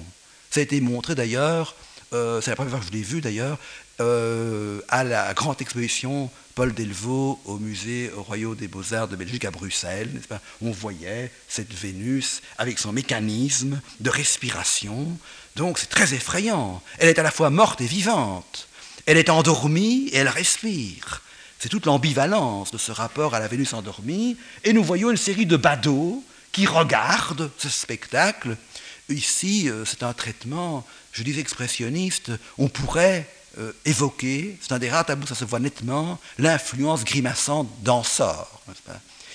Ça 0.51 0.61
a 0.61 0.63
été 0.63 0.81
montré 0.81 1.15
d'ailleurs, 1.15 1.77
euh, 2.15 2.41
c'est 2.41 2.51
la 2.51 2.57
première 2.57 2.73
fois 2.73 2.81
que 2.81 2.87
je 2.87 2.93
l'ai 2.93 3.03
vu 3.03 3.21
d'ailleurs, 3.21 3.59
euh, 4.01 4.81
à 4.89 5.05
la 5.05 5.33
grande 5.33 5.61
exposition 5.61 6.31
Paul 6.55 6.75
Delvaux 6.75 7.41
au 7.45 7.59
musée 7.59 8.11
Royal 8.15 8.55
des 8.55 8.69
Beaux-Arts 8.69 9.09
de 9.09 9.17
Belgique 9.17 9.45
à 9.45 9.51
Bruxelles. 9.51 10.21
On 10.63 10.71
voyait 10.71 11.31
cette 11.49 11.73
Vénus 11.73 12.43
avec 12.59 12.79
son 12.79 12.93
mécanisme 12.93 13.81
de 14.01 14.11
respiration. 14.11 15.07
Donc 15.55 15.79
c'est 15.79 15.89
très 15.89 16.15
effrayant. 16.15 16.83
Elle 16.99 17.09
est 17.09 17.19
à 17.19 17.23
la 17.23 17.31
fois 17.31 17.51
morte 17.51 17.81
et 17.81 17.87
vivante. 17.87 18.69
Elle 19.07 19.19
est 19.19 19.31
endormie 19.31 20.09
et 20.13 20.17
elle 20.17 20.29
respire. 20.29 21.23
C'est 21.59 21.69
toute 21.69 21.87
l'ambivalence 21.87 22.71
de 22.71 22.79
ce 22.79 22.93
rapport 22.93 23.35
à 23.35 23.41
la 23.41 23.49
Vénus 23.49 23.73
endormie. 23.73 24.37
Et 24.65 24.73
nous 24.73 24.85
voyons 24.85 25.11
une 25.11 25.17
série 25.17 25.47
de 25.47 25.57
badauds 25.57 26.23
qui 26.53 26.67
regardent 26.67 27.51
ce 27.59 27.69
spectacle. 27.69 28.57
Ici, 29.09 29.71
euh, 29.71 29.85
c'est 29.85 30.03
un 30.03 30.13
traitement, 30.13 30.87
je 31.13 31.23
dis 31.23 31.39
expressionniste, 31.39 32.33
on 32.59 32.69
pourrait 32.69 33.29
euh, 33.59 33.73
évoquer, 33.85 34.59
c'est 34.61 34.73
un 34.73 34.79
des 34.79 34.91
rares 34.91 35.07
tableaux, 35.07 35.27
ça 35.27 35.35
se 35.35 35.45
voit 35.45 35.61
nettement, 35.61 36.19
l'influence 36.39 37.05
grimaçante 37.05 37.69
danseur. 37.83 38.61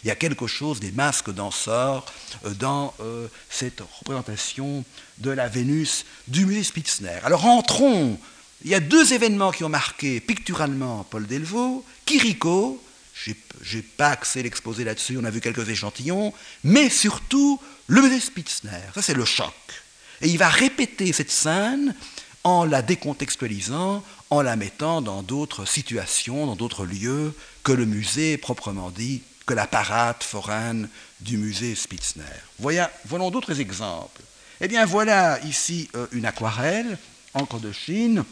Il 0.03 0.07
y 0.07 0.11
a 0.11 0.15
quelque 0.15 0.47
chose 0.47 0.79
des 0.79 0.91
masques 0.91 1.31
danseurs 1.31 2.05
euh, 2.45 2.53
dans 2.53 2.93
euh, 2.99 3.27
cette 3.49 3.81
représentation 3.99 4.83
de 5.17 5.31
la 5.31 5.47
Vénus 5.47 6.05
du 6.27 6.45
musée 6.45 6.63
Spitzner. 6.63 7.19
Alors 7.23 7.45
entrons, 7.45 8.19
il 8.63 8.71
y 8.71 8.75
a 8.75 8.79
deux 8.79 9.13
événements 9.13 9.51
qui 9.51 9.63
ont 9.63 9.69
marqué 9.69 10.19
picturalement 10.19 11.03
Paul 11.09 11.25
Delvaux, 11.25 11.83
Kiriko, 12.05 12.81
je 13.13 13.77
n'ai 13.77 13.81
pas 13.81 14.09
accès 14.09 14.41
l'exposé 14.43 14.83
là-dessus, 14.83 15.17
on 15.19 15.23
a 15.23 15.29
vu 15.29 15.41
quelques 15.41 15.67
échantillons, 15.69 16.33
mais 16.63 16.89
surtout 16.89 17.59
le 17.87 18.01
musée 18.01 18.19
Spitzner. 18.19 18.81
Ça, 18.93 19.01
c'est 19.01 19.13
le 19.13 19.25
choc. 19.25 19.53
Et 20.21 20.29
il 20.29 20.37
va 20.37 20.49
répéter 20.49 21.11
cette 21.13 21.31
scène 21.31 21.95
en 22.43 22.65
la 22.65 22.81
décontextualisant, 22.81 24.03
en 24.29 24.41
la 24.41 24.55
mettant 24.55 25.01
dans 25.01 25.21
d'autres 25.21 25.65
situations, 25.65 26.45
dans 26.45 26.55
d'autres 26.55 26.85
lieux 26.85 27.33
que 27.63 27.71
le 27.71 27.85
musée 27.85 28.37
proprement 28.37 28.89
dit, 28.89 29.21
que 29.45 29.53
la 29.53 29.67
parade 29.67 30.23
foraine 30.23 30.89
du 31.19 31.37
musée 31.37 31.75
Spitzner. 31.75 32.23
Voyons, 32.59 32.87
voyons 33.05 33.31
d'autres 33.31 33.59
exemples. 33.59 34.21
Eh 34.59 34.67
bien 34.67 34.85
voilà 34.85 35.39
ici 35.41 35.89
euh, 35.95 36.07
une 36.11 36.25
aquarelle, 36.25 36.97
encre 37.33 37.59
de 37.59 37.71
Chine, 37.71 38.23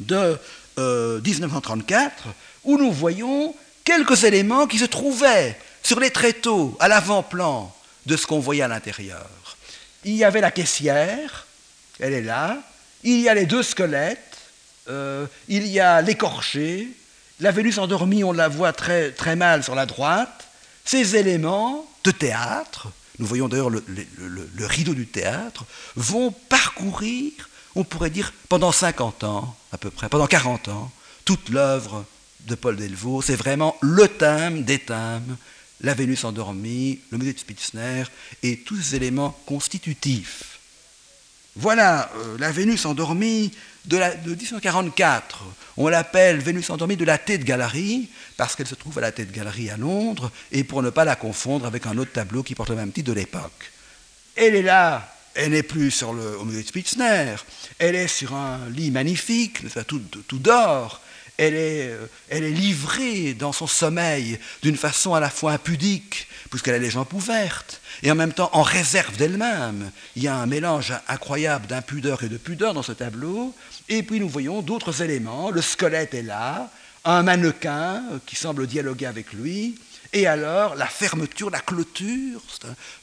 de 0.00 0.38
1934, 0.78 2.26
euh, 2.26 2.30
où 2.64 2.78
nous 2.78 2.92
voyons 2.92 3.54
quelques 3.84 4.24
éléments 4.24 4.66
qui 4.66 4.78
se 4.78 4.84
trouvaient 4.84 5.58
sur 5.82 5.98
les 5.98 6.10
tréteaux, 6.10 6.76
à 6.78 6.88
l'avant-plan 6.88 7.74
de 8.06 8.16
ce 8.16 8.26
qu'on 8.26 8.38
voyait 8.38 8.62
à 8.62 8.68
l'intérieur. 8.68 9.28
Il 10.04 10.14
y 10.14 10.24
avait 10.24 10.40
la 10.40 10.50
caissière, 10.50 11.46
elle 11.98 12.12
est 12.12 12.22
là, 12.22 12.58
il 13.04 13.20
y 13.20 13.28
a 13.28 13.34
les 13.34 13.46
deux 13.46 13.62
squelettes, 13.62 14.38
euh, 14.88 15.26
il 15.48 15.66
y 15.66 15.80
a 15.80 16.02
l'écorché, 16.02 16.88
la 17.40 17.52
Vénus 17.52 17.78
endormie, 17.78 18.24
on 18.24 18.32
la 18.32 18.48
voit 18.48 18.72
très, 18.72 19.12
très 19.12 19.36
mal 19.36 19.64
sur 19.64 19.74
la 19.74 19.86
droite. 19.86 20.48
Ces 20.84 21.16
éléments 21.16 21.90
de 22.04 22.10
théâtre, 22.10 22.88
nous 23.18 23.26
voyons 23.26 23.48
d'ailleurs 23.48 23.70
le, 23.70 23.82
rideau 24.66 24.94
du 24.94 25.06
théâtre, 25.06 25.64
vont 25.96 26.32
parcourir, 26.32 27.32
on 27.74 27.84
pourrait 27.84 28.10
dire, 28.10 28.32
pendant 28.48 28.72
50 28.72 29.24
ans, 29.24 29.56
à 29.72 29.78
peu 29.78 29.90
près, 29.90 30.08
pendant 30.08 30.26
40 30.26 30.68
ans, 30.68 30.90
toute 31.24 31.48
l'œuvre 31.48 32.04
de 32.40 32.54
Paul 32.54 32.76
Delvaux. 32.76 33.22
C'est 33.22 33.36
vraiment 33.36 33.76
le 33.80 34.08
thème 34.08 34.64
des 34.64 34.78
thèmes, 34.78 35.36
la 35.80 35.94
Vénus 35.94 36.24
endormie, 36.24 37.00
le 37.10 37.18
musée 37.18 37.32
de 37.32 37.38
Spitzner 37.38 38.04
et 38.42 38.58
tous 38.58 38.76
ces 38.76 38.96
éléments 38.96 39.38
constitutifs 39.46 40.59
voilà 41.60 42.10
euh, 42.16 42.38
la 42.38 42.50
Vénus 42.50 42.86
endormie 42.86 43.52
de, 43.84 43.98
1944. 44.24 45.44
On 45.76 45.88
l'appelle 45.88 46.38
Vénus 46.38 46.70
endormie 46.70 46.96
de 46.96 47.04
la 47.04 47.18
tête 47.18 47.44
galerie 47.44 48.08
parce 48.38 48.56
qu'elle 48.56 48.66
se 48.66 48.74
trouve 48.74 48.96
à 48.96 49.02
la 49.02 49.12
tête 49.12 49.30
galerie 49.30 49.68
à 49.68 49.76
Londres 49.76 50.30
et 50.52 50.64
pour 50.64 50.82
ne 50.82 50.88
pas 50.88 51.04
la 51.04 51.16
confondre 51.16 51.66
avec 51.66 51.86
un 51.86 51.98
autre 51.98 52.12
tableau 52.12 52.42
qui 52.42 52.54
porte 52.54 52.70
le 52.70 52.76
même 52.76 52.92
titre 52.92 53.08
de 53.08 53.12
l'époque. 53.12 53.72
Elle 54.36 54.54
est 54.54 54.62
là, 54.62 55.14
elle 55.34 55.52
n'est 55.52 55.62
plus 55.62 55.90
sur 55.90 56.14
le, 56.14 56.38
au 56.38 56.46
musée 56.46 56.62
de 56.62 56.68
Spitzner, 56.68 57.36
elle 57.78 57.94
est 57.94 58.08
sur 58.08 58.34
un 58.34 58.60
lit 58.70 58.90
magnifique, 58.90 59.62
tout 59.86 60.38
d'or, 60.38 61.02
elle 61.40 61.54
est, 61.54 61.88
euh, 61.88 62.06
elle 62.28 62.44
est 62.44 62.50
livrée 62.50 63.32
dans 63.32 63.52
son 63.52 63.66
sommeil 63.66 64.38
d'une 64.62 64.76
façon 64.76 65.14
à 65.14 65.20
la 65.20 65.30
fois 65.30 65.52
impudique, 65.52 66.28
puisqu'elle 66.50 66.74
a 66.74 66.78
les 66.78 66.90
jambes 66.90 67.12
ouvertes, 67.14 67.80
et 68.02 68.10
en 68.10 68.14
même 68.14 68.34
temps 68.34 68.50
en 68.52 68.62
réserve 68.62 69.16
d'elle-même. 69.16 69.90
Il 70.16 70.22
y 70.22 70.28
a 70.28 70.36
un 70.36 70.44
mélange 70.44 70.92
incroyable 71.08 71.66
d'impudeur 71.66 72.22
et 72.22 72.28
de 72.28 72.36
pudeur 72.36 72.74
dans 72.74 72.82
ce 72.82 72.92
tableau, 72.92 73.54
et 73.88 74.02
puis 74.02 74.20
nous 74.20 74.28
voyons 74.28 74.60
d'autres 74.60 75.00
éléments. 75.00 75.50
Le 75.50 75.62
squelette 75.62 76.12
est 76.12 76.22
là, 76.22 76.70
un 77.06 77.22
mannequin 77.22 78.02
qui 78.26 78.36
semble 78.36 78.66
dialoguer 78.66 79.06
avec 79.06 79.32
lui, 79.32 79.76
et 80.12 80.26
alors 80.26 80.74
la 80.74 80.86
fermeture, 80.86 81.48
la 81.48 81.60
clôture 81.60 82.42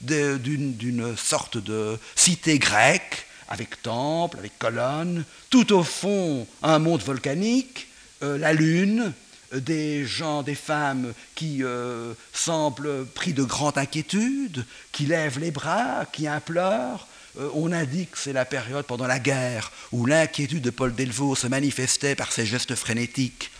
d'une 0.02 1.18
sorte 1.18 1.58
de 1.58 1.98
cité 2.16 2.60
grecque, 2.60 3.26
avec 3.50 3.82
temple, 3.82 4.38
avec 4.38 4.60
colonne, 4.60 5.24
tout 5.50 5.74
au 5.74 5.82
fond 5.82 6.46
un 6.62 6.78
monde 6.78 7.02
volcanique, 7.02 7.88
euh, 8.24 8.38
la 8.38 8.54
lune, 8.54 9.14
euh, 9.54 9.60
des 9.60 10.06
gens, 10.06 10.42
des 10.42 10.56
femmes 10.56 11.14
qui 11.36 11.64
euh, 11.64 12.14
semblent 12.34 13.06
pris 13.06 13.34
de 13.34 13.44
grande 13.44 13.78
inquiétude, 13.78 14.66
qui 14.92 15.06
lèvent 15.06 15.40
les 15.40 15.52
bras, 15.52 16.06
qui 16.12 16.28
implorent. 16.28 17.08
on 17.54 17.72
indique 17.72 18.12
que 18.12 18.18
c'est 18.18 18.34
la 18.34 18.46
période 18.46 18.86
pendant 18.86 19.06
la 19.06 19.20
guerre 19.20 19.72
où 19.92 20.08
l'inquiétude 20.08 20.64
de 20.64 20.72
Paul 20.72 20.96
Delvaux 20.96 21.36
se 21.36 21.46
manifestait 21.46 22.16
par 22.16 22.32
ses 22.32 22.48
gestes 22.48 22.74
frénétiques 22.74 23.52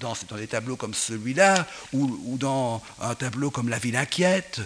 dans, 0.00 0.14
des 0.36 0.48
tableaux 0.48 0.76
comme 0.76 0.92
celui-là, 0.92 1.66
ou, 1.92 2.36
dans 2.38 2.82
un 3.00 3.14
tableau 3.14 3.50
comme 3.50 3.68
La 3.68 3.78
ville 3.78 3.96
inquiète, 3.96 4.60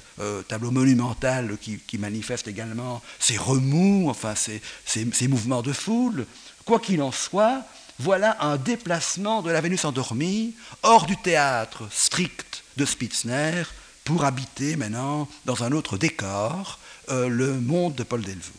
tableau 0.49 0.71
monumental 0.71 1.59
qui, 1.61 1.99
manifeste 1.99 2.49
également 2.49 3.03
ses 3.21 3.37
remous, 3.37 4.09
enfin 4.09 4.35
ses 4.35 5.29
mouvements 5.29 5.63
de 5.63 5.75
foule. 5.75 6.27
Quoi 6.65 6.81
qu'il 6.81 7.03
en 7.03 7.13
soit, 7.13 7.63
voilà 7.99 8.37
un 8.41 8.57
déplacement 8.57 9.43
de 9.43 9.51
la 9.51 9.61
Vénus 9.61 9.85
endormie 9.85 10.55
hors 10.83 11.07
du 11.07 11.17
théâtre 11.17 11.89
strict 11.91 12.65
de 12.77 12.85
Spitzner 12.85 13.63
pour 14.05 14.25
habiter 14.25 14.77
maintenant 14.77 15.29
dans 15.47 15.65
un 15.65 15.73
autre 15.73 15.97
décor 15.97 16.79
euh, 17.11 17.29
le 17.29 17.59
monde 17.59 17.95
de 17.95 18.03
Paul 18.03 18.23
Delvaux. 18.23 18.53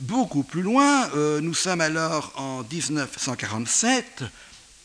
Beaucoup 0.00 0.42
plus 0.42 0.62
loin, 0.62 1.08
euh, 1.14 1.40
nous 1.40 1.54
sommes 1.54 1.80
alors 1.80 2.32
en 2.36 2.62
1947, 2.62 4.24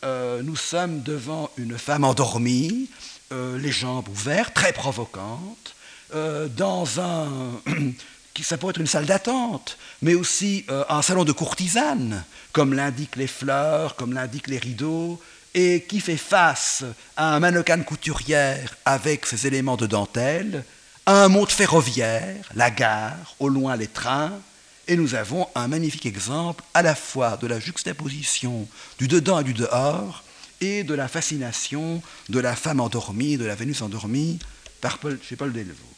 euh, 0.04 0.42
nous 0.42 0.56
sommes 0.56 1.02
devant 1.02 1.50
une 1.56 1.76
femme 1.76 2.04
endormie, 2.04 2.88
les 3.32 3.70
jambes 3.70 4.08
ouvertes, 4.08 4.54
très 4.54 4.72
provocante, 4.72 5.76
dans 6.12 7.00
un 7.00 7.28
ça 8.38 8.56
pourrait 8.56 8.70
être 8.70 8.80
une 8.80 8.86
salle 8.86 9.06
d'attente, 9.06 9.76
mais 10.02 10.14
aussi 10.14 10.64
euh, 10.70 10.84
un 10.88 11.02
salon 11.02 11.24
de 11.24 11.32
courtisanes, 11.32 12.24
comme 12.52 12.74
l'indiquent 12.74 13.16
les 13.16 13.26
fleurs, 13.26 13.96
comme 13.96 14.12
l'indiquent 14.12 14.48
les 14.48 14.58
rideaux, 14.58 15.20
et 15.54 15.84
qui 15.88 16.00
fait 16.00 16.16
face 16.16 16.84
à 17.16 17.34
un 17.34 17.40
mannequin 17.40 17.80
couturière 17.80 18.76
avec 18.84 19.26
ses 19.26 19.46
éléments 19.46 19.76
de 19.76 19.86
dentelle, 19.86 20.64
à 21.06 21.24
un 21.24 21.28
monde 21.28 21.50
ferroviaire, 21.50 22.48
la 22.54 22.70
gare, 22.70 23.34
au 23.40 23.48
loin 23.48 23.76
les 23.76 23.88
trains, 23.88 24.32
et 24.86 24.96
nous 24.96 25.14
avons 25.14 25.46
un 25.54 25.68
magnifique 25.68 26.06
exemple 26.06 26.64
à 26.74 26.82
la 26.82 26.94
fois 26.94 27.36
de 27.36 27.46
la 27.46 27.60
juxtaposition 27.60 28.66
du 28.98 29.08
dedans 29.08 29.40
et 29.40 29.44
du 29.44 29.54
dehors, 29.54 30.24
et 30.60 30.84
de 30.84 30.94
la 30.94 31.08
fascination 31.08 32.02
de 32.28 32.38
la 32.38 32.54
femme 32.54 32.80
endormie, 32.80 33.36
de 33.36 33.44
la 33.44 33.54
Vénus 33.54 33.82
endormie, 33.82 34.38
par 34.80 34.98
chez 35.22 35.36
Paul 35.36 35.52
Delvaux. 35.52 35.89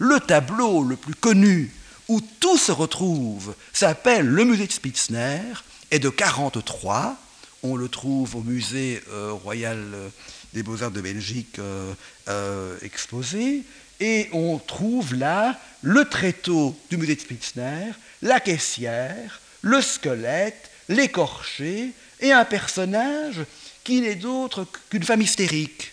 Le 0.00 0.18
tableau 0.18 0.82
le 0.82 0.96
plus 0.96 1.14
connu 1.14 1.70
où 2.08 2.22
tout 2.40 2.56
se 2.56 2.72
retrouve 2.72 3.54
s'appelle 3.74 4.26
le 4.26 4.44
musée 4.46 4.66
de 4.66 4.72
Spitzner, 4.72 5.42
est 5.90 5.98
de 5.98 6.08
43. 6.08 7.16
On 7.62 7.76
le 7.76 7.86
trouve 7.88 8.36
au 8.36 8.40
musée 8.40 9.02
euh, 9.10 9.32
royal 9.32 9.78
euh, 9.92 10.08
des 10.54 10.62
beaux-arts 10.62 10.90
de 10.90 11.02
Belgique 11.02 11.58
euh, 11.58 12.78
exposé. 12.80 13.62
Et 14.00 14.30
on 14.32 14.56
trouve 14.56 15.14
là 15.14 15.60
le 15.82 16.06
tréteau 16.06 16.74
du 16.88 16.96
musée 16.96 17.16
de 17.16 17.20
Spitzner, 17.20 17.92
la 18.22 18.40
caissière, 18.40 19.38
le 19.60 19.82
squelette, 19.82 20.70
l'écorché 20.88 21.90
et 22.20 22.32
un 22.32 22.46
personnage 22.46 23.44
qui 23.84 24.00
n'est 24.00 24.14
d'autre 24.14 24.66
qu'une 24.88 25.02
femme 25.02 25.20
hystérique. 25.20 25.92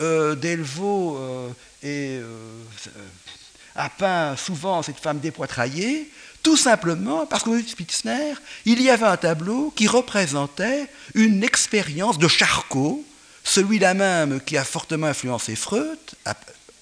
Delvaux 0.00 1.16
a 3.76 3.88
peint 3.88 4.36
souvent 4.36 4.82
cette 4.82 4.98
femme 4.98 5.18
dépoitraillée, 5.18 6.10
tout 6.42 6.56
simplement 6.56 7.26
parce 7.26 7.42
que 7.42 7.62
Spitzner, 7.62 8.34
il 8.64 8.80
y 8.80 8.90
avait 8.90 9.06
un 9.06 9.16
tableau 9.16 9.72
qui 9.74 9.88
représentait 9.88 10.86
une 11.14 11.42
expérience 11.42 12.18
de 12.18 12.28
Charcot, 12.28 13.04
celui-là 13.42 13.94
même 13.94 14.40
qui 14.40 14.56
a 14.56 14.64
fortement 14.64 15.08
influencé 15.08 15.56
Freud 15.56 15.98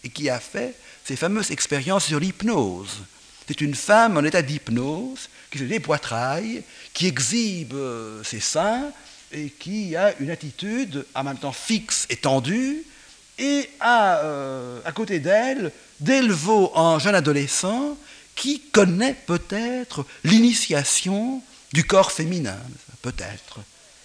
et 0.04 0.08
qui 0.08 0.28
a 0.28 0.38
fait 0.38 0.74
ces 1.04 1.16
fameuses 1.16 1.50
expériences 1.50 2.06
sur 2.06 2.20
l'hypnose. 2.20 3.02
C'est 3.46 3.60
une 3.60 3.74
femme 3.74 4.16
en 4.16 4.24
état 4.24 4.42
d'hypnose 4.42 5.28
qui 5.50 5.58
se 5.58 5.64
dépoitraille, 5.64 6.62
qui 6.92 7.06
exhibe 7.06 7.74
euh, 7.74 8.22
ses 8.24 8.40
seins 8.40 8.90
et 9.32 9.50
qui 9.50 9.96
a 9.96 10.14
une 10.20 10.30
attitude 10.30 11.04
en 11.14 11.24
même 11.24 11.38
temps 11.38 11.52
fixe 11.52 12.06
et 12.10 12.16
tendue, 12.16 12.84
et 13.42 13.68
euh, 13.84 14.78
à 14.84 14.92
côté 14.92 15.18
d'elle 15.18 15.72
Delvaux 16.00 16.70
en 16.74 16.98
jeune 16.98 17.14
adolescent 17.14 17.96
qui 18.34 18.60
connaît 18.60 19.14
peut-être 19.26 20.06
l'initiation 20.24 21.42
du 21.72 21.84
corps 21.84 22.12
féminin, 22.12 22.58
peut-être. 23.02 23.58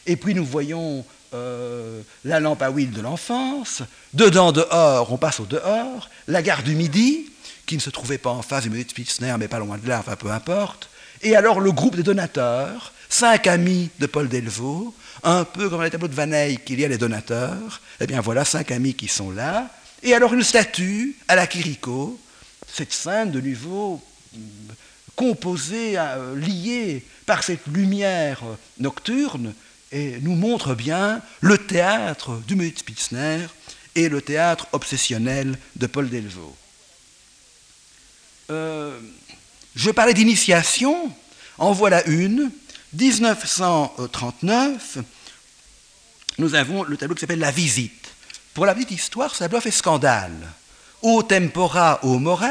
Et 0.05 0.15
puis 0.15 0.33
nous 0.33 0.45
voyons 0.45 1.05
euh, 1.33 2.01
la 2.25 2.39
lampe 2.39 2.61
à 2.61 2.69
huile 2.69 2.91
de 2.91 3.01
l'enfance, 3.01 3.83
dedans, 4.13 4.51
dehors, 4.51 5.11
on 5.11 5.17
passe 5.17 5.39
au 5.39 5.45
dehors, 5.45 6.09
la 6.27 6.41
gare 6.41 6.63
du 6.63 6.75
Midi, 6.75 7.29
qui 7.65 7.75
ne 7.75 7.81
se 7.81 7.89
trouvait 7.89 8.17
pas 8.17 8.31
en 8.31 8.41
face 8.41 8.63
du 8.63 8.69
musée 8.69 8.85
de 8.85 8.89
Spitzner, 8.89 9.35
mais 9.38 9.47
pas 9.47 9.59
loin 9.59 9.77
de 9.77 9.88
là, 9.88 9.99
enfin 9.99 10.15
peu 10.15 10.31
importe, 10.31 10.89
et 11.21 11.35
alors 11.35 11.59
le 11.59 11.71
groupe 11.71 11.95
des 11.95 12.03
donateurs, 12.03 12.93
cinq 13.10 13.47
amis 13.47 13.89
de 13.99 14.05
Paul 14.05 14.28
Delvaux, 14.28 14.93
un 15.24 15.43
peu 15.43 15.70
comme 15.70 15.80
dans 15.80 15.84
les 15.84 15.89
tableaux 15.89 16.08
de 16.08 16.14
Van 16.14 16.32
Eyck, 16.32 16.70
il 16.70 16.80
y 16.80 16.86
a 16.86 16.88
les 16.88 16.97
donateurs, 16.97 17.82
eh 17.99 18.08
bien 18.08 18.22
voilà 18.22 18.45
cinq 18.45 18.72
amis 18.72 18.93
qui 18.93 19.08
sont 19.08 19.32
là, 19.32 19.70
et 20.03 20.14
alors 20.14 20.34
une 20.34 20.43
statue 20.43 21.16
à 21.28 21.36
la 21.36 21.47
Quirico, 21.47 22.20
cette 22.72 22.93
scène 22.93 23.32
de 23.32 23.41
nouveau 23.41 24.01
composée, 25.16 25.97
euh, 25.97 26.36
liée 26.36 27.03
par 27.26 27.43
cette 27.43 27.66
lumière 27.68 28.41
nocturne, 28.80 29.53
et 29.91 30.20
nous 30.22 30.36
montre 30.36 30.76
bien 30.76 31.22
le 31.41 31.58
théâtre 31.58 32.41
du 32.47 32.55
musée 32.55 32.76
Spitzner 32.78 33.39
et 33.95 34.10
le 34.10 34.22
théâtre 34.22 34.68
obsessionnel 34.74 35.58
de 35.76 35.88
Paul 35.88 36.10
Delvaux. 36.10 36.55
Euh, 38.51 38.99
je 39.76 39.89
parlais 39.89 40.14
d'initiation, 40.14 41.12
en 41.58 41.72
voilà 41.72 42.05
une. 42.08 42.51
1939, 42.93 44.99
nous 46.38 46.55
avons 46.55 46.83
le 46.83 46.95
tableau 46.95 47.15
qui 47.15 47.21
s'appelle 47.21 47.39
La 47.39 47.51
Visite. 47.51 48.13
Pour 48.53 48.65
la 48.65 48.73
petite 48.73 48.91
histoire, 48.91 49.33
ce 49.33 49.39
tableau 49.39 49.59
fait 49.59 49.71
scandale. 49.71 50.31
Au 51.01 51.21
tempora, 51.21 51.99
au 52.03 52.17
mores, 52.17 52.43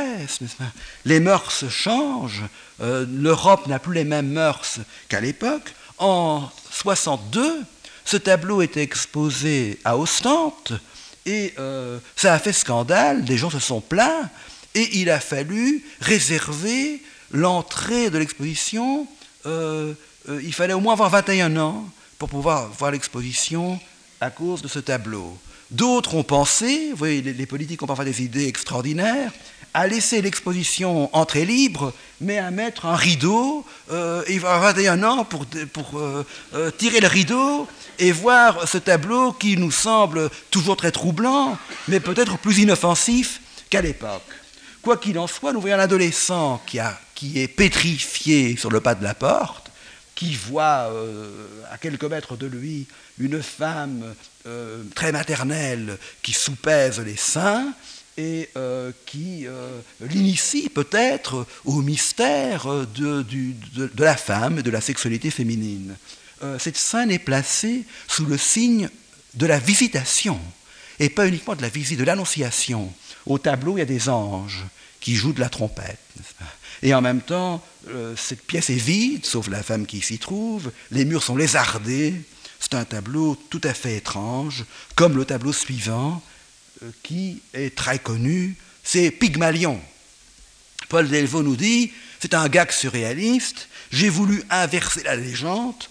les 1.04 1.20
mœurs 1.20 1.64
changent, 1.68 2.44
euh, 2.80 3.06
l'Europe 3.08 3.66
n'a 3.66 3.78
plus 3.78 3.94
les 3.94 4.04
mêmes 4.04 4.28
mœurs 4.28 4.78
qu'à 5.08 5.20
l'époque. 5.20 5.74
En 5.98 6.48
62, 6.70 7.62
ce 8.04 8.16
tableau 8.16 8.62
était 8.62 8.82
exposé 8.82 9.80
à 9.84 9.96
Ostende 9.96 10.80
et 11.24 11.54
euh, 11.58 11.98
ça 12.14 12.34
a 12.34 12.38
fait 12.38 12.52
scandale, 12.52 13.24
des 13.24 13.36
gens 13.36 13.50
se 13.50 13.58
sont 13.58 13.80
plaints 13.80 14.30
et 14.74 14.98
il 14.98 15.10
a 15.10 15.18
fallu 15.18 15.84
réserver 16.00 17.02
l'entrée 17.32 18.10
de 18.10 18.18
l'exposition. 18.18 19.08
Euh, 19.46 19.94
euh, 20.28 20.40
il 20.42 20.52
fallait 20.52 20.74
au 20.74 20.80
moins 20.80 20.94
avoir 20.94 21.10
21 21.10 21.56
ans 21.56 21.84
pour 22.18 22.28
pouvoir 22.28 22.68
voir 22.70 22.90
l'exposition 22.90 23.78
à 24.20 24.30
cause 24.30 24.62
de 24.62 24.68
ce 24.68 24.78
tableau. 24.78 25.36
D'autres 25.70 26.14
ont 26.14 26.22
pensé, 26.22 26.90
vous 26.90 26.96
voyez, 26.96 27.20
les, 27.22 27.46
politiques 27.46 27.82
ont 27.82 27.86
parfois 27.86 28.04
des 28.04 28.22
idées 28.22 28.46
extraordinaires, 28.46 29.32
à 29.74 29.86
laisser 29.86 30.22
l'exposition 30.22 31.14
entrée 31.14 31.44
libre, 31.44 31.92
mais 32.20 32.38
à 32.38 32.50
mettre 32.50 32.86
un 32.86 32.94
rideau, 32.94 33.64
euh, 33.90 34.22
va 34.38 34.54
avoir 34.54 34.74
21 34.74 35.02
ans 35.02 35.24
pour, 35.24 35.44
euh, 35.98 36.24
euh, 36.54 36.70
tirer 36.70 37.00
le 37.00 37.08
rideau 37.08 37.66
et 37.98 38.12
voir 38.12 38.68
ce 38.68 38.78
tableau 38.78 39.32
qui 39.32 39.56
nous 39.56 39.72
semble 39.72 40.30
toujours 40.50 40.76
très 40.76 40.92
troublant, 40.92 41.58
mais 41.88 42.00
peut-être 42.00 42.38
plus 42.38 42.58
inoffensif 42.58 43.40
qu'à 43.68 43.82
l'époque. 43.82 44.22
Quoi 44.82 44.96
qu'il 44.96 45.18
en 45.18 45.26
soit, 45.26 45.52
nous 45.52 45.60
voyons 45.60 45.76
un 45.76 46.60
qui 47.14 47.40
est 47.40 47.48
pétrifié 47.48 48.56
sur 48.56 48.70
le 48.70 48.80
pas 48.80 48.94
de 48.94 49.02
la 49.02 49.14
porte, 49.14 49.65
qui 50.16 50.34
voit 50.34 50.90
à 51.70 51.78
quelques 51.78 52.04
mètres 52.04 52.36
de 52.36 52.46
lui 52.46 52.88
une 53.20 53.40
femme 53.42 54.14
très 54.94 55.12
maternelle 55.12 55.96
qui 56.22 56.32
soupèse 56.32 56.98
les 57.00 57.16
seins, 57.16 57.72
et 58.16 58.48
euh, 58.56 58.92
qui 59.04 59.46
euh, 59.46 59.80
l'initie 60.00 60.68
peut-être 60.68 61.46
au 61.64 61.82
mystère 61.82 62.66
de, 62.94 63.24
la 63.98 64.16
femme 64.16 64.58
et 64.58 64.62
de 64.62 64.70
la 64.70 64.80
sexualité 64.80 65.30
féminine. 65.30 65.96
Euh, 66.42 66.58
cette 66.58 66.76
scène 66.76 67.10
est 67.10 67.18
placée 67.18 67.84
sous 68.08 68.26
le 68.26 68.38
signe 68.38 68.88
de 69.34 69.46
la 69.46 69.58
visitation, 69.58 70.40
et 70.98 71.10
pas 71.10 71.26
uniquement 71.26 71.54
de 71.54 71.62
la 71.62 71.68
visite, 71.68 71.98
de 71.98 72.04
l'annonciation. 72.04 72.92
Au 73.26 73.38
tableau, 73.38 73.76
il 73.76 73.80
y 73.80 73.82
a 73.82 73.86
des 73.86 74.08
anges 74.08 74.64
qui 75.00 75.14
jouent 75.14 75.34
de 75.34 75.40
la 75.40 75.50
trompette. 75.50 75.98
Et 76.82 76.94
en 76.94 77.00
même 77.00 77.20
temps, 77.20 77.64
cette 78.16 78.42
pièce 78.46 78.70
est 78.70 78.74
vide, 78.74 79.24
sauf 79.24 79.48
la 79.48 79.62
femme 79.62 79.86
qui 79.86 80.00
s'y 80.00 80.18
trouve, 80.18 80.70
les 80.90 81.04
murs 81.04 81.22
sont 81.22 81.36
lézardés, 81.36 82.14
c'est 82.58 82.74
un 82.74 82.84
tableau 82.84 83.36
tout 83.50 83.60
à 83.64 83.74
fait 83.74 83.96
étrange, 83.96 84.64
comme 84.94 85.16
le 85.16 85.24
tableau 85.24 85.52
suivant, 85.52 86.22
euh, 86.82 86.90
qui 87.02 87.42
est 87.54 87.74
très 87.74 87.98
connu, 87.98 88.56
c'est 88.82 89.10
Pygmalion. 89.10 89.80
Paul 90.88 91.08
Delvaux 91.08 91.42
nous 91.42 91.56
dit, 91.56 91.92
c'est 92.20 92.34
un 92.34 92.48
gag 92.48 92.70
surréaliste, 92.70 93.68
j'ai 93.90 94.08
voulu 94.08 94.42
inverser 94.50 95.02
la 95.02 95.16
légende. 95.16 95.84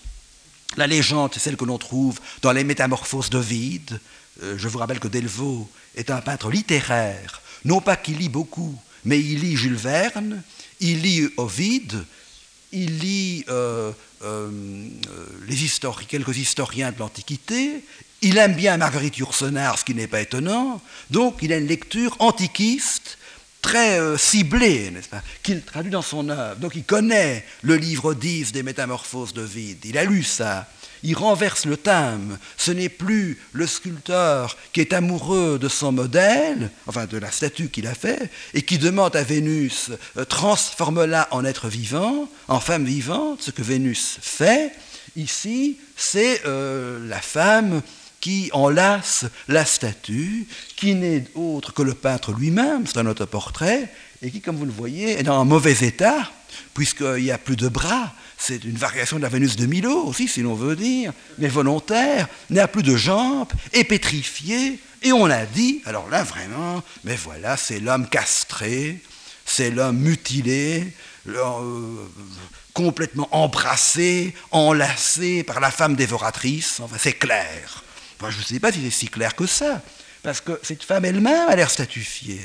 La 0.77 0.87
légende, 0.87 1.31
c'est 1.33 1.39
celle 1.39 1.57
que 1.57 1.65
l'on 1.65 1.77
trouve 1.77 2.19
dans 2.41 2.51
les 2.51 2.63
Métamorphoses 2.63 3.29
d'Ovide. 3.29 3.99
Euh, 4.43 4.57
je 4.57 4.67
vous 4.67 4.79
rappelle 4.79 4.99
que 4.99 5.07
Delvaux 5.07 5.69
est 5.95 6.09
un 6.09 6.21
peintre 6.21 6.49
littéraire, 6.49 7.41
non 7.63 7.79
pas 7.81 7.95
qu'il 7.95 8.17
lit 8.17 8.29
beaucoup, 8.29 8.77
mais 9.05 9.19
il 9.19 9.39
lit 9.41 9.55
Jules 9.55 9.75
Verne, 9.75 10.43
il 10.79 11.01
lit 11.01 11.29
Ovide, 11.37 12.05
il 12.71 12.99
lit 12.99 13.45
euh, 13.49 13.91
les 15.47 15.55
quelques 16.07 16.37
historiens 16.37 16.91
de 16.91 16.99
l'Antiquité, 16.99 17.83
il 18.21 18.37
aime 18.37 18.53
bien 18.53 18.77
Marguerite 18.77 19.17
Yourcenar, 19.17 19.77
ce 19.77 19.85
qui 19.85 19.93
n'est 19.93 20.07
pas 20.07 20.21
étonnant, 20.21 20.81
donc 21.11 21.37
il 21.41 21.53
a 21.53 21.57
une 21.57 21.67
lecture 21.67 22.15
antiquiste 22.19 23.17
très 23.61 23.99
euh, 23.99 24.17
ciblée, 24.17 24.91
n'est-ce 24.91 25.09
pas, 25.09 25.23
qu'il 25.43 25.61
traduit 25.61 25.91
dans 25.91 26.01
son 26.01 26.29
œuvre. 26.29 26.59
Donc 26.59 26.75
il 26.75 26.83
connaît 26.83 27.45
le 27.63 27.75
livre 27.75 28.13
10 28.13 28.51
des 28.51 28.63
Métamorphoses 28.63 29.33
de 29.33 29.47
il 29.83 29.97
a 29.97 30.05
lu 30.05 30.23
ça. 30.23 30.67
Il 31.07 31.15
renverse 31.15 31.65
le 31.65 31.77
thème. 31.77 32.39
Ce 32.57 32.71
n'est 32.71 32.89
plus 32.89 33.39
le 33.53 33.67
sculpteur 33.67 34.57
qui 34.73 34.81
est 34.81 34.91
amoureux 34.91 35.59
de 35.59 35.67
son 35.69 35.91
modèle, 35.91 36.71
enfin 36.87 37.05
de 37.05 37.19
la 37.19 37.29
statue 37.29 37.69
qu'il 37.69 37.85
a 37.85 37.93
fait, 37.93 38.31
et 38.55 38.63
qui 38.63 38.79
demande 38.79 39.15
à 39.15 39.21
Vénus 39.21 39.91
euh, 40.17 40.25
transforme-la 40.25 41.27
en 41.29 41.45
être 41.45 41.67
vivant, 41.67 42.27
en 42.47 42.59
femme 42.59 42.85
vivante, 42.85 43.43
ce 43.43 43.51
que 43.51 43.61
Vénus 43.61 44.17
fait. 44.19 44.71
Ici, 45.15 45.77
c'est 45.95 46.41
euh, 46.47 47.07
la 47.07 47.21
femme 47.21 47.83
qui 48.19 48.49
enlace 48.53 49.25
la 49.47 49.63
statue, 49.63 50.47
qui 50.75 50.95
n'est 50.95 51.25
autre 51.35 51.71
que 51.71 51.83
le 51.83 51.93
peintre 51.93 52.33
lui-même, 52.33 52.87
c'est 52.87 52.97
un 52.97 53.05
autoportrait, 53.05 53.91
et 54.23 54.31
qui, 54.31 54.41
comme 54.41 54.55
vous 54.55 54.65
le 54.65 54.71
voyez, 54.71 55.19
est 55.19 55.23
dans 55.23 55.39
un 55.39 55.45
mauvais 55.45 55.85
état, 55.85 56.31
puisqu'il 56.73 57.23
n'y 57.23 57.29
a 57.29 57.37
plus 57.37 57.57
de 57.57 57.67
bras. 57.67 58.11
C'est 58.47 58.63
une 58.63 58.77
variation 58.77 59.17
de 59.17 59.23
la 59.23 59.29
Vénus 59.29 59.55
de 59.55 59.65
Milo 59.65 60.03
aussi, 60.05 60.27
si 60.27 60.43
l'on 60.43 60.53
veut 60.53 60.75
dire, 60.75 61.11
mais 61.39 61.47
volontaire, 61.47 62.27
n'a 62.51 62.67
plus 62.67 62.83
de 62.83 62.95
jambes, 62.95 63.51
est 63.73 63.85
pétrifié, 63.85 64.79
et 65.01 65.11
on 65.11 65.25
a 65.25 65.47
dit, 65.47 65.81
alors 65.85 66.07
là 66.09 66.23
vraiment, 66.23 66.83
mais 67.05 67.15
voilà, 67.15 67.57
c'est 67.57 67.79
l'homme 67.79 68.07
castré, 68.07 69.01
c'est 69.47 69.71
l'homme 69.71 69.97
mutilé, 69.97 70.93
euh, 71.27 72.05
complètement 72.71 73.27
embrassé, 73.31 74.35
enlacé 74.51 75.41
par 75.41 75.59
la 75.59 75.71
femme 75.71 75.95
dévoratrice, 75.95 76.81
enfin 76.81 76.97
c'est 76.99 77.13
clair. 77.13 77.83
Je 78.29 78.37
ne 78.37 78.43
sais 78.43 78.59
pas 78.59 78.71
si 78.71 78.83
c'est 78.83 78.91
si 78.91 79.07
clair 79.07 79.35
que 79.35 79.47
ça, 79.47 79.81
parce 80.21 80.39
que 80.39 80.59
cette 80.61 80.83
femme 80.83 81.05
elle-même 81.05 81.49
a 81.49 81.55
l'air 81.55 81.71
statufiée, 81.71 82.41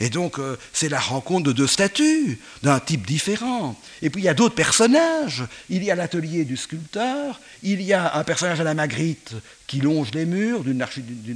Et 0.00 0.10
donc, 0.10 0.38
euh, 0.38 0.56
c'est 0.72 0.88
la 0.88 1.00
rencontre 1.00 1.44
de 1.44 1.52
deux 1.52 1.66
statues, 1.66 2.38
d'un 2.62 2.78
type 2.78 3.06
différent. 3.06 3.76
Et 4.02 4.10
puis, 4.10 4.22
il 4.22 4.24
y 4.24 4.28
a 4.28 4.34
d'autres 4.34 4.54
personnages. 4.54 5.44
Il 5.68 5.82
y 5.82 5.90
a 5.90 5.94
l'atelier 5.94 6.44
du 6.44 6.56
sculpteur, 6.56 7.40
il 7.62 7.82
y 7.82 7.92
a 7.92 8.14
un 8.16 8.24
personnage 8.24 8.60
à 8.60 8.64
la 8.64 8.74
Magritte 8.74 9.34
qui 9.66 9.80
longe 9.80 10.12
les 10.12 10.24
murs 10.24 10.62
d'une 10.64 10.82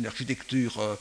architecture 0.06 0.80
euh, 0.80 0.94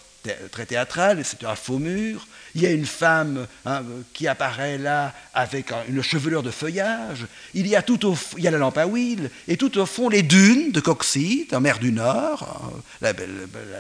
très 0.52 0.66
théâtrale, 0.66 1.22
c'est 1.24 1.44
un 1.44 1.56
faux 1.56 1.80
mur. 1.80 2.28
Il 2.54 2.62
y 2.62 2.68
a 2.68 2.72
une 2.72 2.86
femme 2.86 3.48
hein, 3.66 3.84
qui 4.14 4.28
apparaît 4.28 4.78
là 4.78 5.14
avec 5.34 5.72
une 5.88 6.02
chevelure 6.02 6.44
de 6.44 6.52
feuillage. 6.52 7.26
Il 7.54 7.68
y 7.68 7.76
a 7.76 7.82
tout 7.82 8.06
au 8.06 8.18
il 8.38 8.44
y 8.44 8.48
a 8.48 8.52
la 8.52 8.58
lampe 8.58 8.78
à 8.78 8.86
huile 8.86 9.30
et 9.48 9.58
tout 9.58 9.78
au 9.78 9.86
fond 9.86 10.10
les 10.10 10.22
dunes 10.22 10.72
de 10.72 10.80
Coxide, 10.80 11.54
en 11.54 11.62
mer 11.62 11.80
du 11.80 11.92
Nord, 11.92 12.72
hein, 13.02 13.14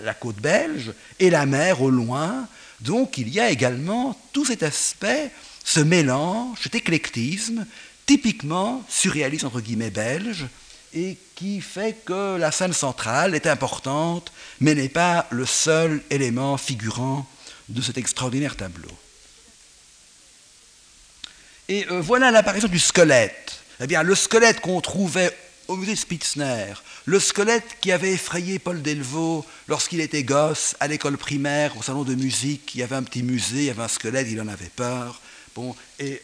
la, 0.03 0.13
côte 0.13 0.37
belge, 0.37 0.93
et 1.19 1.29
la 1.29 1.45
mer 1.45 1.81
au 1.81 1.89
loin. 1.89 2.47
Donc 2.81 3.17
il 3.17 3.29
y 3.29 3.39
a 3.39 3.49
également 3.49 4.19
tout 4.33 4.45
cet 4.45 4.63
aspect, 4.63 5.31
ce 5.63 5.79
mélange, 5.79 6.59
cet 6.63 6.75
éclectisme, 6.75 7.65
typiquement 8.05 8.83
surréaliste 8.89 9.45
entre 9.45 9.61
guillemets 9.61 9.91
belge, 9.91 10.47
et 10.93 11.17
qui 11.35 11.61
fait 11.61 11.95
que 12.05 12.37
la 12.37 12.51
scène 12.51 12.73
centrale 12.73 13.35
est 13.35 13.47
importante, 13.47 14.31
mais 14.59 14.75
n'est 14.75 14.89
pas 14.89 15.27
le 15.29 15.45
seul 15.45 16.01
élément 16.09 16.57
figurant 16.57 17.25
de 17.69 17.81
cet 17.81 17.97
extraordinaire 17.97 18.57
tableau. 18.57 18.91
Et 21.69 21.87
euh, 21.89 22.01
voilà 22.01 22.31
l'apparition 22.31 22.67
du 22.67 22.79
squelette. 22.79 23.61
Eh 23.79 23.87
bien, 23.87 24.03
le 24.03 24.13
squelette 24.13 24.59
qu'on 24.59 24.81
trouvait 24.81 25.35
au 25.71 25.77
musée 25.77 25.95
Spitzner, 25.95 26.73
le 27.05 27.17
squelette 27.17 27.77
qui 27.79 27.93
avait 27.93 28.11
effrayé 28.11 28.59
Paul 28.59 28.81
Delvaux 28.81 29.45
lorsqu'il 29.69 30.01
était 30.01 30.23
gosse 30.23 30.75
à 30.81 30.87
l'école 30.89 31.17
primaire, 31.17 31.77
au 31.77 31.81
salon 31.81 32.03
de 32.03 32.13
musique, 32.13 32.75
il 32.75 32.79
y 32.79 32.83
avait 32.83 32.97
un 32.97 33.03
petit 33.03 33.23
musée, 33.23 33.59
il 33.59 33.65
y 33.65 33.69
avait 33.69 33.83
un 33.83 33.87
squelette, 33.87 34.27
il 34.29 34.41
en 34.41 34.49
avait 34.49 34.71
peur. 34.75 35.21
Bon, 35.55 35.73
et 35.97 36.21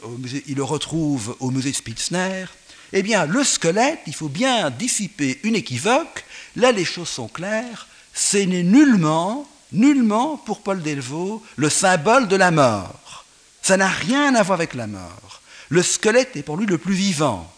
il 0.48 0.56
le 0.56 0.64
retrouve 0.64 1.38
au 1.40 1.50
musée 1.50 1.72
Spitzner. 1.72 2.46
Eh 2.92 3.02
bien, 3.04 3.26
le 3.26 3.42
squelette, 3.44 4.00
il 4.06 4.14
faut 4.14 4.28
bien 4.28 4.70
dissiper 4.70 5.40
une 5.44 5.56
équivoque. 5.56 6.26
Là, 6.58 6.74
les 6.74 6.86
choses 6.86 7.10
sont 7.10 7.30
claires. 7.30 7.88
Ce 8.14 8.38
n'est 8.38 8.64
nullement, 8.64 9.48
nullement 9.72 10.36
pour 10.36 10.62
Paul 10.62 10.82
Delvaux 10.82 11.42
le 11.56 11.70
symbole 11.70 12.28
de 12.28 12.36
la 12.36 12.52
mort. 12.52 13.26
Ça 13.62 13.78
n'a 13.78 13.88
rien 13.88 14.36
à 14.36 14.44
voir 14.44 14.60
avec 14.60 14.74
la 14.74 14.88
mort. 14.88 15.42
Le 15.70 15.84
squelette 15.84 16.36
est 16.36 16.44
pour 16.44 16.58
lui 16.58 16.66
le 16.66 16.78
plus 16.78 16.96
vivant. 16.96 17.50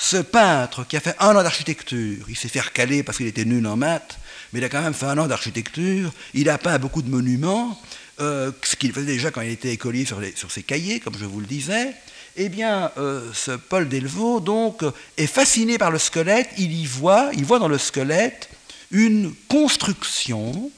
Ce 0.00 0.16
peintre 0.16 0.86
qui 0.86 0.96
a 0.96 1.00
fait 1.00 1.16
un 1.18 1.34
an 1.34 1.42
d'architecture, 1.42 2.24
il 2.28 2.36
s'est 2.36 2.48
fait 2.48 2.60
recaler 2.60 3.02
parce 3.02 3.18
qu'il 3.18 3.26
était 3.26 3.44
nul 3.44 3.66
en 3.66 3.76
maths, 3.76 4.18
mais 4.52 4.60
il 4.60 4.64
a 4.64 4.68
quand 4.68 4.80
même 4.80 4.94
fait 4.94 5.06
un 5.06 5.18
an 5.18 5.26
d'architecture, 5.26 6.12
il 6.34 6.48
a 6.48 6.56
peint 6.56 6.78
beaucoup 6.78 7.02
de 7.02 7.10
monuments, 7.10 7.76
euh, 8.20 8.52
ce 8.62 8.76
qu'il 8.76 8.92
faisait 8.92 9.06
déjà 9.06 9.32
quand 9.32 9.40
il 9.40 9.50
était 9.50 9.72
écolier 9.72 10.04
sur, 10.04 10.20
ses 10.52 10.62
cahiers, 10.62 11.00
comme 11.00 11.18
je 11.18 11.24
vous 11.24 11.40
le 11.40 11.46
disais, 11.46 11.94
eh 12.36 12.48
bien, 12.48 12.92
euh, 12.96 13.28
ce 13.34 13.50
Paul 13.50 13.88
Delvaux, 13.88 14.38
donc, 14.38 14.84
est 15.16 15.26
fasciné 15.26 15.78
par 15.78 15.90
le 15.90 15.98
squelette. 15.98 16.48
Il 16.58 16.72
y 16.72 16.86
voit, 16.86 17.30
il 17.32 17.44
voit 17.44 17.58
dans 17.58 17.66
le 17.66 17.78
squelette 17.78 18.48
une 18.92 19.34
construction, 19.48 20.70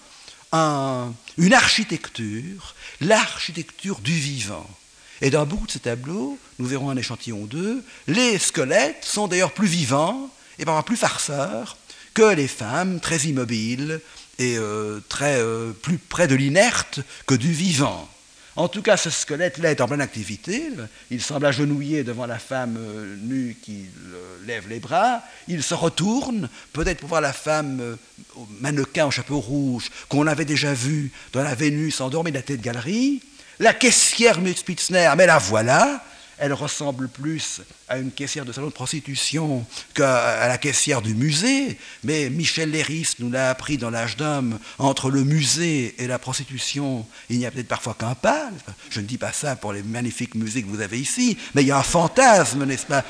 une 0.53 1.55
architecture, 1.55 2.75
l'architecture 3.03 4.01
du 4.01 4.15
vivant. 4.15 4.69
Et 5.23 5.31
dans 5.31 5.45
beaucoup 5.45 5.67
de 5.67 5.73
ces 5.73 5.81
tableaux, 5.81 6.39
nous 6.59 6.67
verrons 6.67 6.91
un 6.91 6.97
échantillon 6.97 7.45
d'eux, 7.45 7.85
les 8.07 8.39
squelettes 8.39 9.05
sont 9.05 9.29
d'ailleurs 9.29 9.53
plus 9.53 9.67
vivants 9.67 10.31
et 10.59 10.65
parfois 10.65 10.85
plus 10.85 10.97
farceurs 10.97 11.77
que 12.15 12.35
les 12.35 12.49
femmes 12.49 13.01
très 13.01 13.19
immobiles 13.21 14.01
et 14.39 14.57
euh, 14.57 15.01
très 15.09 15.39
euh, 15.39 15.73
plus 15.73 15.99
près 15.99 16.27
de 16.27 16.35
l'inerte 16.35 17.01
que 17.27 17.35
du 17.35 17.53
vivant. 17.53 18.09
En 18.57 18.69
tout 18.69 18.83
cas, 18.83 18.97
ce 18.97 19.11
squelette-là 19.11 19.71
est 19.71 19.81
en 19.81 19.87
pleine 19.87 20.01
activité. 20.01 20.71
Il 21.11 21.23
semble 21.23 21.47
agenouillé 21.47 22.03
devant 22.03 22.27
la 22.27 22.39
femme 22.39 22.77
euh, 22.79 23.17
nue 23.23 23.57
qui 23.63 23.87
lève 24.47 24.69
les 24.69 24.81
bras. 24.81 25.23
Il 25.49 25.63
se 25.63 25.75
retourne, 25.75 26.49
peut-être 26.73 26.99
pour 26.99 27.11
voir 27.11 27.21
la 27.21 27.33
femme 27.33 27.97
mannequin 28.61 29.07
au 29.07 29.11
chapeau 29.11 29.39
rouge 29.39 29.91
qu'on 30.09 30.27
avait 30.27 30.45
déjà 30.45 30.75
vu 30.75 31.13
dans 31.33 31.43
la 31.43 31.55
Vénus 31.55 32.01
endormie 32.01 32.33
de 32.33 32.37
la 32.37 32.43
tête 32.43 32.61
de 32.61 32.65
galerie. 32.65 33.23
La 33.61 33.75
caissière 33.75 34.41
Spitzner, 34.57 35.13
mais 35.19 35.27
la 35.27 35.37
voilà, 35.37 36.03
elle 36.39 36.55
ressemble 36.55 37.09
plus 37.09 37.61
à 37.91 37.99
une 37.99 38.13
caissière 38.13 38.45
de 38.45 38.53
salon 38.53 38.69
de 38.69 38.73
prostitution 38.73 39.67
qu'à 39.95 40.47
la 40.47 40.59
caissière 40.59 41.03
du 41.03 41.13
musée, 41.17 41.77
mais 42.05 42.31
Michel 42.31 42.71
Léris 42.71 43.17
nous 43.19 43.31
l'a 43.31 43.51
appris 43.51 43.79
dans 43.79 43.91
l'âge 43.91 44.17
d'homme, 44.17 44.61
entre 44.79 45.11
le 45.11 45.25
musée 45.25 45.97
et 45.99 46.07
la 46.07 46.21
prostitution, 46.21 47.05
il 47.29 47.39
n'y 47.39 47.47
a 47.47 47.51
peut-être 47.51 47.67
parfois 47.67 47.97
qu'un 47.99 48.15
pas. 48.15 48.51
Je 48.91 49.01
ne 49.01 49.07
dis 49.07 49.19
pas 49.19 49.33
ça 49.33 49.57
pour 49.57 49.73
les 49.73 49.83
magnifiques 49.83 50.37
musées 50.37 50.63
que 50.63 50.69
vous 50.69 50.81
avez 50.81 51.01
ici, 51.01 51.37
mais 51.55 51.63
il 51.63 51.67
y 51.67 51.73
a 51.73 51.79
un 51.79 51.83
fantasme, 51.83 52.65
n'est-ce 52.65 52.87
pas, 52.87 53.05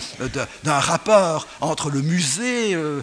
d'un 0.64 0.80
rapport 0.80 1.46
entre 1.60 1.90
le 1.90 2.00
musée 2.00 2.74
euh, 2.74 3.02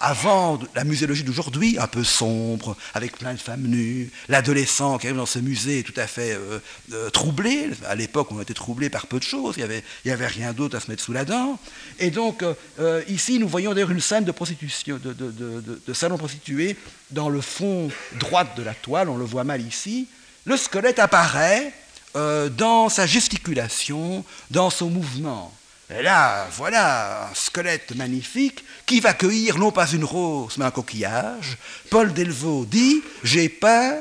avant 0.00 0.58
la 0.74 0.82
muséologie 0.82 1.22
d'aujourd'hui, 1.22 1.78
un 1.78 1.86
peu 1.86 2.02
sombre, 2.02 2.76
avec 2.94 3.16
plein 3.16 3.34
de 3.34 3.40
femmes 3.40 3.68
nues, 3.68 4.10
l'adolescent 4.28 4.98
qui 4.98 5.06
arrive 5.06 5.18
dans 5.18 5.26
ce 5.26 5.38
musée 5.38 5.84
tout 5.84 5.94
à 5.96 6.08
fait 6.08 6.32
euh, 6.32 6.58
euh, 6.92 7.10
troublé. 7.10 7.70
À 7.86 7.94
l'époque, 7.94 8.32
on 8.32 8.40
était 8.40 8.54
troublé 8.54 8.90
par 8.90 9.06
peu 9.06 9.20
de 9.20 9.24
choses, 9.24 9.54
il 9.56 9.60
n'y 9.60 9.64
avait, 9.64 9.84
avait 10.06 10.26
rien 10.26 10.52
d'autre 10.52 10.76
à 10.76 10.80
se 10.80 10.90
mettre 10.90 11.04
sous 11.04 11.11
la 11.12 11.24
dent. 11.24 11.58
Et 11.98 12.10
donc, 12.10 12.42
euh, 12.42 12.54
euh, 12.80 13.02
ici, 13.08 13.38
nous 13.38 13.48
voyons 13.48 13.74
d'ailleurs 13.74 13.90
une 13.90 14.00
scène 14.00 14.24
de 14.24 14.32
prostitution, 14.32 14.98
de, 15.02 15.94
salon 15.94 16.18
prostitué 16.18 16.76
dans 17.10 17.28
le 17.28 17.40
fond 17.40 17.90
droit 18.18 18.44
de 18.44 18.62
la 18.62 18.74
toile, 18.74 19.08
on 19.08 19.16
le 19.16 19.24
voit 19.24 19.44
mal 19.44 19.60
ici. 19.60 20.08
Le 20.44 20.56
squelette 20.56 20.98
apparaît 20.98 21.72
euh, 22.16 22.48
dans 22.48 22.88
sa 22.88 23.06
gesticulation, 23.06 24.24
dans 24.50 24.70
son 24.70 24.90
mouvement. 24.90 25.52
Et 25.90 26.02
là, 26.02 26.48
voilà 26.56 27.28
un 27.28 27.34
squelette 27.34 27.94
magnifique 27.94 28.64
qui 28.86 29.00
va 29.00 29.12
cueillir 29.12 29.58
non 29.58 29.70
pas 29.70 29.90
une 29.90 30.04
rose, 30.04 30.56
mais 30.56 30.64
un 30.64 30.70
coquillage. 30.70 31.58
Paul 31.90 32.12
Delvaux 32.12 32.64
dit 32.64 33.02
J'ai 33.22 33.48
peint 33.48 33.98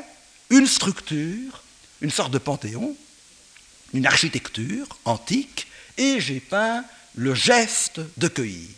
une 0.49 0.67
structure, 0.67 1.63
une 2.01 2.11
sorte 2.11 2.31
de 2.31 2.37
panthéon, 2.37 2.95
une 3.93 4.05
architecture 4.05 4.87
antique, 5.05 5.67
et 5.97 6.19
j'ai 6.19 6.39
peint 6.39 6.83
le 7.15 7.35
geste 7.35 8.01
de 8.17 8.27
cueillir. 8.27 8.69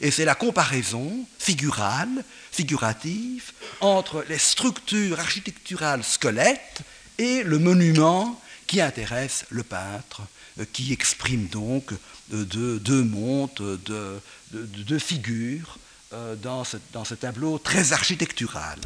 Et 0.00 0.10
c'est 0.10 0.24
la 0.24 0.34
comparaison 0.34 1.26
figurale, 1.38 2.24
figurative, 2.50 3.52
entre 3.80 4.24
les 4.28 4.38
structures 4.38 5.20
architecturales 5.20 6.02
squelettes 6.02 6.82
et 7.18 7.42
le 7.42 7.58
monument 7.58 8.40
qui 8.66 8.80
intéresse 8.80 9.44
le 9.50 9.62
peintre, 9.62 10.22
euh, 10.58 10.64
qui 10.72 10.92
exprime 10.92 11.46
donc 11.46 11.92
euh, 12.32 12.44
deux, 12.44 13.04
montes, 13.04 13.62
deux, 13.62 14.98
figures 14.98 15.78
euh, 16.12 16.34
dans 16.36 16.64
ce, 16.64 17.14
tableau 17.14 17.58
très 17.58 17.92
architectural. 17.92 18.78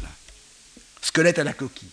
Squelette 1.01 1.39
à 1.39 1.43
la 1.43 1.53
coquille. 1.53 1.89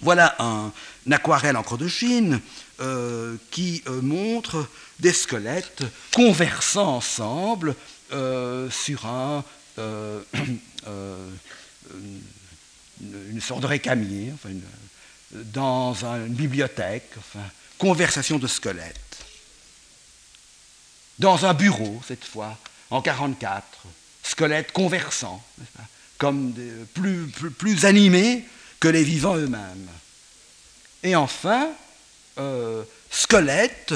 Voilà 0.00 0.34
un, 0.38 0.72
aquarelle 1.10 1.56
encre 1.56 1.76
de 1.76 1.88
Chine 1.88 2.40
euh, 2.80 3.36
qui 3.52 3.84
euh, 3.86 4.00
montre 4.02 4.68
des 4.98 5.12
squelettes 5.12 5.84
conversant 6.12 6.96
ensemble 6.96 7.76
euh, 8.12 8.68
sur 8.68 9.06
un, 9.06 9.44
une, 9.78 10.20
sorte 13.40 13.60
de 13.60 13.66
récamier, 13.66 14.32
dans 15.30 16.04
une 16.04 16.34
bibliothèque, 16.34 17.12
conversation 17.78 18.40
de 18.40 18.48
squelettes. 18.48 19.18
Dans 21.20 21.46
un 21.46 21.54
bureau, 21.54 22.02
cette 22.08 22.24
fois, 22.24 22.58
en 22.90 22.98
1944, 22.98 23.66
squelettes 24.24 24.72
conversant, 24.72 25.44
comme 26.18 26.52
plus, 26.92 27.28
plus 27.56 27.84
animés 27.84 28.44
que 28.80 28.88
les 28.88 29.04
vivants 29.04 29.36
eux-mêmes. 29.36 29.88
Et 31.04 31.14
enfin, 31.14 31.70
euh, 32.38 32.82
squelettes 33.10 33.94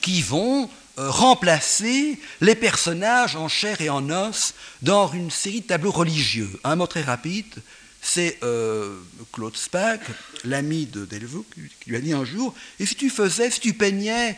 qui 0.00 0.22
vont 0.22 0.70
euh, 0.98 1.10
remplacer 1.10 2.18
les 2.40 2.54
personnages 2.54 3.36
en 3.36 3.48
chair 3.48 3.80
et 3.80 3.90
en 3.90 4.08
os 4.10 4.54
dans 4.82 5.10
une 5.12 5.30
série 5.30 5.62
de 5.62 5.66
tableaux 5.66 5.90
religieux. 5.90 6.50
Un 6.64 6.76
mot 6.76 6.86
très 6.86 7.02
rapide, 7.02 7.54
c'est 8.00 8.38
euh, 8.42 8.98
Claude 9.32 9.56
Spack, 9.56 10.00
l'ami 10.44 10.86
de 10.86 11.04
Delvaux, 11.04 11.46
qui 11.54 11.90
lui 11.90 11.96
a 11.96 12.00
dit 12.00 12.12
un 12.12 12.24
jour, 12.24 12.54
et 12.80 12.86
si 12.86 12.94
tu 12.94 13.10
faisais, 13.10 13.50
si 13.50 13.60
tu 13.60 13.74
peignais 13.74 14.36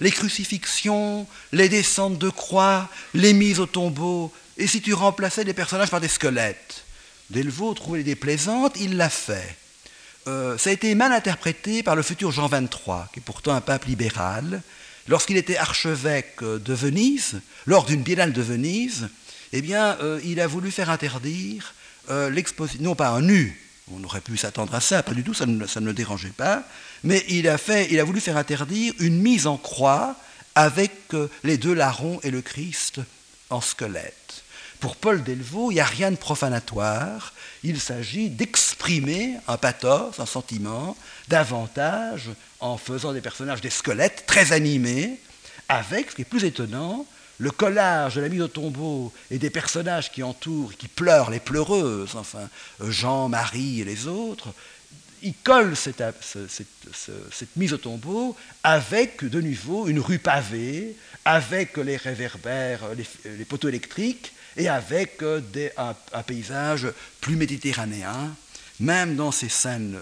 les 0.00 0.10
crucifixions, 0.10 1.26
les 1.52 1.68
descentes 1.68 2.16
de 2.16 2.30
croix, 2.30 2.88
les 3.12 3.34
mises 3.34 3.60
au 3.60 3.66
tombeau, 3.66 4.32
et 4.56 4.66
si 4.66 4.80
tu 4.80 4.94
remplaçais 4.94 5.44
les 5.44 5.52
personnages 5.52 5.90
par 5.90 6.00
des 6.00 6.08
squelettes? 6.08 6.84
Delvaux 7.28 7.74
trouvait 7.74 7.98
l'idée 7.98 8.16
plaisante, 8.16 8.76
il 8.80 8.96
l'a 8.96 9.10
fait. 9.10 9.56
Euh, 10.26 10.58
ça 10.58 10.70
a 10.70 10.72
été 10.72 10.94
mal 10.94 11.12
interprété 11.12 11.82
par 11.82 11.94
le 11.94 12.02
futur 12.02 12.32
Jean 12.32 12.48
XXIII, 12.48 13.06
qui 13.12 13.20
est 13.20 13.22
pourtant 13.24 13.54
un 13.54 13.60
pape 13.60 13.84
libéral. 13.84 14.62
Lorsqu'il 15.06 15.36
était 15.36 15.56
archevêque 15.56 16.42
de 16.42 16.74
Venise, 16.74 17.40
lors 17.66 17.84
d'une 17.84 18.02
biennale 18.02 18.32
de 18.32 18.42
Venise, 18.42 19.08
eh 19.52 19.62
bien, 19.62 19.96
euh, 20.02 20.20
il 20.24 20.40
a 20.40 20.48
voulu 20.48 20.72
faire 20.72 20.90
interdire 20.90 21.74
euh, 22.10 22.28
l'exposition, 22.28 22.82
non 22.82 22.96
pas 22.96 23.10
un 23.10 23.22
nu, 23.22 23.60
on 23.92 24.02
aurait 24.02 24.20
pu 24.20 24.36
s'attendre 24.36 24.74
à 24.74 24.80
ça, 24.80 25.04
pas 25.04 25.14
du 25.14 25.22
tout, 25.22 25.32
ça 25.32 25.46
ne, 25.46 25.64
le 25.64 25.92
dérangeait 25.92 26.30
pas, 26.30 26.64
mais 27.04 27.24
il 27.28 27.48
a, 27.48 27.56
il 27.88 28.00
a 28.00 28.04
voulu 28.04 28.20
faire 28.20 28.36
interdire 28.36 28.92
une 28.98 29.20
mise 29.20 29.46
en 29.46 29.56
croix 29.56 30.16
avec 30.56 30.92
les 31.44 31.56
deux 31.56 31.74
larrons 31.74 32.18
et 32.24 32.32
le 32.32 32.42
Christ 32.42 33.00
en 33.50 33.60
squelette. 33.60 34.25
Pour 34.80 34.96
Paul 34.96 35.22
Delvaux, 35.22 35.70
il 35.70 35.74
n'y 35.74 35.80
a 35.80 35.84
rien 35.84 36.10
de 36.10 36.16
profanatoire. 36.16 37.32
Il 37.62 37.80
s'agit 37.80 38.30
d'exprimer 38.30 39.36
un 39.48 39.56
pathos, 39.56 40.18
un 40.18 40.26
sentiment, 40.26 40.96
davantage 41.28 42.30
en 42.60 42.76
faisant 42.76 43.12
des 43.12 43.20
personnages, 43.20 43.60
des 43.60 43.70
squelettes 43.70 44.24
très 44.26 44.52
animés, 44.52 45.18
avec, 45.68 46.10
ce 46.10 46.16
qui 46.16 46.22
est 46.22 46.26
plus 46.26 46.44
étonnant, 46.44 47.06
le 47.38 47.50
collage 47.50 48.14
de 48.14 48.20
la 48.20 48.28
mise 48.28 48.40
au 48.40 48.48
tombeau 48.48 49.12
et 49.30 49.38
des 49.38 49.50
personnages 49.50 50.10
qui 50.10 50.22
entourent, 50.22 50.74
qui 50.76 50.88
pleurent, 50.88 51.30
les 51.30 51.40
pleureuses, 51.40 52.14
enfin, 52.14 52.48
Jean, 52.80 53.28
Marie 53.28 53.80
et 53.80 53.84
les 53.84 54.06
autres, 54.06 54.48
il 55.22 55.34
colle 55.42 55.74
cette, 55.76 56.02
mise 57.56 57.72
au 57.72 57.78
tombeau 57.78 58.36
avec 58.62 59.24
de 59.24 59.40
nouveau 59.40 59.88
une 59.88 59.98
rue 59.98 60.18
pavée, 60.18 60.96
avec 61.24 61.76
les 61.78 61.96
réverbères, 61.96 62.82
les, 63.24 63.44
poteaux 63.44 63.68
électriques 63.68 64.32
et 64.56 64.68
avec 64.68 65.22
euh, 65.22 65.40
un, 65.76 66.22
paysage 66.22 66.88
plus 67.20 67.36
méditerranéen. 67.36 68.34
Même 68.80 69.16
dans 69.16 69.32
ces 69.32 69.48
scènes 69.48 69.98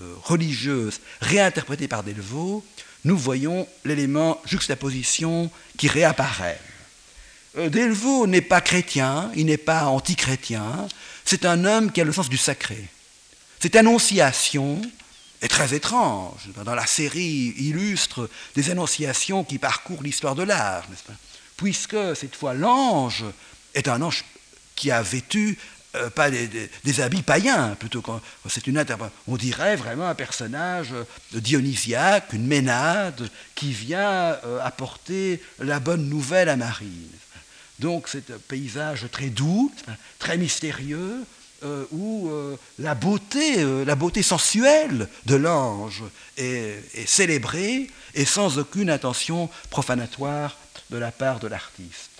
euh, 0.00 0.14
religieuses 0.22 1.00
réinterprétées 1.20 1.88
par 1.88 2.02
Delvaux, 2.02 2.64
nous 3.04 3.16
voyons 3.16 3.66
l'élément 3.84 4.40
juxtaposition 4.44 5.50
qui 5.76 5.88
réapparaît. 5.88 6.60
Euh, 7.56 7.68
Delvaux 7.68 8.26
n'est 8.26 8.42
pas 8.42 8.60
chrétien, 8.60 9.30
il 9.34 9.46
n'est 9.46 9.56
pas 9.56 9.86
antichrétien, 9.86 10.88
c'est 11.24 11.44
un 11.44 11.64
homme 11.64 11.92
qui 11.92 12.00
a 12.00 12.04
le 12.04 12.12
sens 12.12 12.28
du 12.28 12.36
sacré. 12.36 12.88
Cette 13.60 13.76
annonciation 13.76 14.80
est 15.40 15.48
très 15.48 15.74
étrange. 15.74 16.48
Dans 16.64 16.74
la 16.74 16.86
série 16.86 17.54
illustre 17.58 18.28
des 18.54 18.70
annonciations 18.70 19.44
qui 19.44 19.58
parcourent 19.58 20.02
l'histoire 20.02 20.34
de 20.34 20.42
l'art, 20.42 20.84
puisque 21.56 22.16
cette 22.16 22.36
fois 22.36 22.54
l'ange 22.54 23.24
est 23.78 23.88
un 23.88 24.02
ange 24.02 24.24
qui 24.76 24.90
a 24.90 25.02
vêtu 25.02 25.58
euh, 25.96 26.10
pas 26.10 26.30
des, 26.30 27.00
habits 27.00 27.22
païens, 27.22 27.74
plutôt 27.78 28.04
une 28.66 28.84
on 29.26 29.36
dirait 29.36 29.76
vraiment 29.76 30.08
un 30.08 30.14
personnage 30.14 30.92
dionysiaque, 31.32 32.32
une 32.32 32.46
ménade 32.46 33.30
qui 33.54 33.72
vient 33.72 34.36
euh, 34.44 34.60
apporter 34.62 35.42
la 35.58 35.80
bonne 35.80 36.08
nouvelle 36.08 36.50
à 36.50 36.56
Marie. 36.56 37.08
Donc 37.78 38.08
c'est 38.08 38.30
un 38.30 38.38
paysage 38.48 39.06
très 39.10 39.30
doux, 39.30 39.72
très 40.18 40.36
mystérieux, 40.36 41.24
euh, 41.64 41.84
où 41.90 42.28
euh, 42.30 42.56
la 42.78 42.94
beauté, 42.94 43.58
euh, 43.58 43.84
la 43.84 43.96
beauté 43.96 44.22
sensuelle 44.22 45.08
de 45.26 45.34
l'ange 45.34 46.04
est, 46.36 46.80
célébrée 47.04 47.90
et 48.14 48.24
sans 48.24 48.58
aucune 48.58 48.88
intention 48.88 49.50
profanatoire 49.68 50.56
de 50.90 50.98
la 50.98 51.10
part 51.10 51.40
de 51.40 51.48
l'artiste. 51.48 52.17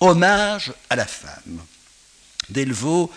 Hommage 0.00 0.72
à 0.88 0.96
la 0.96 1.06
femme. 1.06 1.60
Delvaux, 2.48 3.12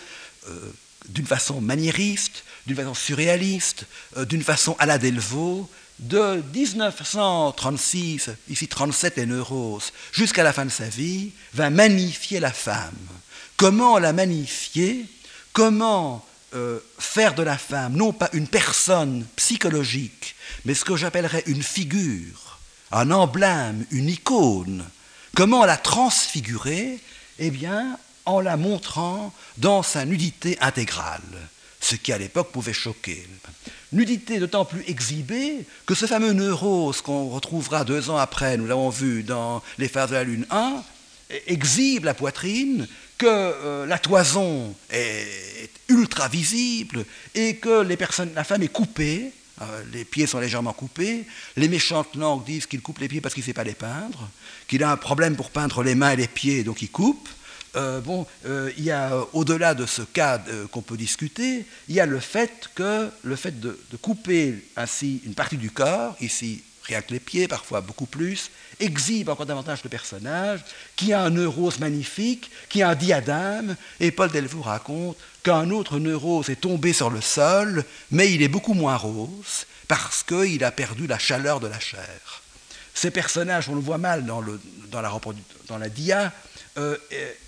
d'une 1.07 1.25
façon 1.25 1.61
maniériste, 1.61 2.43
d'une 2.67 2.75
façon 2.75 2.93
surréaliste, 2.93 3.85
d'une 4.17 4.43
façon 4.43 4.75
à 4.79 4.85
la 4.85 4.97
Delvaux, 4.97 5.69
de 5.99 6.43
1936, 6.53 8.29
ici 8.49 8.67
37 8.67 9.17
et 9.17 9.25
Neurose, 9.25 9.93
jusqu'à 10.11 10.43
la 10.43 10.53
fin 10.53 10.65
de 10.65 10.71
sa 10.71 10.89
vie, 10.89 11.31
va 11.53 11.69
magnifier 11.69 12.39
la 12.39 12.51
femme 12.51 12.93
Comment 13.57 13.99
la 13.99 14.13
magnifier? 14.13 15.05
Comment 15.53 16.25
euh, 16.55 16.79
faire 16.97 17.35
de 17.35 17.43
la 17.43 17.57
femme 17.57 17.95
non 17.95 18.11
pas 18.11 18.29
une 18.33 18.47
personne 18.47 19.25
psychologique, 19.35 20.35
mais 20.65 20.73
ce 20.73 20.83
que 20.83 20.95
j'appellerais 20.95 21.43
une 21.45 21.63
figure, 21.63 22.59
un 22.91 23.11
emblème, 23.11 23.85
une 23.91 24.09
icône 24.09 24.83
Comment 25.35 25.65
la 25.65 25.77
transfigurer? 25.77 26.99
Eh 27.39 27.49
bien, 27.49 27.97
en 28.25 28.39
la 28.39 28.55
montrant 28.55 29.33
dans 29.57 29.81
sa 29.81 30.05
nudité 30.05 30.59
intégrale, 30.61 31.21
ce 31.81 31.95
qui 31.95 32.13
à 32.13 32.19
l'époque 32.19 32.51
pouvait 32.51 32.71
choquer. 32.71 33.27
Nudité 33.91 34.37
d'autant 34.37 34.63
plus 34.63 34.83
exhibée 34.87 35.65
que 35.87 35.95
ce 35.95 36.05
fameux 36.05 36.33
neurose 36.33 37.01
qu'on 37.01 37.29
retrouvera 37.29 37.83
deux 37.83 38.11
ans 38.11 38.17
après, 38.17 38.57
nous 38.57 38.67
l'avons 38.67 38.91
vu 38.91 39.23
dans 39.23 39.63
Les 39.79 39.87
Phases 39.87 40.11
de 40.11 40.15
la 40.15 40.23
Lune 40.23 40.45
1, 40.51 40.83
exhibe 41.47 42.05
la 42.05 42.13
poitrine 42.13 42.87
que 43.17 43.25
euh, 43.25 43.85
la 43.87 43.97
toison 43.97 44.75
est, 44.91 45.71
ultra 45.89 46.27
visible 46.27 47.05
et 47.33 47.55
que 47.55 47.81
la 48.35 48.43
femme 48.43 48.63
est 48.63 48.67
coupée, 48.67 49.31
euh, 49.61 49.83
les 49.91 50.05
pieds 50.05 50.25
sont 50.25 50.39
légèrement 50.39 50.73
coupés, 50.73 51.25
les 51.55 51.67
méchantes 51.67 52.15
langues 52.15 52.43
disent 52.43 52.65
qu'il 52.65 52.81
coupe 52.81 52.99
les 52.99 53.07
pieds 53.07 53.21
parce 53.21 53.33
qu'il 53.33 53.43
ne 53.43 53.47
sait 53.47 53.53
pas 53.53 53.63
les 53.63 53.73
peindre, 53.73 54.29
qu'il 54.67 54.83
a 54.83 54.91
un 54.91 54.97
problème 54.97 55.35
pour 55.35 55.51
peindre 55.51 55.83
les 55.83 55.95
mains 55.95 56.11
et 56.11 56.15
les 56.15 56.27
pieds, 56.27 56.63
donc 56.63 56.81
il 56.81 56.89
coupe. 56.89 57.29
Euh, 57.75 58.01
bon, 58.01 58.27
il 58.45 58.83
y 58.83 58.91
a 58.91 59.17
au-delà 59.33 59.73
de 59.73 59.87
ce 59.87 60.03
cas 60.03 60.39
qu'on 60.71 60.83
peut 60.83 60.97
discuter, 60.97 61.65
il 61.87 61.95
y 61.95 61.99
a 61.99 62.05
le 62.05 62.19
fait 62.19 62.69
que 62.75 63.09
le 63.23 63.35
fait 63.35 63.59
de 63.59 63.77
couper 63.99 64.63
ainsi 64.75 65.21
une 65.25 65.33
partie 65.33 65.57
du 65.57 65.71
corps, 65.71 66.15
ici 66.21 66.63
rien 66.83 67.01
que 67.01 67.13
les 67.13 67.19
pieds, 67.19 67.47
parfois 67.47 67.81
beaucoup 67.81 68.05
plus, 68.05 68.51
exhibe 68.79 69.29
encore 69.29 69.45
davantage 69.45 69.83
le 69.83 69.89
personnage, 69.89 70.61
qui 70.95 71.13
a 71.13 71.21
un 71.21 71.29
neurose 71.29 71.79
magnifique, 71.79 72.49
qui 72.69 72.81
a 72.81 72.89
un 72.89 72.95
diadème, 72.95 73.75
et 73.99 74.11
Paul 74.11 74.31
Delvaux 74.31 74.61
raconte 74.61 75.17
qu'un 75.43 75.69
autre 75.69 75.99
neurose 75.99 76.49
est 76.49 76.61
tombé 76.61 76.93
sur 76.93 77.09
le 77.09 77.21
sol, 77.21 77.83
mais 78.11 78.31
il 78.31 78.41
est 78.41 78.47
beaucoup 78.47 78.73
moins 78.73 78.97
rose, 78.97 79.65
parce 79.87 80.23
qu'il 80.23 80.63
a 80.63 80.71
perdu 80.71 81.07
la 81.07 81.19
chaleur 81.19 81.59
de 81.59 81.67
la 81.67 81.79
chair. 81.79 82.41
Ces 82.93 83.11
personnages, 83.11 83.69
on 83.69 83.75
le 83.75 83.81
voit 83.81 83.97
mal 83.97 84.25
dans, 84.25 84.39
le, 84.39 84.59
dans, 84.91 85.01
la, 85.01 85.89
dia, 85.89 86.31
euh, 86.77 86.95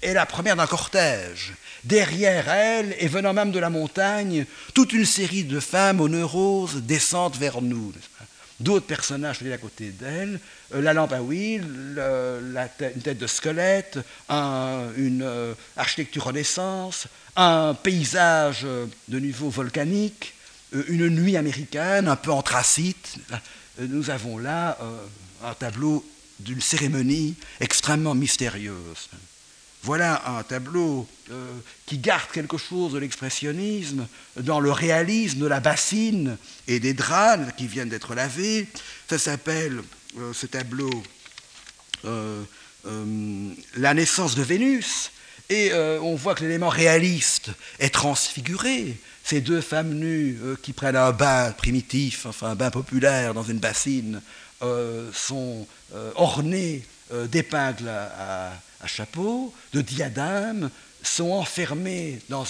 est 0.02 0.14
la 0.14 0.26
première 0.26 0.56
d'un 0.56 0.68
cortège. 0.68 1.54
Derrière 1.84 2.50
elle, 2.50 2.96
et 3.00 3.08
venant 3.08 3.34
même 3.34 3.52
de 3.52 3.60
la 3.60 3.70
montagne, 3.70 4.46
toute 4.74 4.92
une 4.92 5.06
série 5.06 5.44
de 5.44 5.60
femmes 5.60 6.02
aux 6.02 6.10
neuroses 6.10 6.78
descendent 6.78 7.38
vers 7.38 7.62
nous 7.62 7.94
d'autres 8.60 8.86
personnages 8.86 9.40
à 9.44 9.58
côté 9.58 9.90
d'elle, 9.90 10.40
la 10.72 10.94
lampe 10.94 11.14
à 11.14 11.20
huile, 11.20 11.96
la 11.96 12.70
une 12.96 13.02
tête 13.02 13.18
de 13.18 13.28
squelette, 13.28 14.00
une 14.30 15.22
euh, 15.24 15.54
architecture 15.78 16.24
renaissance, 16.24 17.08
un 17.36 17.74
paysage 17.74 18.62
euh, 18.64 18.86
de 19.08 19.20
niveau 19.20 19.50
volcanique, 19.50 20.34
une 20.88 21.10
nuit 21.10 21.38
américaine 21.38 22.08
un 22.08 22.16
peu 22.16 22.32
anthracite. 22.32 23.18
Nous 23.80 24.10
avons 24.10 24.38
là 24.38 24.78
un 25.44 25.54
tableau 25.54 26.04
d'une 26.40 26.60
cérémonie 26.60 27.36
extrêmement 27.62 28.16
mystérieuse. 28.16 29.10
Voilà 29.86 30.24
un 30.26 30.42
tableau 30.42 31.08
euh, 31.30 31.46
qui 31.86 32.00
garde 32.00 32.32
quelque 32.32 32.58
chose 32.58 32.94
de 32.94 32.98
l'expressionnisme 32.98 34.08
dans 34.36 34.60
le 34.60 34.72
réalisme 34.72 35.38
de 35.38 35.46
la 35.46 35.60
bassine 35.60 36.38
et 36.68 36.80
des 36.80 36.96
draps 36.96 37.54
qui 37.56 37.68
viennent 37.68 37.90
d'être 37.90 38.16
lavés. 38.16 38.68
Ça 39.08 39.20
s'appelle, 39.20 39.84
euh, 40.18 40.34
ce 40.34 40.46
tableau, 40.46 41.04
euh, 42.06 42.44
La 43.76 43.94
naissance 43.94 44.36
de 44.36 44.44
Vénus. 44.44 45.12
Et 45.50 45.72
on 46.02 46.16
voit 46.16 46.34
que 46.34 46.44
l'élément 46.44 46.70
réaliste 46.70 47.52
est 47.78 47.94
transfiguré. 47.94 48.98
Ces 49.24 49.42
deux 49.42 49.62
femmes 49.62 49.94
nues 49.94 50.40
qui 50.64 50.74
prennent 50.74 50.96
un 50.96 51.12
bain 51.12 51.52
primitif, 51.52 52.26
enfin 52.26 52.50
un 52.50 52.56
bain 52.56 52.72
populaire 52.72 53.36
dans 53.36 53.44
une 53.44 53.60
bassine, 53.60 54.22
sont 55.14 55.68
ornées 56.16 56.84
d'épingles 57.30 57.90
à 57.90 58.88
chapeau, 58.88 59.54
de 59.74 59.82
diadème, 59.82 60.72
sont 61.04 61.32
enfermés 61.32 62.20
dans 62.30 62.46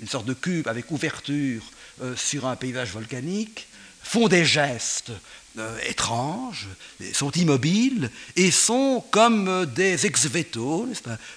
une 0.00 0.08
sorte 0.08 0.26
de 0.26 0.34
cube 0.34 0.68
avec 0.68 0.90
ouverture 0.90 1.62
euh, 2.02 2.14
sur 2.16 2.46
un 2.46 2.56
paysage 2.56 2.92
volcanique, 2.92 3.68
font 4.06 4.28
des 4.28 4.44
gestes 4.44 5.12
euh, 5.58 5.78
étranges, 5.88 6.68
sont 7.12 7.32
immobiles 7.32 8.10
et 8.36 8.50
sont 8.50 9.04
comme 9.10 9.48
euh, 9.48 9.66
des 9.66 10.06
ex-veto, 10.06 10.88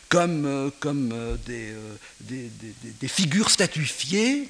comme, 0.07 0.71
comme 0.79 1.37
des, 1.45 1.73
des, 2.21 3.07
figures 3.07 3.49
statuifiées, 3.49 4.49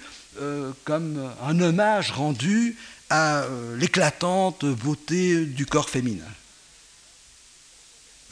comme 0.86 1.32
un 1.44 1.60
hommage 1.60 2.12
rendu 2.12 2.78
à 3.10 3.46
l'éclatante 3.78 4.66
beauté 4.66 5.46
du 5.46 5.66
corps 5.66 5.90
féminin. 5.90 6.24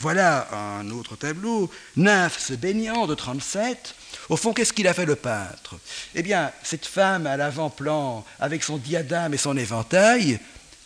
Voilà 0.00 0.46
un 0.52 0.90
autre 0.90 1.16
tableau, 1.16 1.70
Nymphe 1.96 2.38
se 2.38 2.52
baignant 2.52 3.08
de 3.08 3.16
37. 3.16 3.96
Au 4.28 4.36
fond, 4.36 4.52
qu'est-ce 4.52 4.72
qu'il 4.72 4.86
a 4.86 4.94
fait 4.94 5.06
le 5.06 5.16
peintre? 5.16 5.74
Eh 6.14 6.22
bien, 6.22 6.52
cette 6.62 6.86
femme 6.86 7.26
à 7.26 7.36
l'avant-plan, 7.36 8.24
avec 8.38 8.62
son 8.62 8.76
diadème 8.76 9.34
et 9.34 9.38
son 9.38 9.56
éventail, 9.56 10.38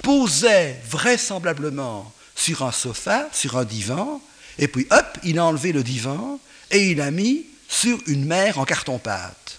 posait 0.02 0.80
vraisemblablement 0.88 2.10
sur 2.34 2.62
un 2.62 2.72
sofa, 2.72 3.28
sur 3.32 3.58
un 3.58 3.64
divan, 3.64 4.22
et 4.58 4.68
puis 4.68 4.86
hop, 4.90 5.18
il 5.22 5.38
a 5.38 5.44
enlevé 5.44 5.72
le 5.72 5.82
divan 5.82 6.40
et 6.70 6.90
il 6.90 7.00
a 7.00 7.10
mis 7.10 7.46
sur 7.68 7.98
une 8.06 8.24
mer 8.24 8.58
en 8.58 8.64
carton-pâte. 8.64 9.58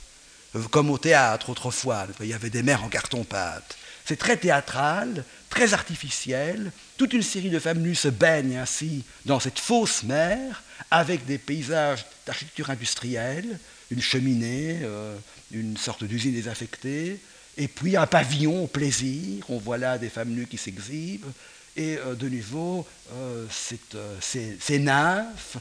Comme 0.71 0.89
au 0.89 0.97
théâtre 0.97 1.49
autrefois, 1.49 2.07
il 2.19 2.27
y 2.27 2.33
avait 2.33 2.49
des 2.49 2.63
mers 2.63 2.83
en 2.83 2.89
carton-pâte. 2.89 3.77
C'est 4.05 4.17
très 4.17 4.37
théâtral, 4.37 5.23
très 5.49 5.73
artificiel. 5.73 6.71
Toute 6.97 7.13
une 7.13 7.23
série 7.23 7.49
de 7.49 7.59
femmes 7.59 7.81
nues 7.81 7.95
se 7.95 8.07
baignent 8.07 8.57
ainsi 8.57 9.03
dans 9.25 9.39
cette 9.39 9.59
fausse 9.59 10.03
mer, 10.03 10.63
avec 10.91 11.25
des 11.25 11.37
paysages 11.37 12.05
d'architecture 12.25 12.69
industrielle, 12.69 13.59
une 13.91 14.01
cheminée, 14.01 14.79
euh, 14.83 15.15
une 15.51 15.77
sorte 15.77 16.03
d'usine 16.03 16.33
désaffectée, 16.33 17.19
et 17.57 17.67
puis 17.67 17.97
un 17.97 18.07
pavillon 18.07 18.63
au 18.63 18.67
plaisir. 18.67 19.45
On 19.49 19.57
voit 19.57 19.77
là 19.77 19.97
des 19.97 20.09
femmes 20.09 20.29
nues 20.29 20.47
qui 20.47 20.57
s'exhibent. 20.57 21.31
Et 21.75 21.97
euh, 21.97 22.13
de 22.13 22.29
nouveau, 22.29 22.85
euh, 23.13 23.45
ces, 23.49 24.79
nymphes 24.79 25.57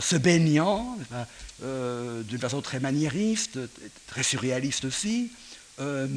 se 0.00 0.16
baignant 0.16 0.98
d'une 1.60 2.38
façon 2.40 2.60
très 2.60 2.80
maniériste, 2.80 3.58
très 4.08 4.24
surréaliste 4.24 4.84
aussi, 4.84 5.30
euh, 5.78 6.08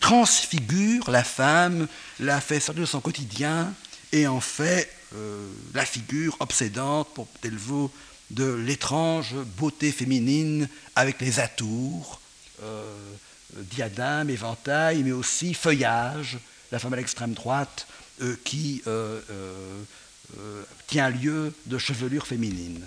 transfigure 0.00 1.10
la 1.10 1.22
femme, 1.22 1.86
la 2.18 2.40
fait 2.40 2.60
sortir 2.60 2.80
de 2.80 2.86
son 2.86 3.00
quotidien 3.00 3.72
et 4.12 4.26
en 4.26 4.40
fait 4.40 4.90
euh, 5.14 5.48
la 5.74 5.84
figure 5.84 6.36
obsédante 6.40 7.12
pour 7.14 7.26
Delvaux 7.42 7.90
de 8.30 8.52
l'étrange 8.52 9.34
beauté 9.58 9.92
féminine 9.92 10.68
avec 10.96 11.20
les 11.20 11.40
atours, 11.40 12.20
euh, 12.62 12.84
diadème, 13.54 14.30
éventail, 14.30 15.02
mais 15.02 15.12
aussi 15.12 15.52
feuillage, 15.52 16.38
la 16.70 16.78
femme 16.78 16.94
à 16.94 16.96
l'extrême 16.96 17.34
droite 17.34 17.86
qui 18.44 18.82
tient 20.86 21.10
lieu 21.10 21.52
de 21.66 21.76
chevelure 21.76 22.26
féminine. 22.26 22.86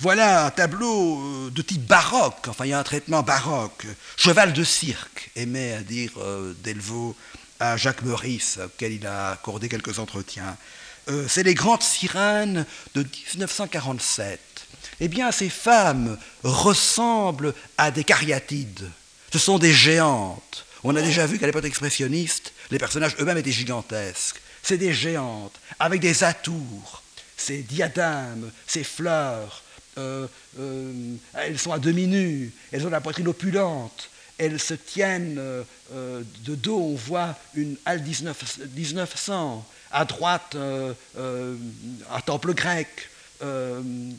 Voilà 0.00 0.46
un 0.46 0.50
tableau 0.50 1.20
euh, 1.20 1.50
de 1.50 1.62
type 1.62 1.86
baroque, 1.86 2.48
enfin 2.48 2.64
il 2.64 2.70
y 2.70 2.72
a 2.72 2.78
un 2.78 2.84
traitement 2.84 3.22
baroque. 3.22 3.86
Cheval 4.16 4.52
de 4.52 4.64
cirque, 4.64 5.30
aimait 5.36 5.72
à 5.72 5.80
dire 5.80 6.10
euh, 6.18 6.52
Delvaux 6.64 7.16
à 7.60 7.76
Jacques 7.76 8.02
Meurice, 8.02 8.58
auquel 8.64 8.92
il 8.92 9.06
a 9.06 9.30
accordé 9.30 9.68
quelques 9.68 9.98
entretiens. 9.98 10.56
Euh, 11.08 11.26
c'est 11.28 11.42
les 11.42 11.54
grandes 11.54 11.82
sirènes 11.82 12.64
de 12.94 13.02
1947. 13.02 14.40
Eh 15.00 15.08
bien, 15.08 15.32
ces 15.32 15.50
femmes 15.50 16.18
ressemblent 16.42 17.54
à 17.76 17.90
des 17.90 18.04
cariatides. 18.04 18.88
Ce 19.32 19.38
sont 19.38 19.58
des 19.58 19.72
géantes. 19.72 20.66
On 20.82 20.94
a 20.96 21.02
déjà 21.02 21.26
vu 21.26 21.38
qu'à 21.38 21.46
l'époque 21.46 21.64
expressionniste, 21.64 22.52
les 22.70 22.78
personnages 22.78 23.16
eux-mêmes 23.18 23.38
étaient 23.38 23.52
gigantesques. 23.52 24.40
C'est 24.62 24.78
des 24.78 24.94
géantes, 24.94 25.58
avec 25.78 26.00
des 26.00 26.24
atours, 26.24 27.02
ces 27.36 27.58
diadèmes, 27.58 28.50
ces 28.66 28.84
fleurs, 28.84 29.62
euh, 29.98 30.26
euh, 30.58 31.14
elles 31.34 31.58
sont 31.58 31.72
à 31.72 31.78
demi 31.78 32.06
nues, 32.06 32.52
elles 32.72 32.86
ont 32.86 32.90
la 32.90 33.00
poitrine 33.00 33.28
opulente, 33.28 34.10
elles 34.38 34.60
se 34.60 34.74
tiennent 34.74 35.36
euh, 35.38 35.62
de 36.44 36.54
dos, 36.54 36.78
on 36.78 36.94
voit 36.94 37.36
une 37.54 37.76
halle 37.84 38.02
19, 38.02 38.60
1900, 38.74 39.66
à 39.92 40.04
droite 40.04 40.56
un 40.56 42.20
temple 42.26 42.52
grec, 42.54 42.88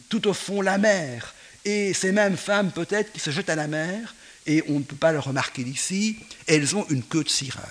tout 0.09 0.27
au 0.27 0.33
fond 0.33 0.61
la 0.61 0.77
mer, 0.77 1.33
et 1.65 1.93
ces 1.93 2.11
mêmes 2.11 2.37
femmes 2.37 2.71
peut-être 2.71 3.11
qui 3.11 3.19
se 3.19 3.31
jettent 3.31 3.49
à 3.49 3.55
la 3.55 3.67
mer, 3.67 4.15
et 4.45 4.63
on 4.69 4.79
ne 4.79 4.83
peut 4.83 4.95
pas 4.95 5.11
le 5.11 5.19
remarquer 5.19 5.63
d'ici, 5.63 6.17
elles 6.47 6.75
ont 6.75 6.85
une 6.89 7.03
queue 7.03 7.23
de 7.23 7.29
sirène. 7.29 7.63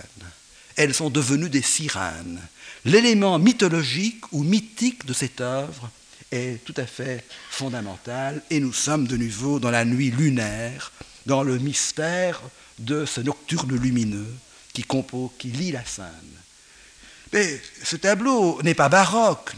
Elles 0.76 0.92
sont 0.92 1.08
devenues 1.08 1.48
des 1.48 1.62
sirènes. 1.62 2.40
L'élément 2.84 3.38
mythologique 3.38 4.32
ou 4.32 4.42
mythique 4.42 5.06
de 5.06 5.12
cette 5.12 5.40
œuvre, 5.40 5.90
est 6.34 6.64
tout 6.64 6.74
à 6.76 6.86
fait 6.86 7.24
fondamentale 7.50 8.42
et 8.50 8.60
nous 8.60 8.72
sommes 8.72 9.06
de 9.06 9.16
nouveau 9.16 9.60
dans 9.60 9.70
la 9.70 9.84
nuit 9.84 10.10
lunaire, 10.10 10.92
dans 11.26 11.42
le 11.42 11.58
mystère 11.58 12.40
de 12.78 13.06
ce 13.06 13.20
nocturne 13.20 13.76
lumineux 13.76 14.32
qui, 14.72 14.82
compose, 14.82 15.30
qui 15.38 15.48
lit 15.48 15.72
la 15.72 15.84
scène. 15.84 16.04
Mais 17.32 17.60
ce 17.82 17.96
tableau 17.96 18.60
n'est 18.62 18.74
pas 18.74 18.88
baroque, 18.88 19.52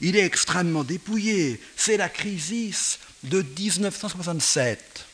il 0.00 0.16
est 0.16 0.24
extrêmement 0.24 0.84
dépouillé. 0.84 1.60
C'est 1.76 1.96
la 1.96 2.08
crise 2.08 2.98
de 3.22 3.42
1967. 3.42 5.06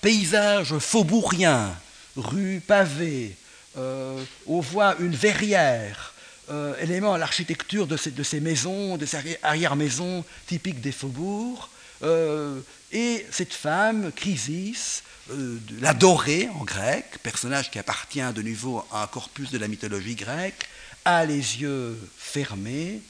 Paysage 0.00 0.78
faubourien, 0.78 1.74
rue 2.16 2.60
pavée, 2.66 3.36
euh, 3.78 4.22
on 4.46 4.60
voit 4.60 4.96
une 5.00 5.14
verrière, 5.14 6.14
euh, 6.50 6.74
élément 6.80 7.14
à 7.14 7.18
l'architecture 7.18 7.86
de 7.86 7.96
ces, 7.96 8.40
maisons, 8.40 8.96
de 8.96 9.04
ces 9.04 9.38
arrière-maisons 9.42 10.24
typiques 10.46 10.80
des 10.80 10.92
faubourgs. 10.92 11.68
Euh, 12.02 12.60
et 12.96 13.26
cette 13.30 13.52
femme, 13.52 14.10
Chrysis, 14.10 15.02
euh, 15.30 15.58
la 15.82 15.90
en 15.90 16.64
grec, 16.64 17.04
personnage 17.22 17.70
qui 17.70 17.78
appartient 17.78 18.32
de 18.34 18.40
nouveau 18.40 18.86
à 18.90 19.02
un 19.02 19.06
corpus 19.06 19.50
de 19.50 19.58
la 19.58 19.68
mythologie 19.68 20.14
grecque, 20.14 20.66
a 21.04 21.26
les 21.26 21.60
yeux 21.60 21.94
fermés, 22.16 23.02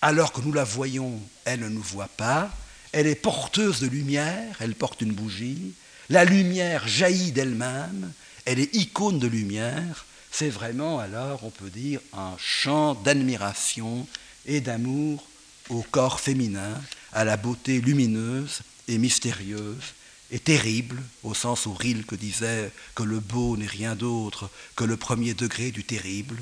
alors 0.00 0.32
que 0.32 0.42
nous 0.42 0.52
la 0.52 0.62
voyons, 0.62 1.20
elle 1.44 1.58
ne 1.58 1.68
nous 1.68 1.82
voit 1.82 2.06
pas, 2.16 2.50
elle 2.92 3.08
est 3.08 3.16
porteuse 3.16 3.80
de 3.80 3.88
lumière, 3.88 4.58
elle 4.60 4.76
porte 4.76 5.00
une 5.00 5.12
bougie, 5.12 5.72
la 6.08 6.24
lumière 6.24 6.86
jaillit 6.86 7.32
d'elle-même, 7.32 8.12
elle 8.44 8.60
est 8.60 8.72
icône 8.76 9.18
de 9.18 9.26
lumière, 9.26 10.06
c'est 10.30 10.50
vraiment 10.50 11.00
alors, 11.00 11.42
on 11.42 11.50
peut 11.50 11.70
dire, 11.70 11.98
un 12.12 12.36
chant 12.38 12.94
d'admiration 12.94 14.06
et 14.46 14.60
d'amour 14.60 15.26
au 15.68 15.82
corps 15.82 16.20
féminin, 16.20 16.80
à 17.12 17.24
la 17.24 17.36
beauté 17.36 17.80
lumineuse 17.80 18.62
mystérieuse 18.98 19.94
et 20.32 20.38
terrible, 20.38 21.00
au 21.22 21.34
sens 21.34 21.66
où 21.66 21.74
Rilke 21.74 22.14
disait 22.14 22.72
que 22.94 23.02
le 23.02 23.20
beau 23.20 23.56
n'est 23.58 23.66
rien 23.66 23.94
d'autre 23.94 24.48
que 24.74 24.84
le 24.84 24.96
premier 24.96 25.34
degré 25.34 25.70
du 25.70 25.84
terrible. 25.84 26.38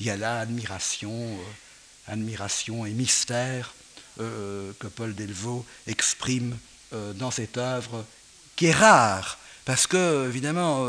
Il 0.00 0.06
y 0.06 0.10
a 0.10 0.16
là 0.16 0.40
admiration, 0.40 1.12
euh, 1.12 2.12
admiration 2.12 2.86
et 2.86 2.90
mystère 2.90 3.74
euh, 4.18 4.72
que 4.78 4.86
Paul 4.86 5.14
Delvaux 5.14 5.64
exprime 5.86 6.56
euh, 6.94 7.12
dans 7.12 7.30
cette 7.30 7.58
œuvre 7.58 8.06
qui 8.56 8.66
est 8.66 8.72
rare 8.72 9.38
parce 9.66 9.86
que, 9.86 10.28
évidemment, 10.28 10.86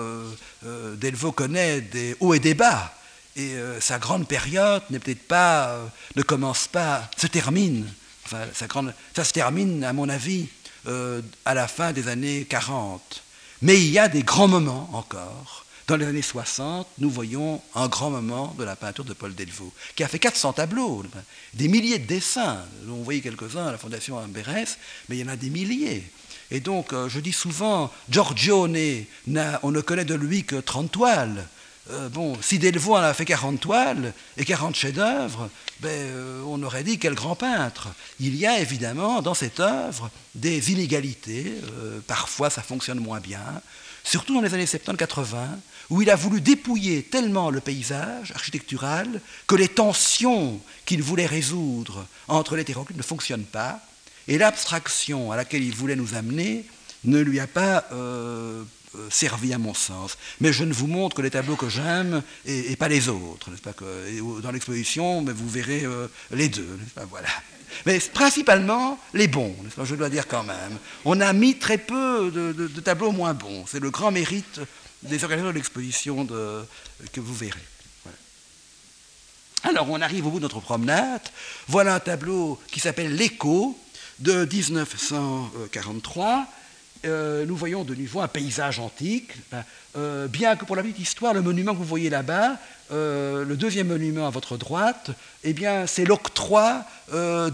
Delvaux 0.98 1.32
connaît 1.32 1.80
des 1.80 2.14
hauts 2.20 2.34
et 2.34 2.40
des 2.40 2.56
bas, 2.56 2.94
et 3.38 3.56
sa 3.80 4.00
grande 4.00 4.28
période 4.28 4.84
n'est 4.90 5.00
peut-être 5.00 5.30
pas, 5.30 5.80
ne 6.18 6.22
commence 6.22 6.68
pas, 6.68 7.10
se 7.16 7.28
termine, 7.28 7.88
enfin, 8.26 8.42
sa 8.54 8.68
grande, 8.68 8.94
ça 9.16 9.24
se 9.24 9.32
termine, 9.32 9.82
à 9.86 9.94
mon 9.94 10.10
avis, 10.10 10.50
à 10.88 11.54
la 11.54 11.68
fin 11.68 11.92
des 11.94 12.08
années 12.08 12.46
40. 12.46 13.24
Mais 13.62 13.80
il 13.80 13.90
y 13.90 14.00
a 14.00 14.08
des 14.08 14.24
grands 14.24 14.48
moments 14.48 14.90
encore. 14.94 15.66
Dans 15.88 15.98
les 15.98 16.08
années 16.08 16.24
60, 16.24 16.88
nous 16.98 17.12
voyons 17.12 17.62
un 17.76 17.88
grand 17.88 18.10
moment 18.10 18.56
de 18.58 18.64
la 18.64 18.76
peinture 18.76 19.06
de 19.06 19.14
Paul 19.14 19.36
Delvaux, 19.36 19.72
qui 19.96 20.04
a 20.04 20.08
fait 20.08 20.18
400 20.18 20.54
tableaux, 20.54 21.04
des 21.54 21.68
milliers 21.68 22.00
de 22.00 22.08
dessins. 22.08 22.66
On 22.90 23.04
voyait 23.04 23.22
quelques-uns 23.22 23.68
à 23.68 23.72
la 23.72 23.78
Fondation 23.78 24.18
Ambérès, 24.18 24.80
mais 25.08 25.18
il 25.18 25.20
y 25.20 25.24
en 25.24 25.32
a 25.32 25.36
des 25.36 25.52
milliers. 25.52 26.04
Et 26.50 26.60
donc, 26.60 26.92
euh, 26.94 27.08
je 27.08 27.20
dis 27.20 27.34
souvent, 27.34 27.92
Giorgione, 28.10 29.06
on 29.62 29.72
ne 29.72 29.82
connaît 29.82 30.06
de 30.06 30.16
lui 30.16 30.44
que 30.44 30.56
30 30.56 30.92
toiles. 30.92 31.48
Euh, 31.92 32.10
bon, 32.10 32.36
si 32.42 32.58
Delvaux 32.58 32.96
en 32.96 33.02
a 33.02 33.14
fait 33.14 33.26
40 33.26 33.60
toiles 33.60 34.14
et 34.38 34.46
40 34.46 34.76
chefs-d'œuvre, 34.76 35.50
ben, 35.82 35.90
euh, 35.90 36.42
on 36.48 36.62
aurait 36.64 36.84
dit 36.84 36.98
quel 36.98 37.14
grand 37.14 37.36
peintre. 37.36 37.90
Il 38.20 38.36
y 38.36 38.46
a 38.46 38.60
évidemment 38.60 39.22
dans 39.22 39.34
cette 39.34 39.60
œuvre 39.60 40.10
des 40.34 40.72
inégalités, 40.72 41.54
parfois 42.08 42.50
ça 42.50 42.62
fonctionne 42.62 43.00
moins 43.00 43.20
bien, 43.20 43.62
surtout 44.04 44.34
dans 44.34 44.42
les 44.42 44.54
années 44.54 44.66
70-80, 44.66 45.36
où 45.90 46.02
il 46.02 46.10
a 46.10 46.16
voulu 46.16 46.42
dépouiller 46.42 47.04
tellement 47.04 47.50
le 47.50 47.60
paysage 47.60 48.32
architectural 48.34 49.22
que 49.48 49.56
les 49.56 49.68
tensions 49.68 50.60
qu'il 50.86 51.04
voulait 51.04 51.26
résoudre 51.26 52.06
entre 52.28 52.56
l'hétéroclite 52.56 52.98
ne 52.98 53.04
fonctionnent 53.04 53.44
pas, 53.44 53.80
et 54.28 54.38
l'abstraction 54.38 55.32
à 55.32 55.36
laquelle 55.36 55.64
il 55.64 55.76
voulait 55.76 55.96
nous 55.96 56.16
amener 56.16 56.66
ne 57.04 57.20
lui 57.20 57.40
a 57.40 57.48
pas 57.48 57.86
euh, 57.92 58.64
euh, 58.64 58.64
servi 59.10 59.54
à 59.54 59.58
mon 59.58 59.74
sens. 59.74 60.18
Mais 60.40 60.54
je 60.54 60.64
ne 60.64 60.74
vous 60.74 60.88
montre 60.88 61.16
que 61.16 61.22
les 61.22 61.32
tableaux 61.32 61.56
que 61.56 61.70
j'aime 61.70 62.22
et, 62.46 62.76
pas 62.76 62.88
les 62.88 63.10
autres. 63.10 63.50
Pas 63.64 63.74
que, 63.74 64.42
dans 64.42 64.52
l'exposition, 64.52 65.24
vous 65.24 65.50
verrez 65.50 65.84
euh, 65.84 66.08
les 66.32 66.50
deux. 66.50 66.80
Pas 66.94 67.06
voilà. 67.06 67.30
Mais 67.86 68.00
principalement 68.00 69.00
les 69.14 69.28
bons, 69.28 69.56
je 69.84 69.96
dois 69.96 70.10
dire 70.10 70.28
quand 70.28 70.44
même. 70.44 70.78
On 71.04 71.20
a 71.20 71.34
mis 71.34 71.58
très 71.58 71.78
peu 71.78 72.32
de, 72.32 72.82
tableaux 72.82 73.12
moins 73.12 73.34
bons. 73.34 73.66
C'est 73.68 73.82
le 73.82 73.90
grand 73.90 74.12
mérite 74.12 74.62
des 75.04 75.24
organisateurs 75.24 75.52
de 75.52 75.58
l'exposition 75.58 76.26
que 76.26 77.20
vous 77.20 77.34
verrez. 77.34 77.60
Alors 79.64 79.90
on 79.90 80.02
arrive 80.02 80.28
au 80.28 80.30
bout 80.30 80.38
de 80.38 80.44
notre 80.44 80.62
promenade. 80.62 81.28
Voilà 81.68 81.96
un 81.96 82.00
tableau 82.00 82.62
qui 82.72 82.80
s'appelle 82.80 83.16
L'écho, 83.16 83.78
de 84.20 84.46
1943 84.46 86.48
euh, 87.06 87.46
nous 87.46 87.56
voyons 87.56 87.84
de 87.84 87.94
nouveau 87.94 88.22
un 88.22 88.28
paysage 88.28 88.80
antique, 88.80 89.32
euh, 89.96 90.28
bien 90.28 90.56
que 90.56 90.66
pour 90.66 90.76
la 90.76 90.82
petite 90.82 91.00
histoire, 91.00 91.34
le 91.34 91.42
monument 91.42 91.74
que 91.74 91.78
vous 91.78 91.84
voyez 91.84 92.10
là-bas, 92.10 92.58
euh, 92.92 93.46
le 93.46 93.58
deuxième 93.58 93.88
monument 93.88 94.28
à 94.28 94.30
votre 94.30 94.58
droite, 94.58 95.12
eh 95.44 95.54
bien, 95.54 95.88
c'est 95.88 96.06
l'octroi 96.06 96.84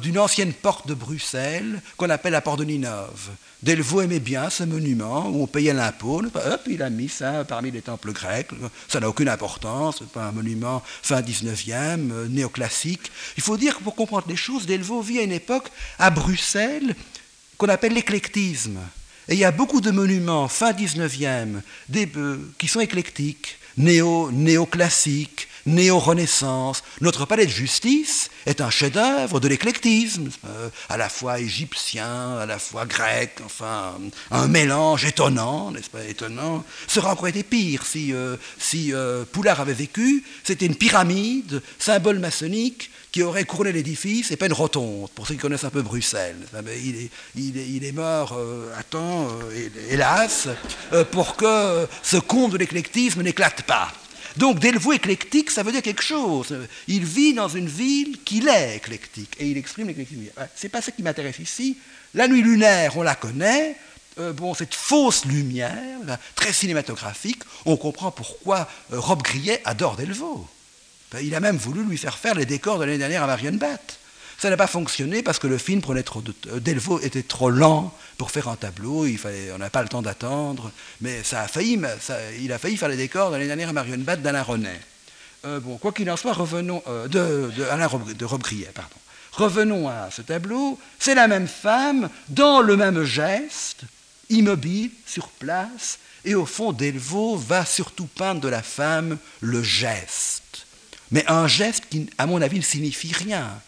d'une 0.01 0.17
ancienne 0.17 0.53
porte 0.53 0.87
de 0.87 0.93
Bruxelles 0.93 1.81
qu'on 1.97 2.09
appelle 2.09 2.31
la 2.31 2.41
porte 2.41 2.59
de 2.59 2.63
Ninove. 2.63 3.29
Delvaux 3.61 4.01
aimait 4.01 4.21
bien 4.21 4.49
ce 4.49 4.63
monument 4.63 5.27
où 5.27 5.43
on 5.43 5.47
payait 5.47 5.73
l'impôt. 5.73 6.21
Hop, 6.23 6.61
il 6.67 6.81
a 6.81 6.89
mis 6.89 7.09
ça 7.09 7.43
parmi 7.43 7.69
les 7.69 7.81
temples 7.81 8.13
grecs. 8.13 8.49
Ça 8.87 9.01
n'a 9.01 9.09
aucune 9.09 9.27
importance. 9.27 9.97
C'est 9.99 10.07
pas 10.07 10.23
un 10.23 10.31
monument 10.31 10.81
fin 10.85 11.21
19e, 11.21 12.29
néoclassique. 12.29 13.11
Il 13.35 13.43
faut 13.43 13.57
dire 13.57 13.77
que 13.77 13.83
pour 13.83 13.95
comprendre 13.95 14.27
les 14.29 14.37
choses, 14.37 14.65
Delvaux 14.65 15.01
vit 15.01 15.19
à 15.19 15.23
une 15.23 15.33
époque 15.33 15.69
à 15.99 16.09
Bruxelles 16.09 16.95
qu'on 17.57 17.67
appelle 17.67 17.93
l'éclectisme. 17.93 18.79
Et 19.27 19.33
il 19.33 19.39
y 19.39 19.45
a 19.45 19.51
beaucoup 19.51 19.81
de 19.81 19.91
monuments 19.91 20.47
fin 20.47 20.71
19e 20.71 21.61
qui 22.57 22.67
sont 22.67 22.79
éclectiques, 22.79 23.57
néo, 23.77 24.31
néoclassiques, 24.31 25.47
néo-renaissance. 25.65 26.83
Notre 27.01 27.25
palais 27.25 27.45
de 27.45 27.51
justice 27.51 28.29
est 28.45 28.61
un 28.61 28.69
chef-d'œuvre 28.69 29.39
de 29.39 29.47
l'éclectisme, 29.47 30.29
euh, 30.45 30.69
à 30.89 30.97
la 30.97 31.09
fois 31.09 31.39
égyptien, 31.39 32.37
à 32.37 32.45
la 32.45 32.59
fois 32.59 32.85
grec, 32.85 33.39
enfin, 33.45 33.95
un 34.31 34.47
mélange 34.47 35.05
étonnant, 35.05 35.71
n'est-ce 35.71 35.89
pas, 35.89 36.03
étonnant. 36.05 36.63
Ce 36.87 36.99
aurait 36.99 37.09
encore 37.09 37.27
été 37.27 37.43
pire 37.43 37.85
si, 37.85 38.13
euh, 38.13 38.35
euh, 38.75 39.25
Poulard 39.31 39.61
avait 39.61 39.73
vécu. 39.73 40.23
C'était 40.43 40.65
une 40.65 40.75
pyramide, 40.75 41.61
symbole 41.79 42.19
maçonnique, 42.19 42.89
qui 43.11 43.23
aurait 43.23 43.43
couronné 43.43 43.73
l'édifice 43.73 44.31
et 44.31 44.37
pas 44.37 44.45
une 44.45 44.53
rotonde, 44.53 45.09
pour 45.13 45.27
ceux 45.27 45.33
qui 45.33 45.41
connaissent 45.41 45.65
un 45.65 45.69
peu 45.69 45.81
Bruxelles. 45.81 46.37
Il 46.81 46.95
est, 46.95 47.09
il 47.35 47.83
est, 47.83 47.91
mort 47.91 48.39
à 48.77 48.83
temps, 48.83 49.27
hélas, 49.89 50.47
pour 51.11 51.35
que 51.35 51.87
ce 52.03 52.15
conte 52.15 52.53
de 52.53 52.57
l'éclectisme 52.57 53.21
n'éclate 53.21 53.63
pas. 53.63 53.91
Donc, 54.37 54.59
Delvaux 54.59 54.93
éclectique, 54.93 55.51
ça 55.51 55.63
veut 55.63 55.71
dire 55.71 55.81
quelque 55.81 56.03
chose. 56.03 56.55
Il 56.87 57.05
vit 57.05 57.33
dans 57.33 57.49
une 57.49 57.67
ville 57.67 58.19
qui 58.23 58.45
est 58.47 58.75
éclectique, 58.75 59.35
et 59.39 59.47
il 59.47 59.57
exprime 59.57 59.87
l'éclectisme. 59.87 60.23
C'est 60.55 60.69
pas 60.69 60.81
ça 60.81 60.91
qui 60.91 61.03
m'intéresse 61.03 61.39
ici. 61.39 61.77
La 62.13 62.27
nuit 62.27 62.41
lunaire, 62.41 62.97
on 62.97 63.01
la 63.01 63.15
connaît. 63.15 63.75
bon, 64.17 64.53
cette 64.53 64.73
fausse 64.73 65.25
lumière, 65.25 66.19
très 66.35 66.53
cinématographique, 66.53 67.43
on 67.65 67.77
comprend 67.77 68.11
pourquoi 68.11 68.69
Rob 68.91 69.21
Grillet 69.21 69.61
adore 69.65 69.95
Delvaux. 69.95 70.47
Ben, 71.11 71.19
il 71.19 71.35
a 71.35 71.39
même 71.39 71.57
voulu 71.57 71.83
lui 71.83 71.97
faire 71.97 72.17
faire 72.17 72.35
les 72.35 72.45
décors 72.45 72.79
de 72.79 72.85
l'année 72.85 72.97
dernière 72.97 73.23
à 73.23 73.27
Marienbad. 73.27 73.79
Ça 74.41 74.49
n'a 74.49 74.57
pas 74.57 74.65
fonctionné 74.65 75.21
parce 75.21 75.37
que 75.37 75.45
le 75.45 75.59
film 75.59 75.81
prenait 75.81 76.01
trop 76.01 76.19
de 76.19 76.33
euh, 76.47 76.59
Delvaux 76.59 76.99
était 76.99 77.21
trop 77.21 77.51
lent 77.51 77.93
pour 78.17 78.31
faire 78.31 78.47
un 78.47 78.55
tableau, 78.55 79.05
il 79.05 79.19
fallait, 79.19 79.51
on 79.53 79.59
n'a 79.59 79.69
pas 79.69 79.83
le 79.83 79.87
temps 79.87 80.01
d'attendre, 80.01 80.71
mais 80.99 81.21
ça 81.23 81.41
a 81.41 81.47
failli, 81.47 81.79
il 82.39 82.51
a 82.51 82.57
failli 82.57 82.75
faire 82.75 82.89
les 82.89 82.97
décors 82.97 83.29
de 83.29 83.35
l'année 83.35 83.45
dernière 83.45 83.69
à 83.69 83.73
Marienbad 83.73 84.23
d'Alain 84.23 84.41
René. 84.41 84.71
Euh, 85.45 85.59
bon, 85.59 85.77
quoi 85.77 85.91
qu'il 85.91 86.09
en 86.09 86.17
soit, 86.17 86.33
revenons 86.33 86.81
euh, 86.87 87.07
de, 87.07 87.63
Alain 87.69 87.85
Rob, 87.85 88.11
de 88.11 88.25
pardon. 88.25 88.95
Revenons 89.31 89.87
à 89.87 90.09
ce 90.09 90.23
tableau. 90.23 90.79
C'est 90.97 91.13
la 91.13 91.27
même 91.27 91.47
femme 91.47 92.09
dans 92.29 92.61
le 92.61 92.75
même 92.75 93.03
geste, 93.03 93.81
immobile, 94.31 94.89
sur 95.05 95.27
place, 95.27 95.99
et 96.25 96.33
au 96.33 96.47
fond, 96.47 96.71
Delvaux 96.71 97.35
va 97.35 97.63
surtout 97.63 98.07
peindre 98.07 98.41
de 98.41 98.47
la 98.47 98.63
femme 98.63 99.19
le 99.41 99.61
geste 99.61 100.65
mais 101.11 101.29
un 101.29 101.45
geste 101.45 101.83
qui, 101.89 102.09
à 102.17 102.25
mon 102.25 102.41
avis, 102.41 102.57
ne 102.57 102.63
signifie 102.63 103.11
rien, 103.11 103.61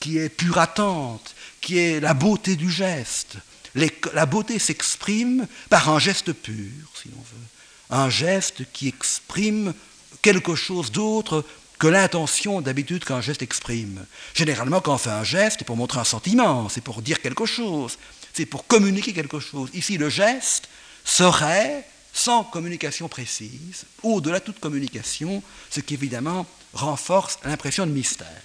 qui 0.00 0.18
est 0.18 0.28
pure 0.28 0.58
attente, 0.58 1.34
qui 1.60 1.78
est 1.78 2.00
la 2.00 2.14
beauté 2.14 2.56
du 2.56 2.70
geste. 2.70 3.36
la 3.74 4.26
beauté 4.26 4.58
s'exprime 4.58 5.46
par 5.70 5.88
un 5.88 5.98
geste 5.98 6.32
pur, 6.32 6.72
si 6.94 7.08
l'on 7.08 7.16
veut. 7.16 7.46
Un 7.90 8.10
geste 8.10 8.64
qui 8.72 8.88
exprime 8.88 9.74
quelque 10.22 10.54
chose 10.54 10.92
d'autre 10.92 11.44
que 11.78 11.86
l'intention 11.86 12.60
d'habitude 12.60 13.04
qu'un 13.04 13.20
geste 13.20 13.42
exprime. 13.42 14.04
Généralement, 14.34 14.80
quand 14.80 14.94
on 14.94 14.98
fait 14.98 15.10
un 15.10 15.24
geste, 15.24 15.58
c'est 15.60 15.64
pour 15.64 15.76
montrer 15.76 16.00
un 16.00 16.04
sentiment, 16.04 16.68
c'est 16.68 16.80
pour 16.82 17.02
dire 17.02 17.20
quelque 17.20 17.46
chose, 17.46 17.98
c'est 18.34 18.46
pour 18.46 18.66
communiquer 18.66 19.12
quelque 19.12 19.40
chose. 19.40 19.70
Ici, 19.74 19.96
le 19.96 20.08
geste 20.08 20.68
serait, 21.04 21.86
sans 22.12 22.44
communication 22.44 23.08
précise, 23.08 23.84
au-delà 24.02 24.40
de 24.40 24.44
toute 24.44 24.60
communication, 24.60 25.42
ce 25.70 25.80
qui 25.80 25.94
évidemment 25.94 26.46
renforce 26.72 27.38
l'impression 27.44 27.86
de 27.86 27.92
mystère. 27.92 28.42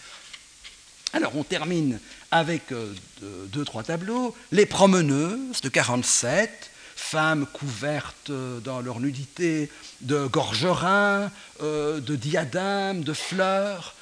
Alors 1.14 1.38
on 1.38 1.44
termine 1.44 2.00
avec 2.32 2.72
euh, 2.72 2.92
deux, 3.22 3.64
trois 3.64 3.84
tableaux. 3.84 4.36
Les 4.52 4.66
promeneuses 4.66 5.62
de 5.62 5.70
47, 5.70 6.72
femmes 6.96 7.46
couvertes 7.46 8.32
euh, 8.32 8.60
dans 8.60 8.82
leur 8.82 9.00
nudité 9.00 9.70
de 10.02 10.26
gorgerins, 10.26 11.32
euh, 11.62 12.00
de 12.00 12.16
diadèmes, 12.16 13.04
de 13.04 13.14
fleurs, 13.14 13.96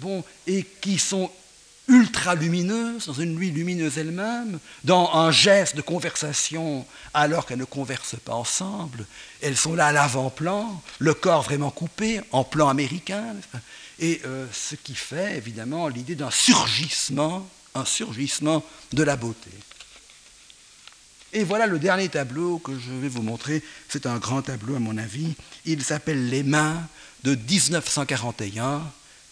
bon, 0.00 0.22
et 0.46 0.64
qui 0.80 0.96
sont 0.96 1.28
ultra 1.88 2.36
lumineuses, 2.36 3.06
dans 3.06 3.14
une 3.14 3.34
nuit 3.34 3.50
lumineuse 3.50 3.98
elle-même, 3.98 4.60
dans 4.84 5.12
un 5.14 5.32
geste 5.32 5.74
de 5.74 5.82
conversation 5.82 6.86
alors 7.12 7.44
qu'elles 7.44 7.58
ne 7.58 7.64
conversent 7.64 8.20
pas 8.24 8.34
ensemble. 8.34 9.04
Elles 9.42 9.56
sont 9.56 9.74
là 9.74 9.88
à 9.88 9.92
l'avant-plan, 9.92 10.80
le 11.00 11.14
corps 11.14 11.42
vraiment 11.42 11.70
coupé, 11.70 12.20
en 12.30 12.44
plan 12.44 12.68
américain, 12.68 13.34
et 13.98 14.20
euh, 14.24 14.46
ce 14.52 14.74
qui 14.74 14.94
fait 14.94 15.36
évidemment 15.36 15.88
l'idée 15.88 16.14
d'un 16.14 16.30
surgissement, 16.30 17.48
un 17.74 17.84
surgissement 17.84 18.64
de 18.92 19.02
la 19.02 19.16
beauté. 19.16 19.50
Et 21.32 21.44
voilà 21.44 21.66
le 21.66 21.78
dernier 21.78 22.08
tableau 22.08 22.58
que 22.58 22.78
je 22.78 22.92
vais 22.92 23.08
vous 23.08 23.22
montrer. 23.22 23.62
C'est 23.88 24.06
un 24.06 24.18
grand 24.18 24.42
tableau 24.42 24.76
à 24.76 24.78
mon 24.78 24.96
avis. 24.98 25.34
Il 25.64 25.82
s'appelle 25.82 26.28
Les 26.28 26.44
mains 26.44 26.86
de 27.24 27.34
1941 27.34 28.82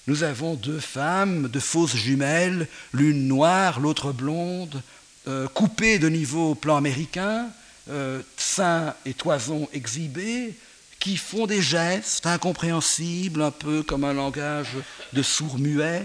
nous 0.08 0.24
avons 0.24 0.54
deux 0.54 0.80
femmes, 0.80 1.48
de 1.48 1.60
fausses 1.60 1.94
jumelles, 1.94 2.66
l'une 2.92 3.28
noire, 3.28 3.78
l'autre 3.78 4.12
blonde, 4.12 4.82
euh, 5.28 5.46
coupées 5.46 6.00
de 6.00 6.08
niveau 6.08 6.56
plan 6.56 6.76
américain, 6.76 7.48
euh, 7.88 8.20
seins 8.36 8.94
et 9.06 9.14
toisons 9.14 9.68
exhibés, 9.72 10.54
qui 11.02 11.16
font 11.16 11.48
des 11.48 11.60
gestes 11.60 12.26
incompréhensibles, 12.28 13.42
un 13.42 13.50
peu 13.50 13.82
comme 13.82 14.04
un 14.04 14.12
langage 14.12 14.76
de 15.12 15.20
sourds-muets. 15.20 16.04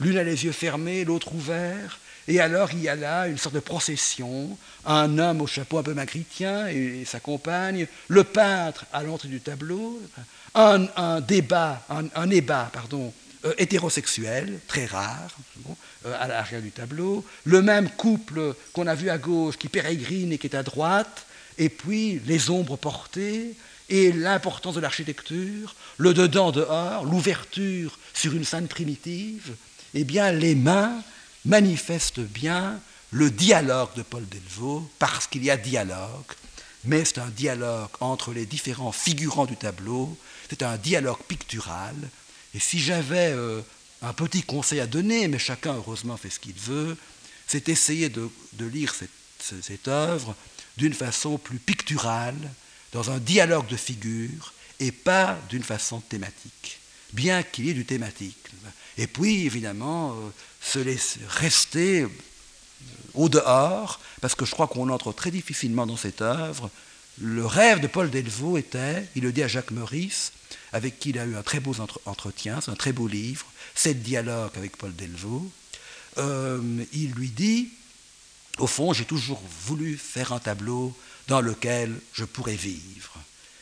L'une 0.00 0.18
a 0.18 0.22
les 0.22 0.44
yeux 0.44 0.52
fermés, 0.52 1.06
l'autre 1.06 1.34
ouverts. 1.34 1.98
Et 2.28 2.38
alors 2.38 2.68
il 2.74 2.80
y 2.80 2.90
a 2.90 2.94
là 2.94 3.26
une 3.26 3.38
sorte 3.38 3.54
de 3.54 3.60
procession, 3.60 4.58
un 4.84 5.16
homme 5.16 5.40
au 5.40 5.46
chapeau 5.46 5.78
un 5.78 5.82
peu 5.82 5.94
magritien 5.94 6.66
et, 6.68 7.06
sa 7.06 7.20
compagne, 7.20 7.86
le 8.08 8.22
peintre 8.22 8.84
à 8.92 9.02
l'entrée 9.02 9.28
du 9.28 9.40
tableau, 9.40 9.98
un, 10.54 11.22
débat, 11.22 11.82
un, 11.88 12.26
débat 12.26 12.68
pardon, 12.70 13.14
euh, 13.46 13.54
hétérosexuel, 13.56 14.60
très 14.68 14.84
rare, 14.84 15.38
euh, 16.04 16.14
à 16.20 16.28
l'arrière 16.28 16.60
du 16.60 16.70
tableau, 16.70 17.24
le 17.44 17.62
même 17.62 17.88
couple 17.88 18.54
qu'on 18.74 18.88
a 18.88 18.94
vu 18.94 19.08
à 19.08 19.16
gauche 19.16 19.56
qui 19.56 19.68
pérégrine 19.68 20.32
et 20.32 20.38
qui 20.38 20.48
est 20.48 20.56
à 20.56 20.62
droite, 20.62 21.24
et 21.56 21.70
puis 21.70 22.20
les 22.26 22.50
ombres 22.50 22.76
portées, 22.76 23.54
et 23.88 24.12
l'importance 24.12 24.74
de 24.74 24.80
l'architecture, 24.80 25.74
le 25.96 26.14
dedans-dehors, 26.14 27.04
l'ouverture 27.04 27.98
sur 28.12 28.34
une 28.34 28.44
scène 28.44 28.68
primitive, 28.68 29.54
eh 29.94 30.04
bien 30.04 30.32
les 30.32 30.54
mains 30.54 31.02
manifestent 31.44 32.20
bien 32.20 32.80
le 33.10 33.30
dialogue 33.30 33.94
de 33.96 34.02
Paul 34.02 34.26
Delvaux, 34.28 34.88
parce 34.98 35.26
qu'il 35.26 35.44
y 35.44 35.50
a 35.50 35.56
dialogue, 35.56 36.32
mais 36.84 37.04
c'est 37.04 37.18
un 37.18 37.28
dialogue 37.28 37.88
entre 38.00 38.32
les 38.32 38.44
différents 38.44 38.92
figurants 38.92 39.46
du 39.46 39.56
tableau, 39.56 40.16
c'est 40.50 40.62
un 40.62 40.76
dialogue 40.76 41.22
pictural, 41.26 41.94
et 42.54 42.60
si 42.60 42.78
j'avais 42.78 43.32
euh, 43.32 43.62
un 44.02 44.12
petit 44.12 44.42
conseil 44.42 44.80
à 44.80 44.86
donner, 44.86 45.28
mais 45.28 45.38
chacun 45.38 45.74
heureusement 45.74 46.16
fait 46.16 46.30
ce 46.30 46.38
qu'il 46.38 46.54
veut, 46.54 46.96
c'est 47.46 47.68
essayer 47.70 48.10
de, 48.10 48.30
lire 48.58 48.94
cette, 48.94 49.10
cette 49.62 49.88
œuvre 49.88 50.36
d'une 50.76 50.92
façon 50.92 51.38
plus 51.38 51.58
picturale, 51.58 52.36
dans 52.92 53.10
un 53.10 53.18
dialogue 53.18 53.66
de 53.66 53.76
figures, 53.76 54.52
et 54.80 54.92
pas 54.92 55.38
d'une 55.48 55.62
façon 55.62 56.00
thématique, 56.00 56.78
bien 57.12 57.42
qu'il 57.42 57.66
y 57.66 57.70
ait 57.70 57.74
du 57.74 57.84
thématique. 57.84 58.36
Et 58.96 59.06
puis, 59.06 59.46
évidemment, 59.46 60.12
euh, 60.12 60.30
se 60.60 60.78
laisser 60.78 61.20
rester 61.28 62.02
euh, 62.02 62.08
au 63.14 63.28
dehors, 63.28 64.00
parce 64.20 64.34
que 64.34 64.44
je 64.44 64.52
crois 64.52 64.66
qu'on 64.66 64.88
entre 64.90 65.12
très 65.12 65.30
difficilement 65.30 65.86
dans 65.86 65.96
cette 65.96 66.22
œuvre. 66.22 66.70
Le 67.20 67.44
rêve 67.44 67.80
de 67.80 67.86
Paul 67.86 68.10
Delvaux 68.10 68.58
était, 68.58 69.08
il 69.16 69.22
le 69.22 69.32
dit 69.32 69.42
à 69.42 69.48
Jacques 69.48 69.70
Meurice, 69.70 70.32
avec 70.72 70.98
qui 70.98 71.10
il 71.10 71.18
a 71.18 71.24
eu 71.24 71.36
un 71.36 71.42
très 71.42 71.60
beau 71.60 71.74
entretien, 72.06 72.60
c'est 72.60 72.70
un 72.70 72.76
très 72.76 72.92
beau 72.92 73.08
livre, 73.08 73.46
Sept 73.74 74.02
dialogues 74.02 74.56
avec 74.56 74.76
Paul 74.76 74.94
Delvaux. 74.94 75.50
Euh, 76.18 76.60
il 76.92 77.12
lui 77.12 77.28
dit, 77.28 77.70
au 78.58 78.66
fond, 78.66 78.92
j'ai 78.92 79.04
toujours 79.04 79.40
voulu 79.66 79.96
faire 79.96 80.32
un 80.32 80.40
tableau 80.40 80.96
dans 81.28 81.40
lequel 81.40 81.94
je 82.12 82.24
pourrais 82.24 82.56
vivre. 82.56 83.12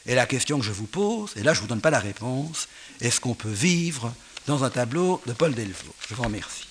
Et 0.06 0.14
la 0.14 0.26
question 0.26 0.58
que 0.58 0.64
je 0.64 0.72
vous 0.72 0.86
pose, 0.86 1.32
et 1.36 1.42
là 1.42 1.52
je 1.52 1.58
ne 1.58 1.62
vous 1.62 1.68
donne 1.68 1.80
pas 1.80 1.90
la 1.90 1.98
réponse, 1.98 2.68
est-ce 3.00 3.20
qu'on 3.20 3.34
peut 3.34 3.48
vivre 3.48 4.14
dans 4.46 4.64
un 4.64 4.70
tableau 4.70 5.20
de 5.26 5.32
Paul 5.32 5.54
Delvaux? 5.54 5.94
Je 6.08 6.14
vous 6.14 6.22
remercie. 6.22 6.68